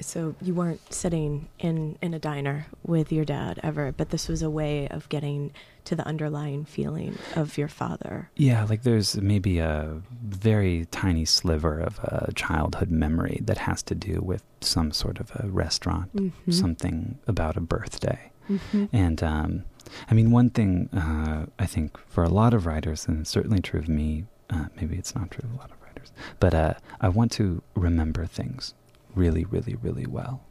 so 0.00 0.34
you 0.40 0.54
weren't 0.54 0.80
sitting 0.92 1.48
in 1.58 1.96
in 2.00 2.14
a 2.14 2.18
diner 2.18 2.66
with 2.84 3.12
your 3.12 3.24
dad 3.24 3.60
ever, 3.62 3.92
but 3.92 4.10
this 4.10 4.28
was 4.28 4.42
a 4.42 4.50
way 4.50 4.88
of 4.88 5.08
getting 5.08 5.52
to 5.84 5.94
the 5.96 6.06
underlying 6.06 6.64
feeling 6.64 7.18
of 7.36 7.58
your 7.58 7.68
father. 7.68 8.30
Yeah, 8.36 8.64
like 8.64 8.82
there's 8.84 9.16
maybe 9.16 9.58
a 9.58 10.00
very 10.24 10.86
tiny 10.90 11.24
sliver 11.24 11.78
of 11.80 11.98
a 12.00 12.32
childhood 12.34 12.90
memory 12.90 13.40
that 13.42 13.58
has 13.58 13.82
to 13.84 13.94
do 13.94 14.20
with 14.22 14.42
some 14.60 14.92
sort 14.92 15.18
of 15.18 15.30
a 15.34 15.48
restaurant, 15.48 16.14
Mhm. 16.16 16.32
something 16.52 17.18
about 17.26 17.56
a 17.56 17.60
birthday. 17.60 18.30
Mhm. 18.48 18.88
And 18.92 19.22
um, 19.22 19.64
I 20.10 20.14
mean, 20.14 20.30
one 20.30 20.50
thing 20.50 20.88
uh, 20.92 21.46
I 21.58 21.66
think 21.66 21.98
for 22.08 22.22
a 22.24 22.28
lot 22.28 22.54
of 22.54 22.64
writers, 22.64 23.06
and 23.08 23.20
it's 23.20 23.30
certainly 23.30 23.60
true 23.60 23.80
of 23.80 23.88
me, 23.88 24.24
uh, 24.50 24.66
maybe 24.76 24.96
it's 24.96 25.14
not 25.14 25.30
true 25.30 25.44
of 25.48 25.54
a 25.54 25.58
lot 25.58 25.70
of 25.70 25.76
writers, 25.82 26.12
but 26.40 26.54
uh, 26.54 26.74
I 27.00 27.08
want 27.08 27.32
to 27.32 27.62
remember 27.74 28.24
things 28.26 28.74
really, 29.14 29.44
really, 29.44 29.74
really 29.76 30.06
well. 30.06 30.44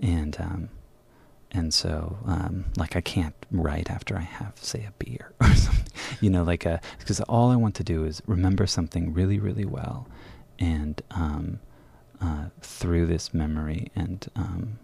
And 0.00 0.36
um, 0.40 0.68
and 1.50 1.72
so, 1.72 2.18
um, 2.26 2.66
like, 2.76 2.94
I 2.94 3.00
can't 3.00 3.34
write 3.50 3.90
after 3.90 4.16
I 4.16 4.20
have, 4.20 4.52
say, 4.60 4.84
a 4.86 4.92
beer 5.02 5.32
or 5.40 5.54
something, 5.54 5.92
you 6.20 6.28
know, 6.28 6.42
like, 6.42 6.66
because 6.98 7.20
all 7.22 7.50
I 7.50 7.56
want 7.56 7.74
to 7.76 7.84
do 7.84 8.04
is 8.04 8.22
remember 8.26 8.66
something 8.66 9.14
really, 9.14 9.38
really 9.38 9.64
well, 9.64 10.06
and 10.58 11.00
um, 11.10 11.60
uh, 12.20 12.46
through 12.60 13.06
this 13.06 13.32
memory 13.32 13.90
and 13.96 14.28
um, 14.36 14.78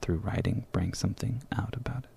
through 0.00 0.18
writing, 0.18 0.66
bring 0.70 0.94
something 0.94 1.42
out 1.56 1.74
about 1.76 2.04
it. 2.04 2.10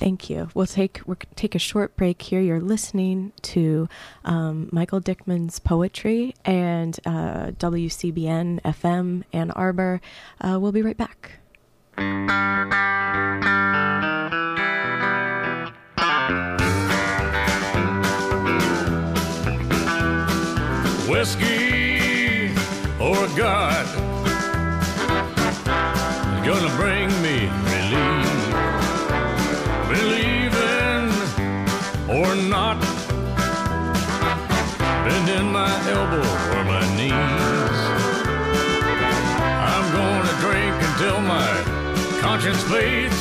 Thank 0.00 0.30
you. 0.30 0.48
We'll 0.54 0.64
take 0.64 1.02
we'll 1.04 1.18
take 1.36 1.54
a 1.54 1.58
short 1.58 1.94
break 1.94 2.22
here. 2.22 2.40
You're 2.40 2.58
listening 2.58 3.34
to 3.42 3.86
um, 4.24 4.70
Michael 4.72 4.98
Dickman's 4.98 5.58
poetry 5.58 6.34
and 6.42 6.98
uh, 7.04 7.50
WCBN 7.58 8.62
FM 8.62 9.24
Ann 9.34 9.50
Arbor. 9.50 10.00
Uh, 10.40 10.58
we'll 10.58 10.72
be 10.72 10.80
right 10.80 10.96
back. 10.96 11.32
Whiskey 21.10 22.48
or 22.98 23.28
God 23.36 23.86
gonna 26.42 26.74
bring 26.76 27.10
or 32.30 32.36
not, 32.36 32.78
bending 35.04 35.50
my 35.50 35.72
elbow 35.90 36.28
or 36.54 36.64
my 36.64 36.84
knees. 36.96 37.78
I'm 39.50 39.86
gonna 39.98 40.34
drink 40.44 40.76
until 40.90 41.20
my 41.22 41.50
conscience 42.20 42.62
fades. 42.70 43.20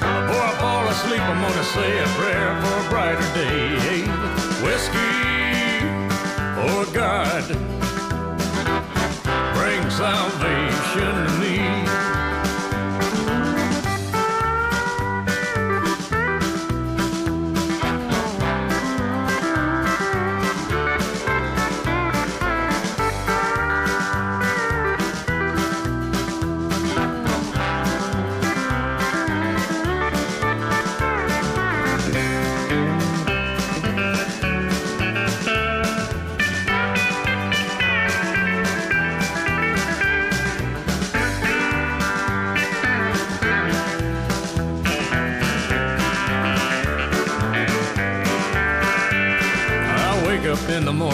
Before 0.00 0.44
I 0.50 0.54
fall 0.60 0.86
asleep, 0.88 1.22
I'm 1.22 1.40
gonna 1.40 1.64
say 1.76 1.98
a 1.98 2.08
prayer 2.18 2.50
for 2.60 2.74
a 2.84 2.90
brighter 2.90 3.28
day. 3.40 4.02
Whiskey 4.64 5.16
or 6.66 6.84
God, 6.92 7.44
bring 9.56 9.82
salvation 9.90 10.35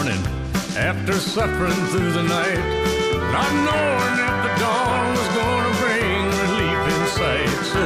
morning 0.03 0.27
after 0.77 1.13
suffering 1.13 1.79
through 1.91 2.11
the 2.13 2.23
night, 2.25 2.59
not 3.31 3.53
knowing 3.67 4.15
if 4.27 4.35
the 4.45 4.53
dawn 4.59 5.07
was 5.19 5.29
gonna 5.39 5.73
bring 5.83 6.19
relief 6.43 6.81
in 6.95 7.03
sight. 7.19 7.55
So 7.73 7.83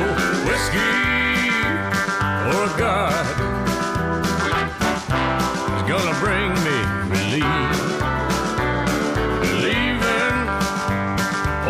whiskey 0.48 0.96
or 2.54 2.64
God 2.78 3.26
is 5.76 5.84
gonna 5.92 6.16
bring 6.24 6.48
me 6.66 6.78
relief. 7.16 7.68
Believing 9.44 10.36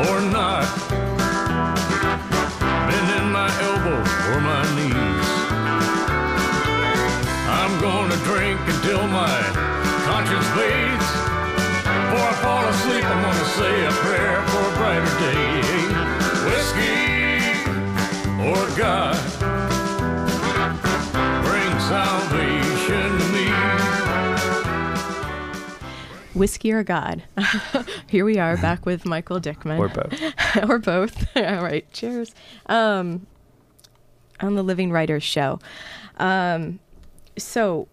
or 0.07 0.17
not, 0.31 0.69
bending 2.87 3.29
my 3.33 3.51
elbow 3.67 3.99
or 4.31 4.41
my 4.53 4.63
knees. 4.77 5.29
I'm 7.59 7.81
gonna 7.81 8.19
drink 8.31 8.61
until 8.69 9.09
my 9.09 9.56
conscience 10.27 10.51
bleeds. 10.55 11.07
Before 11.87 12.27
I 12.27 12.35
fall 12.43 12.65
asleep, 12.67 13.05
I'm 13.05 13.23
gonna 13.23 13.45
say 13.45 13.87
a 13.87 13.91
prayer 13.93 14.43
for 14.49 14.59
a 14.59 14.73
brighter 14.77 15.15
day. 15.21 15.63
Whiskey 16.47 17.47
or 18.43 18.63
God, 18.77 19.17
bring 21.45 21.73
salvation 21.81 23.09
to 23.19 23.27
me. 23.33 23.47
Whiskey 26.35 26.73
or 26.73 26.83
God. 26.83 27.23
Here 28.09 28.25
we 28.25 28.39
are 28.39 28.57
back 28.57 28.85
with 28.85 29.07
Michael 29.07 29.41
Dickman. 29.41 29.79
Or 29.79 29.89
both. 29.89 30.21
or 30.69 30.79
both. 30.79 31.27
All 31.37 31.63
right. 31.63 31.91
Cheers. 31.93 32.35
Um, 32.67 33.27
on 34.41 34.55
the 34.55 34.63
Living 34.63 34.91
Writers 34.91 35.23
Show. 35.23 35.61
Um, 36.19 36.79
so 37.39 37.89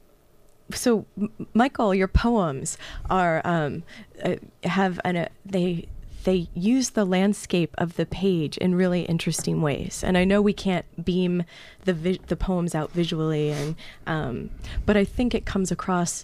so 0.76 1.06
Michael, 1.54 1.94
your 1.94 2.08
poems 2.08 2.78
are 3.10 3.42
um, 3.46 3.84
uh, 4.24 4.36
have 4.64 5.00
an 5.04 5.18
uh, 5.18 5.28
they 5.46 5.88
they 6.24 6.48
use 6.54 6.92
the 6.92 7.06
landscape 7.06 7.76
of 7.78 7.96
the 7.96 8.06
page 8.06 8.58
in 8.58 8.76
really 8.76 9.02
interesting 9.04 9.62
ways. 9.62 10.04
And 10.04 10.18
I 10.18 10.24
know 10.24 10.42
we 10.42 10.54
can't 10.54 10.86
beam 11.04 11.44
the 11.84 11.94
vi- 11.94 12.20
the 12.28 12.36
poems 12.36 12.76
out 12.76 12.92
visually, 12.92 13.52
and 13.52 13.76
um, 14.08 14.50
but 14.86 14.98
I 14.98 15.04
think 15.04 15.36
it 15.36 15.46
comes 15.46 15.72
across 15.72 16.24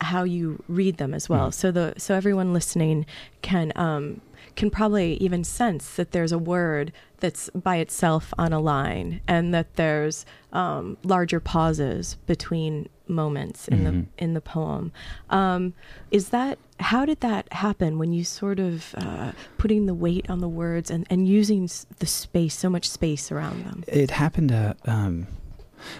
how 0.00 0.22
you 0.22 0.62
read 0.68 0.98
them 0.98 1.12
as 1.14 1.28
well. 1.28 1.48
Mm. 1.48 1.54
So 1.54 1.70
the 1.70 1.94
so 1.96 2.14
everyone 2.14 2.52
listening 2.52 3.06
can 3.42 3.72
um, 3.76 4.20
can 4.56 4.70
probably 4.70 5.14
even 5.14 5.44
sense 5.44 5.94
that 5.96 6.12
there's 6.12 6.32
a 6.32 6.38
word 6.38 6.92
that's 7.20 7.50
by 7.50 7.76
itself 7.76 8.32
on 8.38 8.52
a 8.52 8.60
line, 8.60 9.20
and 9.26 9.52
that 9.54 9.74
there's 9.74 10.24
um, 10.52 10.96
larger 11.02 11.40
pauses 11.40 12.16
between 12.26 12.88
moments 13.08 13.68
in 13.68 13.78
Mhm. 13.80 13.84
the 14.16 14.24
in 14.24 14.34
the 14.34 14.40
poem. 14.40 14.92
Um, 15.30 15.72
is 16.10 16.28
that 16.28 16.58
how 16.80 17.04
did 17.04 17.20
that 17.20 17.52
happen 17.52 17.98
when 17.98 18.12
you 18.12 18.22
sort 18.24 18.60
of 18.60 18.94
uh, 18.96 19.32
putting 19.56 19.86
the 19.86 19.94
weight 19.94 20.28
on 20.30 20.38
the 20.40 20.48
words 20.48 20.90
and 20.90 21.06
and 21.10 21.26
using 21.26 21.64
s- 21.64 21.86
the 21.98 22.06
space, 22.06 22.54
so 22.54 22.68
much 22.70 22.88
space 22.88 23.32
around 23.32 23.64
them? 23.64 23.82
It 23.88 24.10
happened 24.12 24.52
uh, 24.52 24.74
um, 24.84 25.26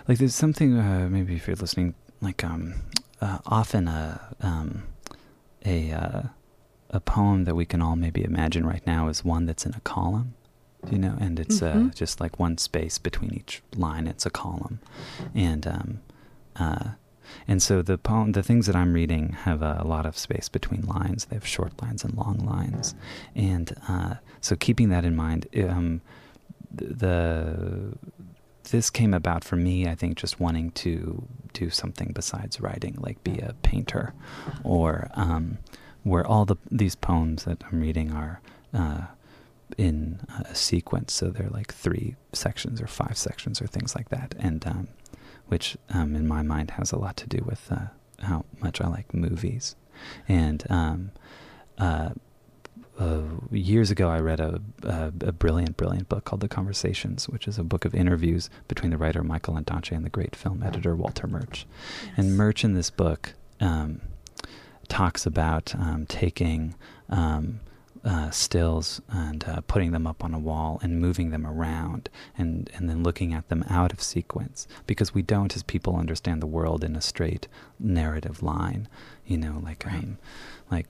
like 0.06 0.18
there's 0.18 0.34
something 0.34 0.76
uh, 0.78 1.08
maybe 1.10 1.34
if 1.34 1.46
you're 1.48 1.56
listening 1.56 1.94
like 2.20 2.44
um, 2.44 2.74
uh, 3.20 3.38
often 3.46 3.88
a 3.88 4.20
um, 4.40 4.82
a 5.64 5.90
uh, 5.92 6.22
a 6.90 7.00
poem 7.00 7.44
that 7.44 7.54
we 7.54 7.64
can 7.66 7.82
all 7.82 7.96
maybe 7.96 8.22
imagine 8.24 8.64
right 8.66 8.86
now 8.86 9.08
is 9.08 9.24
one 9.24 9.46
that's 9.46 9.66
in 9.66 9.74
a 9.74 9.80
column, 9.80 10.34
you 10.90 10.98
know, 10.98 11.16
and 11.20 11.38
it's 11.40 11.62
uh, 11.62 11.74
Mhm. 11.74 11.94
just 11.94 12.20
like 12.20 12.38
one 12.38 12.56
space 12.58 12.98
between 12.98 13.34
each 13.34 13.62
line. 13.76 14.06
It's 14.06 14.24
a 14.26 14.30
column, 14.30 14.78
and 15.34 15.66
um, 15.66 16.00
uh, 16.56 16.90
and 17.46 17.62
so 17.62 17.82
the 17.82 17.98
poem, 17.98 18.32
the 18.32 18.42
things 18.42 18.66
that 18.66 18.74
I'm 18.76 18.94
reading 18.94 19.32
have 19.44 19.60
a, 19.62 19.78
a 19.80 19.86
lot 19.86 20.06
of 20.06 20.16
space 20.16 20.48
between 20.48 20.82
lines. 20.86 21.26
They 21.26 21.36
have 21.36 21.46
short 21.46 21.80
lines 21.82 22.04
and 22.04 22.14
long 22.16 22.38
lines, 22.38 22.94
and 23.34 23.74
uh, 23.86 24.14
so 24.40 24.56
keeping 24.56 24.88
that 24.88 25.04
in 25.04 25.14
mind, 25.14 25.46
um, 25.68 26.00
the 26.70 27.92
this 28.70 28.90
came 28.90 29.14
about 29.14 29.44
for 29.44 29.56
me. 29.56 29.86
I 29.86 29.94
think 29.94 30.16
just 30.18 30.40
wanting 30.40 30.70
to 30.72 31.26
do 31.54 31.70
something 31.70 32.12
besides 32.14 32.60
writing, 32.60 32.96
like 32.98 33.22
be 33.24 33.38
a 33.38 33.54
painter, 33.62 34.12
or 34.62 35.10
um, 35.14 35.58
where 36.02 36.26
all 36.26 36.44
the 36.44 36.56
these 36.70 36.94
poems 36.94 37.44
that 37.44 37.62
I'm 37.70 37.80
reading 37.80 38.12
are. 38.12 38.40
Uh, 38.72 39.06
in 39.76 40.18
a 40.46 40.54
sequence, 40.54 41.12
so 41.12 41.28
they're 41.28 41.50
like 41.50 41.72
three 41.72 42.16
sections 42.32 42.80
or 42.80 42.86
five 42.86 43.18
sections 43.18 43.60
or 43.60 43.66
things 43.66 43.94
like 43.94 44.08
that, 44.08 44.34
and 44.38 44.66
um, 44.66 44.88
which 45.48 45.76
um, 45.90 46.16
in 46.16 46.26
my 46.26 46.42
mind 46.42 46.72
has 46.72 46.90
a 46.90 46.96
lot 46.96 47.16
to 47.18 47.26
do 47.26 47.44
with 47.44 47.70
uh, 47.70 47.88
how 48.20 48.44
much 48.60 48.80
I 48.80 48.88
like 48.88 49.12
movies. 49.12 49.76
And 50.26 50.64
um, 50.70 51.10
uh, 51.76 52.10
uh, 52.98 53.22
years 53.50 53.90
ago, 53.90 54.08
I 54.08 54.18
read 54.18 54.40
a, 54.40 54.60
a, 54.82 55.12
a 55.20 55.32
brilliant, 55.32 55.76
brilliant 55.76 56.08
book 56.08 56.24
called 56.24 56.40
The 56.40 56.48
Conversations, 56.48 57.28
which 57.28 57.46
is 57.46 57.58
a 57.58 57.64
book 57.64 57.84
of 57.84 57.94
interviews 57.94 58.50
between 58.66 58.90
the 58.90 58.98
writer 58.98 59.22
Michael 59.22 59.54
Ondaatje 59.54 59.92
and 59.92 60.04
the 60.04 60.10
great 60.10 60.34
film 60.34 60.62
editor 60.62 60.96
Walter 60.96 61.26
Murch. 61.26 61.66
And 62.16 62.36
Murch 62.36 62.64
in 62.64 62.74
this 62.74 62.90
book 62.90 63.34
um, 63.60 64.00
talks 64.88 65.26
about 65.26 65.74
um, 65.74 66.06
taking 66.06 66.74
um, 67.08 67.60
uh, 68.04 68.30
stills 68.30 69.00
and 69.10 69.44
uh, 69.44 69.60
putting 69.66 69.90
them 69.92 70.06
up 70.06 70.24
on 70.24 70.32
a 70.32 70.38
wall 70.38 70.78
and 70.82 71.00
moving 71.00 71.30
them 71.30 71.46
around 71.46 72.08
and, 72.36 72.70
and 72.74 72.88
then 72.88 73.02
looking 73.02 73.34
at 73.34 73.48
them 73.48 73.64
out 73.68 73.92
of 73.92 74.00
sequence 74.02 74.66
because 74.86 75.12
we 75.12 75.22
don't, 75.22 75.54
as 75.56 75.62
people, 75.62 75.96
understand 75.96 76.40
the 76.40 76.46
world 76.46 76.84
in 76.84 76.94
a 76.96 77.00
straight 77.00 77.48
narrative 77.78 78.42
line. 78.42 78.88
You 79.26 79.36
know, 79.38 79.60
like 79.62 79.84
Right. 79.84 79.96
um, 80.04 80.18
like 80.70 80.86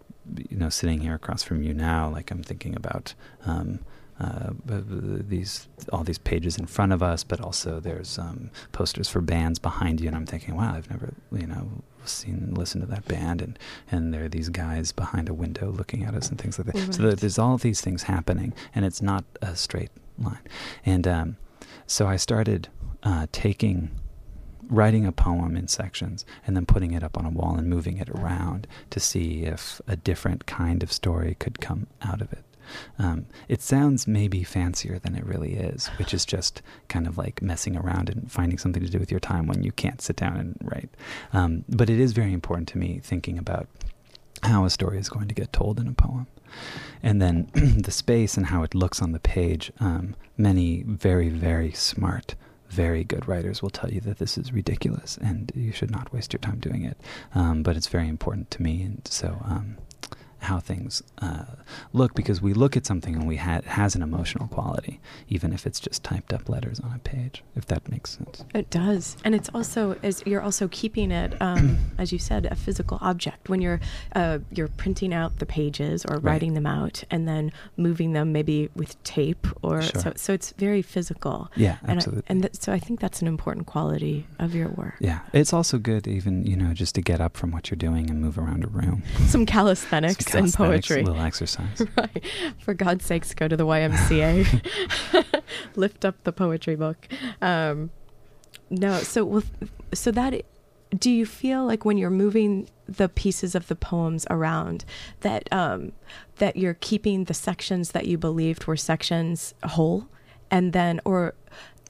you 0.50 0.56
know, 0.58 0.68
sitting 0.68 1.00
here 1.00 1.14
across 1.14 1.42
from 1.42 1.62
you 1.62 1.72
now, 1.74 2.08
like 2.10 2.30
I'm 2.30 2.42
thinking 2.42 2.76
about. 2.76 3.14
Um, 3.46 3.80
uh, 4.20 4.50
b- 4.66 5.22
these 5.28 5.68
all 5.92 6.02
these 6.04 6.18
pages 6.18 6.58
in 6.58 6.66
front 6.66 6.92
of 6.92 7.02
us, 7.02 7.22
but 7.24 7.40
also 7.40 7.80
there's 7.80 8.18
um, 8.18 8.50
posters 8.72 9.08
for 9.08 9.20
bands 9.20 9.58
behind 9.58 10.00
you, 10.00 10.08
and 10.08 10.16
I'm 10.16 10.26
thinking, 10.26 10.56
wow, 10.56 10.74
I've 10.74 10.90
never 10.90 11.14
you 11.32 11.46
know 11.46 11.68
seen 12.04 12.52
listened 12.54 12.82
to 12.82 12.90
that 12.90 13.06
band, 13.06 13.40
and 13.42 13.58
and 13.90 14.12
there 14.12 14.24
are 14.24 14.28
these 14.28 14.48
guys 14.48 14.92
behind 14.92 15.28
a 15.28 15.34
window 15.34 15.70
looking 15.70 16.04
at 16.04 16.14
us 16.14 16.28
and 16.30 16.38
things 16.40 16.58
like 16.58 16.66
that. 16.68 16.76
So 16.76 16.86
Right. 16.86 16.98
there- 16.98 17.14
there's 17.16 17.38
all 17.38 17.58
these 17.58 17.80
things 17.80 18.04
happening, 18.04 18.54
and 18.74 18.84
it's 18.84 19.00
not 19.02 19.24
a 19.42 19.54
straight 19.54 19.90
line. 20.18 20.38
And 20.84 21.06
um, 21.06 21.36
so 21.86 22.06
I 22.08 22.16
started 22.16 22.68
uh, 23.04 23.26
taking 23.30 23.90
writing 24.70 25.06
a 25.06 25.12
poem 25.12 25.56
in 25.56 25.66
sections 25.66 26.26
and 26.46 26.54
then 26.54 26.66
putting 26.66 26.92
it 26.92 27.02
up 27.02 27.16
on 27.16 27.24
a 27.24 27.30
wall 27.30 27.56
and 27.56 27.68
moving 27.70 27.96
it 27.96 28.10
around 28.10 28.66
to 28.90 29.00
see 29.00 29.44
if 29.44 29.80
a 29.86 29.96
different 29.96 30.44
kind 30.44 30.82
of 30.82 30.92
story 30.92 31.34
could 31.38 31.58
come 31.60 31.86
out 32.02 32.20
of 32.20 32.30
it. 32.34 32.44
Um, 32.98 33.26
it 33.48 33.62
sounds 33.62 34.06
maybe 34.06 34.44
fancier 34.44 34.98
than 34.98 35.14
it 35.14 35.24
really 35.24 35.54
is, 35.54 35.88
which 35.98 36.12
is 36.14 36.24
just 36.24 36.62
kind 36.88 37.06
of 37.06 37.18
like 37.18 37.42
messing 37.42 37.76
around 37.76 38.08
and 38.08 38.30
finding 38.30 38.58
something 38.58 38.82
to 38.82 38.90
do 38.90 38.98
with 38.98 39.10
your 39.10 39.20
time 39.20 39.46
when 39.46 39.62
you 39.62 39.72
can't 39.72 40.00
sit 40.00 40.16
down 40.16 40.36
and 40.36 40.58
write. 40.62 40.90
Um, 41.32 41.64
but 41.68 41.90
it 41.90 42.00
is 42.00 42.12
very 42.12 42.32
important 42.32 42.68
to 42.68 42.78
me 42.78 43.00
thinking 43.02 43.38
about 43.38 43.68
how 44.42 44.64
a 44.64 44.70
story 44.70 44.98
is 44.98 45.08
going 45.08 45.28
to 45.28 45.34
get 45.34 45.52
told 45.52 45.80
in 45.80 45.88
a 45.88 45.92
poem. 45.92 46.26
And 47.02 47.20
then 47.20 47.50
the 47.82 47.90
space 47.90 48.36
and 48.36 48.46
how 48.46 48.62
it 48.62 48.74
looks 48.74 49.02
on 49.02 49.12
the 49.12 49.20
page. 49.20 49.72
Um, 49.80 50.14
many 50.36 50.82
very, 50.86 51.28
very 51.28 51.72
smart, 51.72 52.34
very 52.70 53.04
good 53.04 53.26
writers 53.26 53.62
will 53.62 53.70
tell 53.70 53.90
you 53.90 54.00
that 54.02 54.18
this 54.18 54.38
is 54.38 54.52
ridiculous 54.52 55.18
and 55.18 55.52
you 55.54 55.72
should 55.72 55.90
not 55.90 56.12
waste 56.12 56.32
your 56.32 56.40
time 56.40 56.58
doing 56.58 56.84
it. 56.84 56.98
Um, 57.34 57.62
but 57.62 57.76
it's 57.76 57.88
very 57.88 58.08
important 58.08 58.50
to 58.52 58.62
me. 58.62 58.82
And 58.82 59.06
so, 59.06 59.40
um, 59.44 59.78
how 60.40 60.60
things 60.60 61.02
uh, 61.20 61.44
look 61.92 62.14
because 62.14 62.40
we 62.40 62.52
look 62.54 62.76
at 62.76 62.86
something 62.86 63.14
and 63.16 63.26
we 63.26 63.36
ha- 63.36 63.56
it 63.56 63.64
has 63.64 63.94
an 63.94 64.02
emotional 64.02 64.46
quality, 64.48 65.00
even 65.28 65.52
if 65.52 65.66
it's 65.66 65.80
just 65.80 66.04
typed 66.04 66.32
up 66.32 66.48
letters 66.48 66.78
on 66.80 66.92
a 66.94 66.98
page. 67.00 67.42
If 67.56 67.66
that 67.66 67.88
makes 67.90 68.10
sense. 68.10 68.44
It 68.54 68.70
does, 68.70 69.16
and 69.24 69.34
it's 69.34 69.48
also 69.52 69.96
as 70.02 70.22
you're 70.26 70.40
also 70.42 70.68
keeping 70.68 71.10
it, 71.10 71.34
um, 71.40 71.78
as 71.98 72.12
you 72.12 72.18
said, 72.18 72.46
a 72.46 72.54
physical 72.54 72.98
object. 73.00 73.48
When 73.48 73.60
you're 73.60 73.80
uh, 74.14 74.38
you're 74.52 74.68
printing 74.68 75.12
out 75.12 75.38
the 75.38 75.46
pages 75.46 76.04
or 76.04 76.16
Right. 76.18 76.24
writing 76.32 76.54
them 76.54 76.66
out, 76.66 77.04
and 77.10 77.26
then 77.28 77.52
moving 77.76 78.12
them 78.12 78.32
maybe 78.32 78.68
with 78.74 79.00
tape, 79.04 79.46
or 79.62 79.82
Sure. 79.82 80.00
so. 80.00 80.12
So 80.16 80.32
it's 80.32 80.52
very 80.58 80.82
physical. 80.82 81.50
Yeah, 81.56 81.78
and 81.82 81.90
I, 81.92 81.94
absolutely. 81.94 82.24
and 82.28 82.42
th- 82.42 82.56
so 82.60 82.72
I 82.72 82.78
think 82.78 83.00
that's 83.00 83.20
an 83.22 83.28
important 83.28 83.66
quality 83.66 84.26
of 84.38 84.54
your 84.54 84.68
work. 84.68 84.94
yeah, 85.00 85.20
it's 85.32 85.52
also 85.52 85.78
good, 85.78 86.06
even 86.06 86.44
you 86.44 86.56
know, 86.56 86.72
just 86.74 86.94
to 86.96 87.02
get 87.02 87.20
up 87.20 87.36
from 87.36 87.50
what 87.50 87.70
you're 87.70 87.76
doing 87.76 88.10
and 88.10 88.20
move 88.20 88.38
around 88.38 88.64
a 88.64 88.68
room. 88.68 89.02
Some 89.26 89.46
calisthenics, 89.46 90.24
And 90.34 90.52
poetry. 90.52 91.02
a 91.02 91.04
little 91.04 91.20
exercise. 91.22 91.82
right. 91.96 92.24
For 92.60 92.74
God's 92.74 93.04
sakes, 93.04 93.34
go 93.34 93.48
to 93.48 93.56
the 93.56 93.66
YMCA. 93.66 94.64
Lift 95.76 96.04
up 96.04 96.22
the 96.24 96.32
poetry 96.32 96.76
book. 96.76 97.08
Um, 97.40 97.90
no, 98.70 98.98
so 98.98 99.24
with, 99.24 99.50
so 99.94 100.10
that 100.12 100.42
do 100.98 101.10
you 101.10 101.26
feel 101.26 101.64
like 101.66 101.84
when 101.84 101.98
you're 101.98 102.10
moving 102.10 102.68
the 102.86 103.08
pieces 103.08 103.54
of 103.54 103.68
the 103.68 103.76
poems 103.76 104.26
around 104.30 104.84
that 105.20 105.50
um, 105.52 105.92
that 106.36 106.56
you're 106.56 106.74
keeping 106.74 107.24
the 107.24 107.34
sections 107.34 107.92
that 107.92 108.06
you 108.06 108.16
believed 108.16 108.66
were 108.66 108.76
sections 108.76 109.54
whole, 109.64 110.08
and 110.50 110.72
then 110.72 111.00
or 111.04 111.34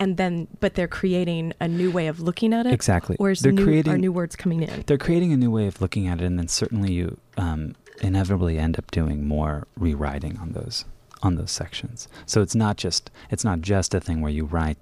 and 0.00 0.16
then 0.16 0.46
but 0.60 0.74
they're 0.74 0.88
creating 0.88 1.52
a 1.60 1.66
new 1.68 1.90
way 1.90 2.06
of 2.08 2.20
looking 2.20 2.52
at 2.52 2.66
it, 2.66 2.72
Exactly. 2.72 3.16
or 3.18 3.30
is 3.30 3.40
They're 3.40 3.52
new, 3.52 3.64
creating- 3.64 3.92
are 3.92 3.98
new 3.98 4.12
words 4.12 4.34
coming 4.36 4.62
in? 4.62 4.82
They're 4.86 4.98
creating 4.98 5.32
a 5.32 5.36
new 5.36 5.50
way 5.50 5.66
of 5.68 5.80
looking 5.80 6.06
at 6.08 6.20
it, 6.20 6.24
and 6.24 6.38
then 6.38 6.48
certainly 6.48 6.92
you 6.92 7.18
um, 7.36 7.74
inevitably 8.02 8.58
end 8.58 8.78
up 8.78 8.90
doing 8.90 9.26
more 9.26 9.66
rewriting 9.76 10.38
on 10.38 10.52
those 10.52 10.84
on 11.22 11.34
those 11.34 11.50
sections. 11.50 12.06
So 12.26 12.42
it's 12.42 12.54
not 12.54 12.76
just 12.76 13.10
it's 13.30 13.44
not 13.44 13.60
just 13.60 13.94
a 13.94 14.00
thing 14.00 14.20
where 14.20 14.30
you 14.32 14.44
write 14.44 14.78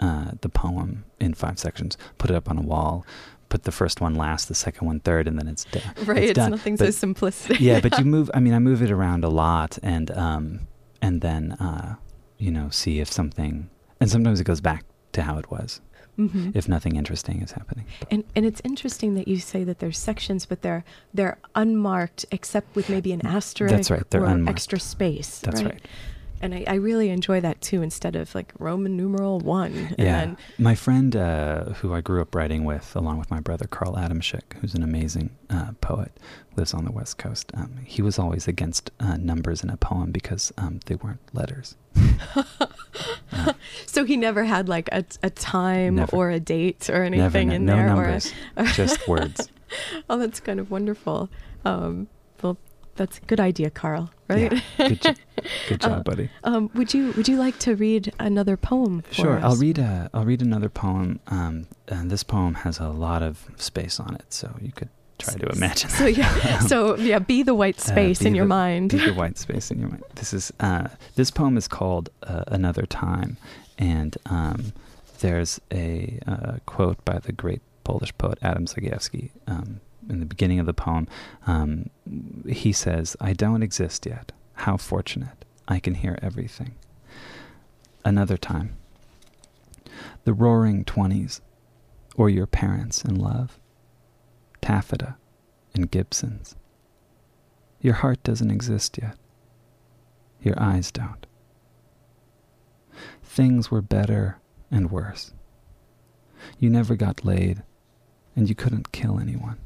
uh, 0.00 0.32
the 0.40 0.48
poem 0.48 1.04
in 1.20 1.34
five 1.34 1.58
sections, 1.58 1.96
put 2.18 2.30
it 2.30 2.36
up 2.36 2.50
on 2.50 2.58
a 2.58 2.62
wall, 2.62 3.04
put 3.48 3.62
the 3.64 3.72
first 3.72 4.00
one 4.00 4.14
last, 4.14 4.48
the 4.48 4.54
second 4.54 4.86
one 4.86 5.00
third, 5.00 5.26
and 5.28 5.38
then 5.38 5.48
it's 5.48 5.64
done. 5.64 5.82
Right, 6.04 6.24
it's, 6.24 6.32
done. 6.34 6.50
nothing 6.50 6.76
But- 6.76 6.92
so 6.94 7.06
simplistic. 7.06 7.60
yeah, 7.60 7.80
but 7.80 7.98
you 7.98 8.04
move. 8.16 8.30
I 8.34 8.40
mean, 8.40 8.54
I 8.54 8.58
move 8.58 8.82
it 8.82 8.90
around 8.90 9.24
a 9.24 9.28
lot, 9.28 9.78
and 9.82 10.10
um, 10.12 10.60
and 11.02 11.20
then 11.20 11.52
uh, 11.52 11.96
you 12.38 12.50
know, 12.50 12.68
see 12.70 13.00
if 13.00 13.10
something, 13.10 13.70
and 14.00 14.10
sometimes 14.10 14.40
it 14.40 14.44
goes 14.44 14.60
back 14.60 14.84
to 15.12 15.22
how 15.22 15.38
it 15.38 15.50
was 15.50 15.80
hmm 16.16 16.50
if 16.54 16.68
nothing 16.68 16.96
interesting 16.96 17.42
is 17.42 17.52
happening. 17.52 17.84
And 18.10 18.24
and 18.34 18.44
it's 18.46 18.60
interesting 18.64 19.14
that 19.14 19.28
you 19.28 19.38
say 19.38 19.64
that 19.64 19.78
there's 19.78 19.98
sections, 19.98 20.46
but 20.46 20.62
they're 20.62 20.84
they're 21.12 21.38
unmarked 21.54 22.24
except 22.30 22.74
with 22.74 22.88
maybe 22.88 23.12
an 23.12 23.24
asterisk 23.26 23.74
That's 23.74 23.90
right, 23.90 24.10
they're 24.10 24.22
or 24.22 24.26
unmarked. 24.26 24.56
extra 24.56 24.80
space. 24.80 25.40
That's 25.40 25.62
right. 25.62 25.80
And 26.42 26.54
I, 26.54 26.64
I 26.66 26.74
really 26.74 27.08
enjoy 27.10 27.40
that 27.40 27.60
too. 27.60 27.82
Instead 27.82 28.14
of 28.16 28.34
like 28.34 28.52
Roman 28.58 28.96
numeral 28.96 29.40
one, 29.40 29.72
and 29.72 29.94
yeah. 29.98 30.20
then 30.20 30.36
my 30.58 30.74
friend 30.74 31.14
uh, 31.16 31.64
who 31.74 31.94
I 31.94 32.00
grew 32.00 32.20
up 32.20 32.34
writing 32.34 32.64
with, 32.64 32.94
along 32.94 33.18
with 33.18 33.30
my 33.30 33.40
brother 33.40 33.66
Carl 33.66 33.94
Adamshick, 33.94 34.54
who's 34.60 34.74
an 34.74 34.82
amazing 34.82 35.30
uh, 35.48 35.72
poet, 35.80 36.12
lives 36.56 36.74
on 36.74 36.84
the 36.84 36.92
West 36.92 37.18
Coast. 37.18 37.50
Um, 37.54 37.78
he 37.84 38.02
was 38.02 38.18
always 38.18 38.46
against 38.46 38.90
uh, 39.00 39.16
numbers 39.16 39.62
in 39.62 39.70
a 39.70 39.76
poem 39.76 40.10
because 40.10 40.52
um, 40.58 40.80
they 40.86 40.96
weren't 40.96 41.20
letters. 41.32 41.76
so 43.86 44.04
he 44.04 44.16
never 44.16 44.44
had 44.44 44.68
like 44.68 44.88
a, 44.92 45.04
a 45.22 45.30
time 45.30 45.96
Never. 45.96 46.16
or 46.16 46.30
a 46.30 46.40
date 46.40 46.88
or 46.90 47.08
Never, 47.08 47.38
anything 47.38 47.48
no, 47.48 47.54
in 47.54 47.64
no 47.64 47.76
there. 47.76 47.86
numbers, 47.86 48.32
Or 48.56 48.64
a, 48.64 48.72
just 48.72 49.06
words. 49.08 49.48
oh, 50.10 50.18
that's 50.18 50.40
kind 50.40 50.60
of 50.60 50.70
wonderful. 50.70 51.30
Um, 51.64 52.08
that's 52.96 53.18
a 53.18 53.20
good 53.22 53.40
idea, 53.40 53.70
Carl. 53.70 54.10
Right? 54.28 54.52
Yeah. 54.52 54.88
Good, 54.88 55.00
jo- 55.02 55.14
good 55.68 55.80
job, 55.86 55.92
Uh, 55.92 56.02
buddy. 56.02 56.30
um, 56.44 56.70
would 56.74 56.92
you 56.94 57.12
Would 57.16 57.28
you 57.28 57.36
like 57.36 57.58
to 57.60 57.76
read 57.76 58.12
another 58.18 58.56
poem? 58.56 59.02
For 59.02 59.14
Sure, 59.14 59.36
us? 59.38 59.44
I'll 59.44 59.56
read 59.56 59.78
a 59.78 60.10
I'll 60.12 60.24
read 60.24 60.42
another 60.42 60.68
poem. 60.68 61.20
Um, 61.28 61.66
and 61.88 62.10
this 62.10 62.24
poem 62.24 62.54
has 62.54 62.80
a 62.80 62.88
lot 62.88 63.22
of 63.22 63.44
space 63.56 64.00
on 64.00 64.14
it, 64.16 64.24
so 64.32 64.56
you 64.60 64.72
could 64.72 64.88
try 65.18 65.34
to 65.34 65.46
imagine. 65.48 65.88
So 65.90 66.06
yeah, 66.06 66.58
so 66.72 66.96
yeah, 66.96 67.20
be 67.20 67.42
the 67.44 67.54
white 67.54 67.78
Uh, 67.78 67.82
space 67.92 68.18
be 68.20 68.26
in 68.26 68.34
your 68.34 68.46
mind. 68.46 68.90
Be 68.90 68.98
the 68.98 69.14
white 69.14 69.38
space 69.38 69.70
in 69.70 69.78
your 69.78 69.88
mind. 69.90 70.02
This 70.16 70.32
is 70.32 70.52
uh, 70.60 70.88
this 71.14 71.30
poem 71.30 71.56
is 71.56 71.68
called 71.68 72.10
uh, 72.24 72.42
"Another 72.48 72.84
Time," 72.86 73.36
and 73.78 74.16
um, 74.26 74.72
there's 75.20 75.60
a 75.72 76.18
uh, 76.26 76.56
quote 76.66 77.02
by 77.04 77.18
the 77.20 77.32
great 77.32 77.62
Polish 77.84 78.12
poet 78.18 78.38
Adam 78.42 78.66
Zagajewski 78.66 79.30
um, 79.46 79.80
in 80.08 80.20
the 80.20 80.26
beginning 80.26 80.60
of 80.60 80.66
the 80.66 80.74
poem. 80.74 81.06
Um, 81.46 81.90
he 82.48 82.72
says, 82.72 83.16
"I 83.20 83.32
don't 83.32 83.62
exist 83.62 84.06
yet. 84.06 84.32
How 84.54 84.76
fortunate! 84.76 85.44
I 85.68 85.80
can 85.80 85.94
hear 85.94 86.18
everything." 86.22 86.74
Another 88.04 88.36
time. 88.36 88.76
The 90.24 90.32
roaring 90.32 90.84
twenties, 90.84 91.40
or 92.16 92.30
your 92.30 92.46
parents 92.46 93.04
in 93.04 93.16
love. 93.16 93.58
Taffeta 94.60 95.16
and 95.74 95.90
Gibsons. 95.90 96.56
Your 97.80 97.94
heart 97.94 98.22
doesn't 98.22 98.50
exist 98.50 98.98
yet. 99.00 99.16
Your 100.40 100.60
eyes 100.60 100.90
don't. 100.90 101.26
Things 103.22 103.70
were 103.70 103.82
better 103.82 104.38
and 104.70 104.90
worse. 104.90 105.32
You 106.58 106.70
never 106.70 106.96
got 106.96 107.24
laid, 107.24 107.62
and 108.34 108.48
you 108.48 108.54
couldn't 108.54 108.92
kill 108.92 109.18
anyone. 109.18 109.58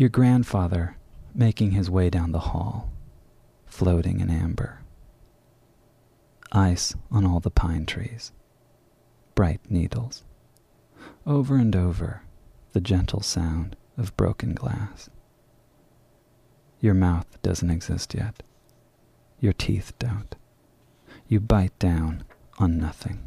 Your 0.00 0.08
grandfather 0.08 0.96
making 1.34 1.72
his 1.72 1.90
way 1.90 2.08
down 2.08 2.32
the 2.32 2.38
hall, 2.38 2.90
floating 3.66 4.20
in 4.20 4.30
amber. 4.30 4.80
Ice 6.52 6.94
on 7.10 7.26
all 7.26 7.38
the 7.38 7.50
pine 7.50 7.84
trees, 7.84 8.32
bright 9.34 9.60
needles. 9.68 10.24
Over 11.26 11.56
and 11.56 11.76
over, 11.76 12.22
the 12.72 12.80
gentle 12.80 13.20
sound 13.20 13.76
of 13.98 14.16
broken 14.16 14.54
glass. 14.54 15.10
Your 16.80 16.94
mouth 16.94 17.26
doesn't 17.42 17.68
exist 17.68 18.14
yet. 18.14 18.42
Your 19.38 19.52
teeth 19.52 19.92
don't. 19.98 20.34
You 21.28 21.40
bite 21.40 21.78
down 21.78 22.24
on 22.58 22.78
nothing. 22.78 23.26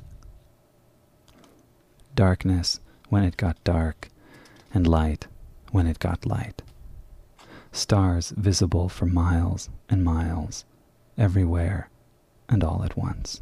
Darkness 2.15 2.79
when 3.09 3.23
it 3.23 3.37
got 3.37 3.63
dark, 3.63 4.09
and 4.73 4.87
light 4.87 5.27
when 5.73 5.87
it 5.87 5.97
got 5.97 6.23
light. 6.25 6.61
Stars 7.71 8.31
visible 8.37 8.87
for 8.87 9.07
miles 9.07 9.69
and 9.89 10.03
miles, 10.03 10.65
everywhere 11.17 11.89
and 12.47 12.63
all 12.63 12.83
at 12.83 12.95
once. 12.95 13.41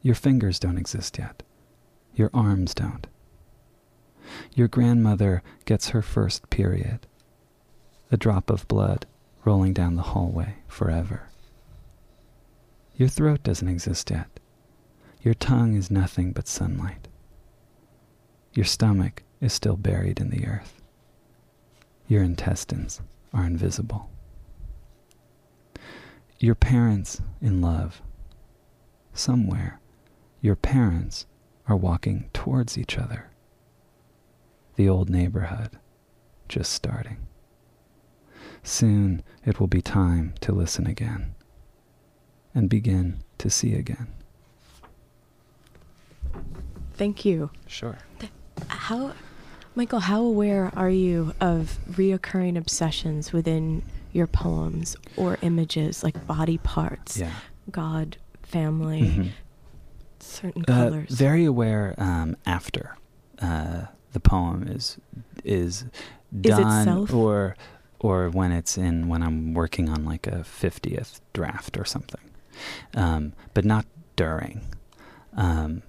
Your 0.00 0.14
fingers 0.14 0.60
don't 0.60 0.78
exist 0.78 1.18
yet. 1.18 1.42
Your 2.14 2.30
arms 2.32 2.72
don't. 2.72 3.08
Your 4.54 4.68
grandmother 4.68 5.42
gets 5.64 5.88
her 5.88 6.02
first 6.02 6.48
period. 6.50 7.00
A 8.12 8.16
drop 8.16 8.48
of 8.48 8.68
blood 8.68 9.06
rolling 9.44 9.72
down 9.72 9.96
the 9.96 10.02
hallway 10.02 10.54
forever. 10.68 11.30
Your 12.94 13.08
throat 13.08 13.42
doesn't 13.42 13.68
exist 13.68 14.08
yet. 14.08 14.38
Your 15.20 15.34
tongue 15.34 15.74
is 15.74 15.90
nothing 15.90 16.30
but 16.30 16.46
sunlight. 16.46 17.08
Your 18.52 18.64
stomach 18.64 19.24
is 19.40 19.52
still 19.52 19.76
buried 19.76 20.20
in 20.20 20.30
the 20.30 20.46
earth. 20.46 20.80
Your 22.06 22.22
intestines 22.22 23.00
are 23.32 23.44
invisible. 23.44 24.10
Your 26.38 26.54
parents 26.54 27.20
in 27.40 27.60
love. 27.60 28.00
Somewhere, 29.12 29.80
your 30.40 30.56
parents 30.56 31.26
are 31.66 31.76
walking 31.76 32.30
towards 32.32 32.78
each 32.78 32.96
other. 32.96 33.30
The 34.76 34.88
old 34.88 35.10
neighborhood 35.10 35.78
just 36.48 36.72
starting. 36.72 37.18
Soon 38.62 39.22
it 39.44 39.60
will 39.60 39.66
be 39.66 39.82
time 39.82 40.34
to 40.40 40.52
listen 40.52 40.86
again 40.86 41.34
and 42.54 42.68
begin 42.68 43.22
to 43.38 43.50
see 43.50 43.74
again. 43.74 44.08
Thank 46.94 47.24
you. 47.24 47.50
Sure. 47.66 47.98
How, 48.68 49.12
Michael? 49.78 50.00
How 50.00 50.22
aware 50.24 50.72
are 50.74 50.90
you 50.90 51.34
of 51.40 51.78
reoccurring 51.92 52.58
obsessions 52.58 53.32
within 53.32 53.82
your 54.12 54.26
poems 54.26 54.96
or 55.16 55.38
images, 55.40 56.02
like 56.02 56.26
body 56.26 56.58
parts, 56.58 57.16
Yeah. 57.16 57.30
God, 57.70 58.16
family, 58.42 59.02
Mhm. 59.02 59.28
certain 60.18 60.62
Uh, 60.66 60.74
colors? 60.90 61.10
very 61.10 61.44
aware 61.44 61.94
um, 61.96 62.36
after 62.44 62.96
uh, 63.40 63.82
the 64.12 64.18
poem 64.18 64.64
is 64.66 64.98
is 65.44 65.84
Is 65.84 65.88
done 66.56 66.84
self? 66.84 67.14
or 67.14 67.54
or 68.00 68.30
when 68.30 68.50
it's 68.50 68.76
in 68.76 69.06
when 69.06 69.22
I'm 69.22 69.54
working 69.54 69.88
on 69.88 70.04
like 70.04 70.26
a 70.26 70.42
fiftieth 70.42 71.20
draft 71.32 71.78
or 71.78 71.84
something, 71.84 72.20
um, 72.96 73.32
but 73.54 73.64
not 73.64 73.86
during. 74.16 74.60
Um, 75.36 75.82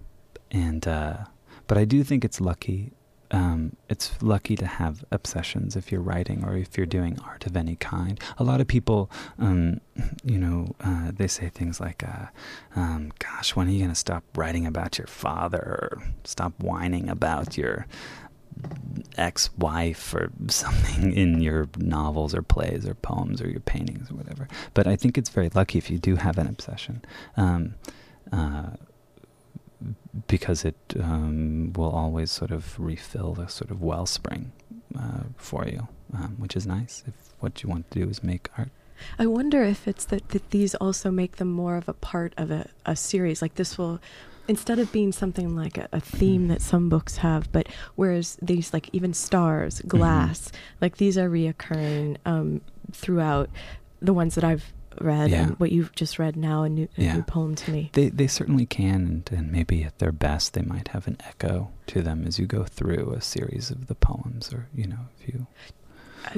and 0.51 0.87
uh, 0.87 1.25
but 1.65 1.79
I 1.79 1.85
do 1.85 2.03
think 2.03 2.23
it's 2.23 2.39
lucky. 2.39 2.93
Um, 3.31 3.75
it's 3.89 4.21
lucky 4.21 4.55
to 4.55 4.65
have 4.65 5.05
obsessions 5.11 5.75
if 5.75 5.91
you're 5.91 6.01
writing 6.01 6.43
or 6.43 6.55
if 6.55 6.77
you're 6.77 6.85
doing 6.85 7.19
art 7.23 7.45
of 7.45 7.55
any 7.55 7.75
kind. 7.75 8.19
A 8.37 8.43
lot 8.43 8.59
of 8.61 8.67
people, 8.67 9.11
um, 9.37 9.81
you 10.23 10.37
know, 10.37 10.75
uh, 10.81 11.11
they 11.13 11.27
say 11.27 11.49
things 11.49 11.79
like, 11.79 12.03
uh, 12.03 12.27
um, 12.75 13.11
"Gosh, 13.19 13.55
when 13.55 13.67
are 13.67 13.71
you 13.71 13.79
going 13.79 13.89
to 13.91 13.95
stop 13.95 14.23
writing 14.35 14.65
about 14.65 14.97
your 14.97 15.07
father 15.07 15.59
or 15.59 16.03
stop 16.23 16.53
whining 16.59 17.09
about 17.09 17.57
your 17.57 17.85
ex-wife 19.17 20.13
or 20.13 20.31
something 20.47 21.13
in 21.23 21.41
your 21.41 21.69
novels 21.77 22.33
or 22.33 22.41
plays 22.41 22.85
or 22.85 22.93
poems 22.95 23.41
or 23.41 23.49
your 23.49 23.61
paintings 23.61 24.09
or 24.09 24.15
whatever?" 24.15 24.47
But 24.73 24.87
I 24.87 24.95
think 24.95 25.17
it's 25.17 25.29
very 25.29 25.49
lucky 25.53 25.77
if 25.77 25.91
you 25.91 25.99
do 25.99 26.15
have 26.15 26.37
an 26.37 26.47
obsession. 26.47 27.03
Um, 27.37 27.75
uh, 28.31 28.71
because 30.27 30.65
it 30.65 30.75
um, 30.99 31.73
will 31.73 31.91
always 31.91 32.31
sort 32.31 32.51
of 32.51 32.79
refill 32.79 33.33
the 33.33 33.47
sort 33.47 33.71
of 33.71 33.81
wellspring 33.81 34.51
uh, 34.97 35.23
for 35.37 35.65
you, 35.65 35.87
um, 36.13 36.35
which 36.37 36.55
is 36.55 36.65
nice 36.67 37.03
if 37.07 37.13
what 37.39 37.63
you 37.63 37.69
want 37.69 37.89
to 37.91 37.99
do 37.99 38.09
is 38.09 38.23
make 38.23 38.49
art. 38.57 38.69
I 39.17 39.27
wonder 39.27 39.63
if 39.63 39.87
it's 39.87 40.05
that, 40.05 40.29
that 40.29 40.49
these 40.51 40.75
also 40.75 41.09
make 41.09 41.37
them 41.37 41.51
more 41.51 41.77
of 41.77 41.87
a 41.87 41.93
part 41.93 42.33
of 42.37 42.51
a, 42.51 42.69
a 42.85 42.95
series. 42.95 43.41
Like 43.41 43.55
this 43.55 43.77
will, 43.77 43.99
instead 44.47 44.77
of 44.77 44.91
being 44.91 45.13
something 45.13 45.55
like 45.55 45.77
a, 45.77 45.87
a 45.93 46.01
theme 46.01 46.49
that 46.49 46.61
some 46.61 46.89
books 46.89 47.17
have, 47.17 47.49
but 47.51 47.67
whereas 47.95 48.37
these, 48.41 48.73
like 48.73 48.89
even 48.91 49.13
stars, 49.13 49.81
glass, 49.87 50.51
like 50.81 50.97
these 50.97 51.17
are 51.17 51.29
reoccurring 51.29 52.17
um, 52.25 52.61
throughout 52.91 53.49
the 54.01 54.13
ones 54.13 54.35
that 54.35 54.43
I've 54.43 54.73
read 54.99 55.29
Yeah. 55.31 55.43
and 55.43 55.59
what 55.59 55.71
you've 55.71 55.93
just 55.95 56.19
read 56.19 56.35
now, 56.35 56.63
a 56.63 56.69
new, 56.69 56.87
a 56.97 57.03
Yeah. 57.03 57.15
new 57.15 57.23
poem 57.23 57.55
to 57.55 57.71
me. 57.71 57.89
They 57.93 58.09
they 58.09 58.27
certainly 58.27 58.65
can, 58.65 58.95
and, 59.29 59.29
and 59.31 59.51
maybe 59.51 59.83
at 59.83 59.97
their 59.99 60.11
best, 60.11 60.53
they 60.53 60.61
might 60.61 60.89
have 60.89 61.07
an 61.07 61.17
echo 61.27 61.69
to 61.87 62.01
them 62.01 62.25
as 62.27 62.39
you 62.39 62.45
go 62.47 62.63
through 62.63 63.13
a 63.13 63.21
series 63.21 63.71
of 63.71 63.87
the 63.87 63.95
poems, 63.95 64.51
or 64.53 64.67
you 64.75 64.87
know, 64.87 65.07
if 65.19 65.27
you 65.33 65.47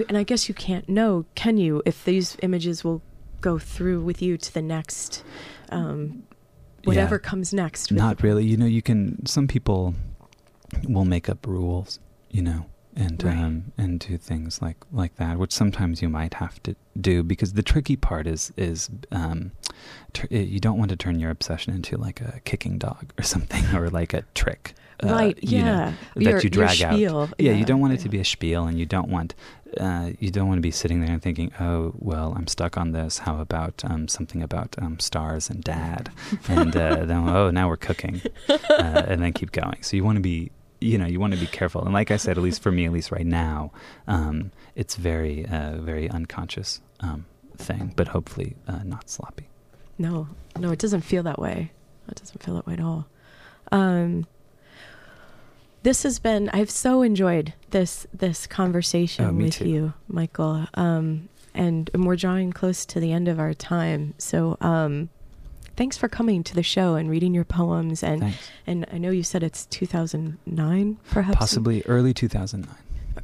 And 0.08 0.18
I 0.18 0.24
guess 0.24 0.48
you 0.48 0.54
can't 0.56 0.88
know, 0.88 1.26
can 1.36 1.58
you, 1.58 1.82
if 1.86 2.06
these 2.06 2.38
images 2.44 2.84
will 2.84 3.02
go 3.42 3.58
through 3.58 4.02
with 4.04 4.22
you 4.22 4.38
to 4.38 4.54
the 4.54 4.62
next, 4.62 5.24
um, 5.70 6.24
whatever 6.84 7.16
Yeah. 7.16 7.30
comes 7.30 7.54
next. 7.54 7.92
not 7.92 8.22
really. 8.22 8.46
You 8.46 8.58
know, 8.58 8.68
you 8.68 8.82
can. 8.84 9.26
Some 9.26 9.48
people 9.48 9.96
will 10.88 11.06
make 11.06 11.28
up 11.30 11.46
rules, 11.48 12.00
you 12.30 12.42
know, 12.44 12.66
and 12.96 13.24
Right. 13.24 13.38
um, 13.38 13.72
and 13.78 14.00
do 14.00 14.18
things 14.18 14.62
like 14.62 14.78
like 14.92 15.16
that, 15.16 15.38
which 15.38 15.52
sometimes 15.54 16.02
you 16.02 16.10
might 16.10 16.36
have 16.36 16.62
to 16.64 16.76
do 17.00 17.24
because 17.24 17.54
the 17.54 17.64
tricky 17.64 17.96
part 17.96 18.28
is 18.28 18.52
is 18.58 18.90
um, 19.12 19.52
tr- 20.14 20.28
you 20.30 20.60
don't 20.60 20.78
want 20.78 20.90
to 20.90 20.98
turn 20.98 21.20
your 21.20 21.32
obsession 21.32 21.74
into 21.74 21.98
like 21.98 22.20
a 22.22 22.40
kicking 22.44 22.78
dog 22.78 23.14
or 23.18 23.24
something 23.34 23.64
or 23.76 23.90
like 23.90 24.14
a 24.14 24.24
trick. 24.36 24.74
uh, 25.04 25.08
right, 25.08 25.38
you 25.44 25.60
know, 25.60 25.66
yeah. 25.66 25.94
that 26.16 26.24
Your- 26.24 26.40
you 26.42 26.50
drag 26.50 26.82
out. 26.84 26.94
spiel, 26.94 27.30
Yeah, 27.40 27.54
you 27.54 27.66
don't 27.66 27.80
want 27.80 27.94
it 27.94 28.00
yeah. 28.00 28.04
to 28.04 28.10
be 28.10 28.20
a 28.20 28.26
spiel, 28.26 28.66
and 28.68 28.78
you 28.80 28.86
don't 28.86 29.10
want 29.10 29.34
uh, 29.80 30.10
you 30.20 30.30
don't 30.32 30.48
want 30.50 30.58
to 30.58 30.62
be 30.62 30.70
sitting 30.70 31.00
there 31.02 31.14
and 31.14 31.22
thinking, 31.22 31.50
"Oh, 31.62 31.94
well, 31.98 32.34
I'm 32.38 32.46
stuck 32.48 32.78
on 32.78 32.92
this. 32.92 33.20
How 33.20 33.40
about 33.40 33.82
um, 33.86 34.10
something 34.10 34.42
about 34.44 34.76
um, 34.82 35.00
stars 35.00 35.50
and 35.50 35.64
dad?" 35.64 36.12
And 36.50 36.76
uh, 36.76 37.06
then, 37.06 37.30
oh, 37.30 37.50
now 37.52 37.70
we're 37.70 37.78
cooking, 37.78 38.22
uh, 38.50 39.04
and 39.08 39.22
then 39.24 39.32
keep 39.32 39.54
going. 39.54 39.82
So 39.82 39.96
you 39.96 40.04
want 40.04 40.18
to 40.18 40.22
be, 40.22 40.52
you 40.82 40.98
know, 40.98 41.06
you 41.06 41.20
want 41.20 41.34
to 41.34 41.40
be 41.40 41.46
careful. 41.48 41.84
And 41.84 41.94
like 41.94 42.12
I 42.12 42.18
said, 42.18 42.38
at 42.38 42.44
least 42.44 42.62
for 42.62 42.72
me, 42.72 42.86
at 42.86 42.92
least 42.92 43.12
right 43.12 43.26
now, 43.26 43.72
um, 44.08 44.52
it's 44.76 44.96
very, 44.96 45.46
uh, 45.46 45.78
very 45.78 46.10
unconscious 46.10 46.82
um, 47.00 47.26
thing, 47.56 47.94
but 47.96 48.10
hopefully 48.10 48.56
uh, 48.68 48.80
not 48.84 49.10
sloppy. 49.10 49.48
No, 49.98 50.28
no, 50.58 50.72
it 50.72 50.80
doesn't 50.80 51.02
feel 51.02 51.24
that 51.24 51.40
way. 51.40 51.72
It 52.10 52.16
doesn't 52.16 52.42
feel 52.44 52.56
that 52.56 52.66
way 52.66 52.74
at 52.74 52.80
all. 52.80 53.08
Um, 53.72 54.26
this 55.84 56.04
has 56.04 56.20
been. 56.20 56.50
I've 56.50 56.70
so 56.70 57.02
enjoyed 57.02 57.54
this 57.72 58.06
this 58.14 58.46
conversation 58.48 59.26
Oh, 59.26 59.34
with 59.34 59.54
too. 59.54 59.68
you, 59.70 59.94
Michael. 60.08 60.68
Um, 60.74 61.30
and, 61.54 61.90
and 61.94 62.06
we're 62.06 62.16
drawing 62.16 62.52
close 62.54 62.86
to 62.88 63.00
the 63.00 63.12
end 63.12 63.28
of 63.28 63.40
our 63.40 63.54
time. 63.54 64.14
So, 64.18 64.58
um, 64.62 65.10
thanks 65.82 65.98
for 65.98 66.08
coming 66.08 66.44
to 66.44 66.54
the 66.54 66.62
show 66.62 66.94
and 66.94 67.10
reading 67.10 67.34
your 67.34 67.44
poems. 67.44 68.04
And 68.04 68.22
Thanks. 68.22 68.52
and 68.68 68.86
I 68.94 69.00
know 69.00 69.10
you 69.10 69.24
said 69.24 69.42
it's 69.42 69.66
2009, 69.66 71.00
perhaps 71.10 71.38
Possibly 71.40 71.82
early 71.88 72.14
2009. 72.14 72.72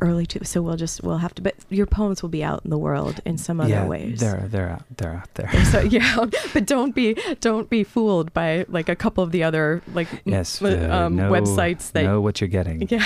Early 0.01 0.25
to. 0.27 0.45
So 0.45 0.61
we'll 0.61 0.75
just 0.77 1.03
we'll 1.03 1.17
have 1.17 1.33
to. 1.35 1.41
But 1.41 1.55
your 1.69 1.85
poems 1.85 2.21
will 2.21 2.29
be 2.29 2.43
out 2.43 2.61
in 2.63 2.69
the 2.69 2.77
world 2.77 3.19
in 3.25 3.37
some 3.37 3.59
other 3.59 3.69
yeah, 3.69 3.87
ways. 3.87 4.19
they're 4.19 4.45
they're 4.47 4.69
out, 4.69 4.83
they're 4.97 5.13
out 5.13 5.33
there. 5.35 5.65
so 5.65 5.79
yeah, 5.81 6.25
but 6.53 6.65
don't 6.65 6.93
be 6.93 7.17
don't 7.41 7.69
be 7.69 7.83
fooled 7.83 8.33
by 8.33 8.65
like 8.67 8.89
a 8.89 8.95
couple 8.95 9.23
of 9.23 9.31
the 9.31 9.43
other 9.43 9.81
like 9.93 10.07
yes, 10.25 10.61
m- 10.61 10.67
uh, 10.67 10.95
um, 10.95 11.15
know, 11.15 11.31
websites 11.31 11.91
that 11.91 12.03
know 12.03 12.21
what 12.21 12.41
you're 12.41 12.47
getting. 12.47 12.87
yeah. 12.89 13.05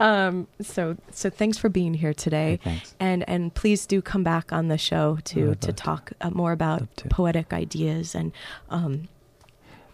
um, 0.00 0.46
so 0.60 0.96
so 1.10 1.30
thanks 1.30 1.58
for 1.58 1.68
being 1.68 1.94
here 1.94 2.14
today, 2.14 2.58
thanks. 2.62 2.94
and 3.00 3.28
and 3.28 3.54
please 3.54 3.86
do 3.86 4.02
come 4.02 4.22
back 4.22 4.52
on 4.52 4.68
the 4.68 4.78
show 4.78 5.18
to 5.24 5.54
to. 5.56 5.72
talk 5.72 6.12
uh, 6.20 6.30
more 6.30 6.52
about 6.52 6.88
poetic 7.08 7.52
ideas 7.52 8.14
and 8.14 8.32
um, 8.68 9.08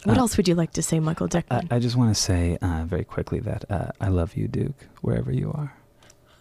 what 0.06 0.16
Uh, 0.16 0.20
else 0.20 0.36
would 0.36 0.48
you 0.48 0.54
like 0.54 0.72
to 0.72 0.82
say, 0.82 1.00
Michael 1.00 1.26
I, 1.26 1.40
Dickman? 1.40 1.72
I 1.72 1.78
just 1.78 1.96
want 1.96 2.14
to 2.14 2.20
say 2.20 2.58
uh, 2.62 2.84
very 2.86 3.04
quickly 3.04 3.40
that 3.40 3.64
uh, 3.70 3.90
I 4.00 4.08
love 4.08 4.36
you, 4.36 4.48
Duke, 4.48 4.86
wherever 5.02 5.32
you 5.32 5.52
are. 5.52 5.74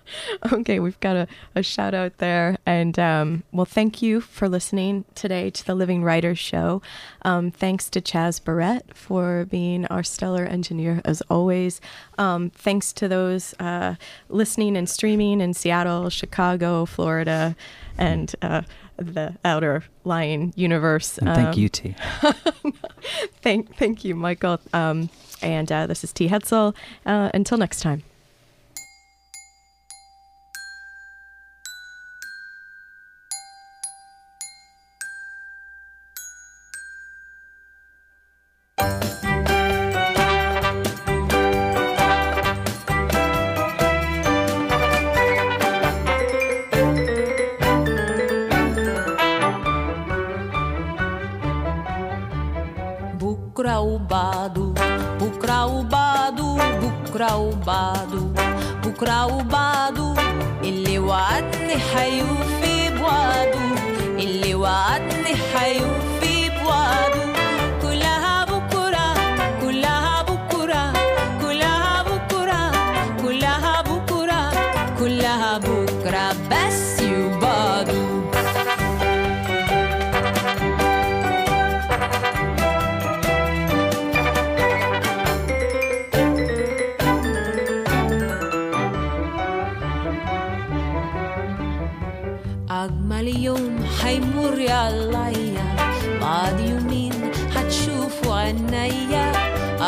okay, 0.54 0.80
we've 0.80 1.00
got 1.00 1.16
a, 1.16 1.28
a 1.56 1.64
shout 1.64 1.96
out 1.96 2.18
there. 2.20 2.58
And 2.66 2.98
um, 3.00 3.44
well, 3.52 3.66
thank 3.66 4.04
you 4.04 4.22
for 4.22 4.48
listening 4.48 5.04
today 5.16 5.50
to 5.50 5.66
the 5.66 5.74
Living 5.74 6.04
Writers 6.04 6.38
Show. 6.38 6.84
Um, 7.24 7.50
thanks 7.50 7.90
to 7.90 8.02
Chaz 8.02 8.44
Barrett 8.44 8.96
for 8.96 9.46
being 9.50 9.88
our 9.88 10.04
stellar 10.04 10.46
engineer 10.46 11.02
as 11.06 11.22
always. 11.30 11.82
Um, 12.20 12.52
thanks 12.52 12.94
to 12.94 13.08
those 13.08 13.56
uh, 13.60 13.96
listening 14.30 14.78
and 14.78 14.88
streaming 14.88 15.42
in 15.42 15.56
Seattle, 15.56 16.10
Chicago, 16.12 16.86
Florida, 16.86 17.56
and 17.98 18.36
uh, 18.44 18.62
the 18.98 19.36
outer 19.44 19.84
lying 20.04 20.54
universe. 20.56 21.18
And 21.18 21.28
thank 21.30 21.48
Um, 21.50 21.60
you, 21.60 21.70
T. 21.70 21.96
Thank, 23.42 23.76
thank 23.78 24.04
you, 24.04 24.16
Michael. 24.16 24.60
Um, 24.74 25.10
and 25.42 25.72
uh, 25.72 25.86
this 25.88 26.04
is 26.04 26.12
T. 26.12 26.28
Hetzel. 26.28 26.74
Uh, 27.06 27.30
until 27.34 27.58
next 27.58 27.82
time. 27.82 28.04
بكرة 57.85 57.85
وبعده 57.85 58.21
بكرة 58.85 59.27
وبعده 59.27 60.15
اللي 60.65 60.99
وعدني 60.99 61.77
حيوفي 61.95 62.91
بوعده 62.99 63.61
اللي 64.19 64.55
وعدني 64.55 65.35
حيوفي 65.55 66.14
حيمر 94.66 94.72
عليا 94.74 95.76
بعد 96.22 96.60
يومين 96.60 97.32
هتشوفوا 97.56 98.36
عينيا 98.36 99.32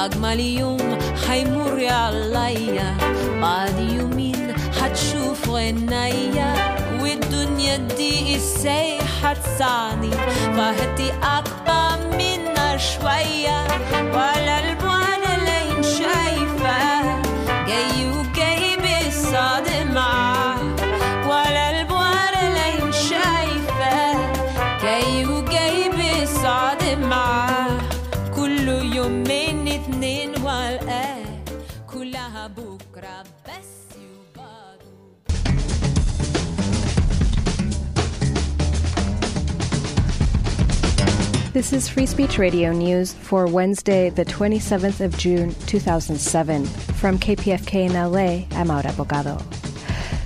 أجمل 0.06 0.40
يوم 0.40 0.98
حيمر 1.28 1.86
عليا 1.90 2.96
بعد 3.42 3.80
يومين 3.80 4.54
هتشوفوا 4.82 5.60
عينيا 5.60 6.54
والدنيا 7.02 7.78
دي 7.78 8.36
إزاي 8.36 8.98
هتسعني 9.24 10.12
فهدي 10.58 11.12
أكبر 11.24 12.08
منا 12.18 12.78
شوية. 12.78 13.68
ولا 14.14 14.67
This 41.58 41.74
is 41.74 41.90
Free 41.90 42.06
Speech 42.06 42.38
Radio 42.38 42.72
News 42.72 43.14
for 43.14 43.48
Wednesday, 43.48 44.12
the 44.12 44.24
27th 44.24 45.04
of 45.04 45.18
June, 45.18 45.56
2007. 45.66 46.66
From 46.68 47.18
KPFK 47.18 47.74
in 47.88 47.94
LA, 47.94 48.46
I'm 48.56 48.70
Aura 48.70 48.94
Bogado. 48.94 49.42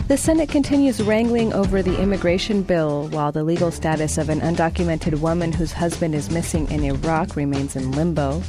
The 0.10 0.18
Senate 0.18 0.50
continues 0.50 1.02
wrangling 1.02 1.54
over 1.54 1.82
the 1.82 1.98
immigration 2.02 2.64
bill 2.64 3.08
while 3.08 3.32
the 3.32 3.46
legal 3.46 3.72
status 3.72 4.18
of 4.18 4.28
an 4.28 4.42
undocumented 4.42 5.22
woman 5.22 5.54
whose 5.54 5.72
husband 5.72 6.16
is 6.16 6.30
missing 6.30 6.70
in 6.70 6.84
Iraq 6.84 7.38
remains 7.38 7.78
in 7.78 7.94
limbo. 7.94 8.44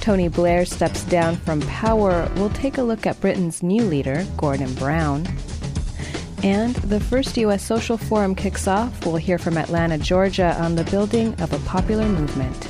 Tony 0.00 0.26
Blair 0.26 0.66
steps 0.66 1.04
down 1.04 1.36
from 1.36 1.60
power. 1.60 2.28
We'll 2.34 2.50
take 2.50 2.76
a 2.76 2.82
look 2.82 3.06
at 3.06 3.20
Britain's 3.20 3.62
new 3.62 3.84
leader, 3.84 4.26
Gordon 4.36 4.74
Brown. 4.74 5.28
And 6.42 6.74
the 6.76 7.00
first 7.00 7.36
U.S. 7.36 7.64
Social 7.64 7.96
Forum 7.96 8.34
kicks 8.34 8.66
off. 8.66 9.06
We'll 9.06 9.16
hear 9.16 9.38
from 9.38 9.56
Atlanta, 9.56 9.98
Georgia 9.98 10.56
on 10.60 10.74
the 10.74 10.84
building 10.84 11.40
of 11.40 11.52
a 11.52 11.58
popular 11.60 12.08
movement. 12.08 12.68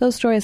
Those 0.00 0.16
stories 0.16 0.32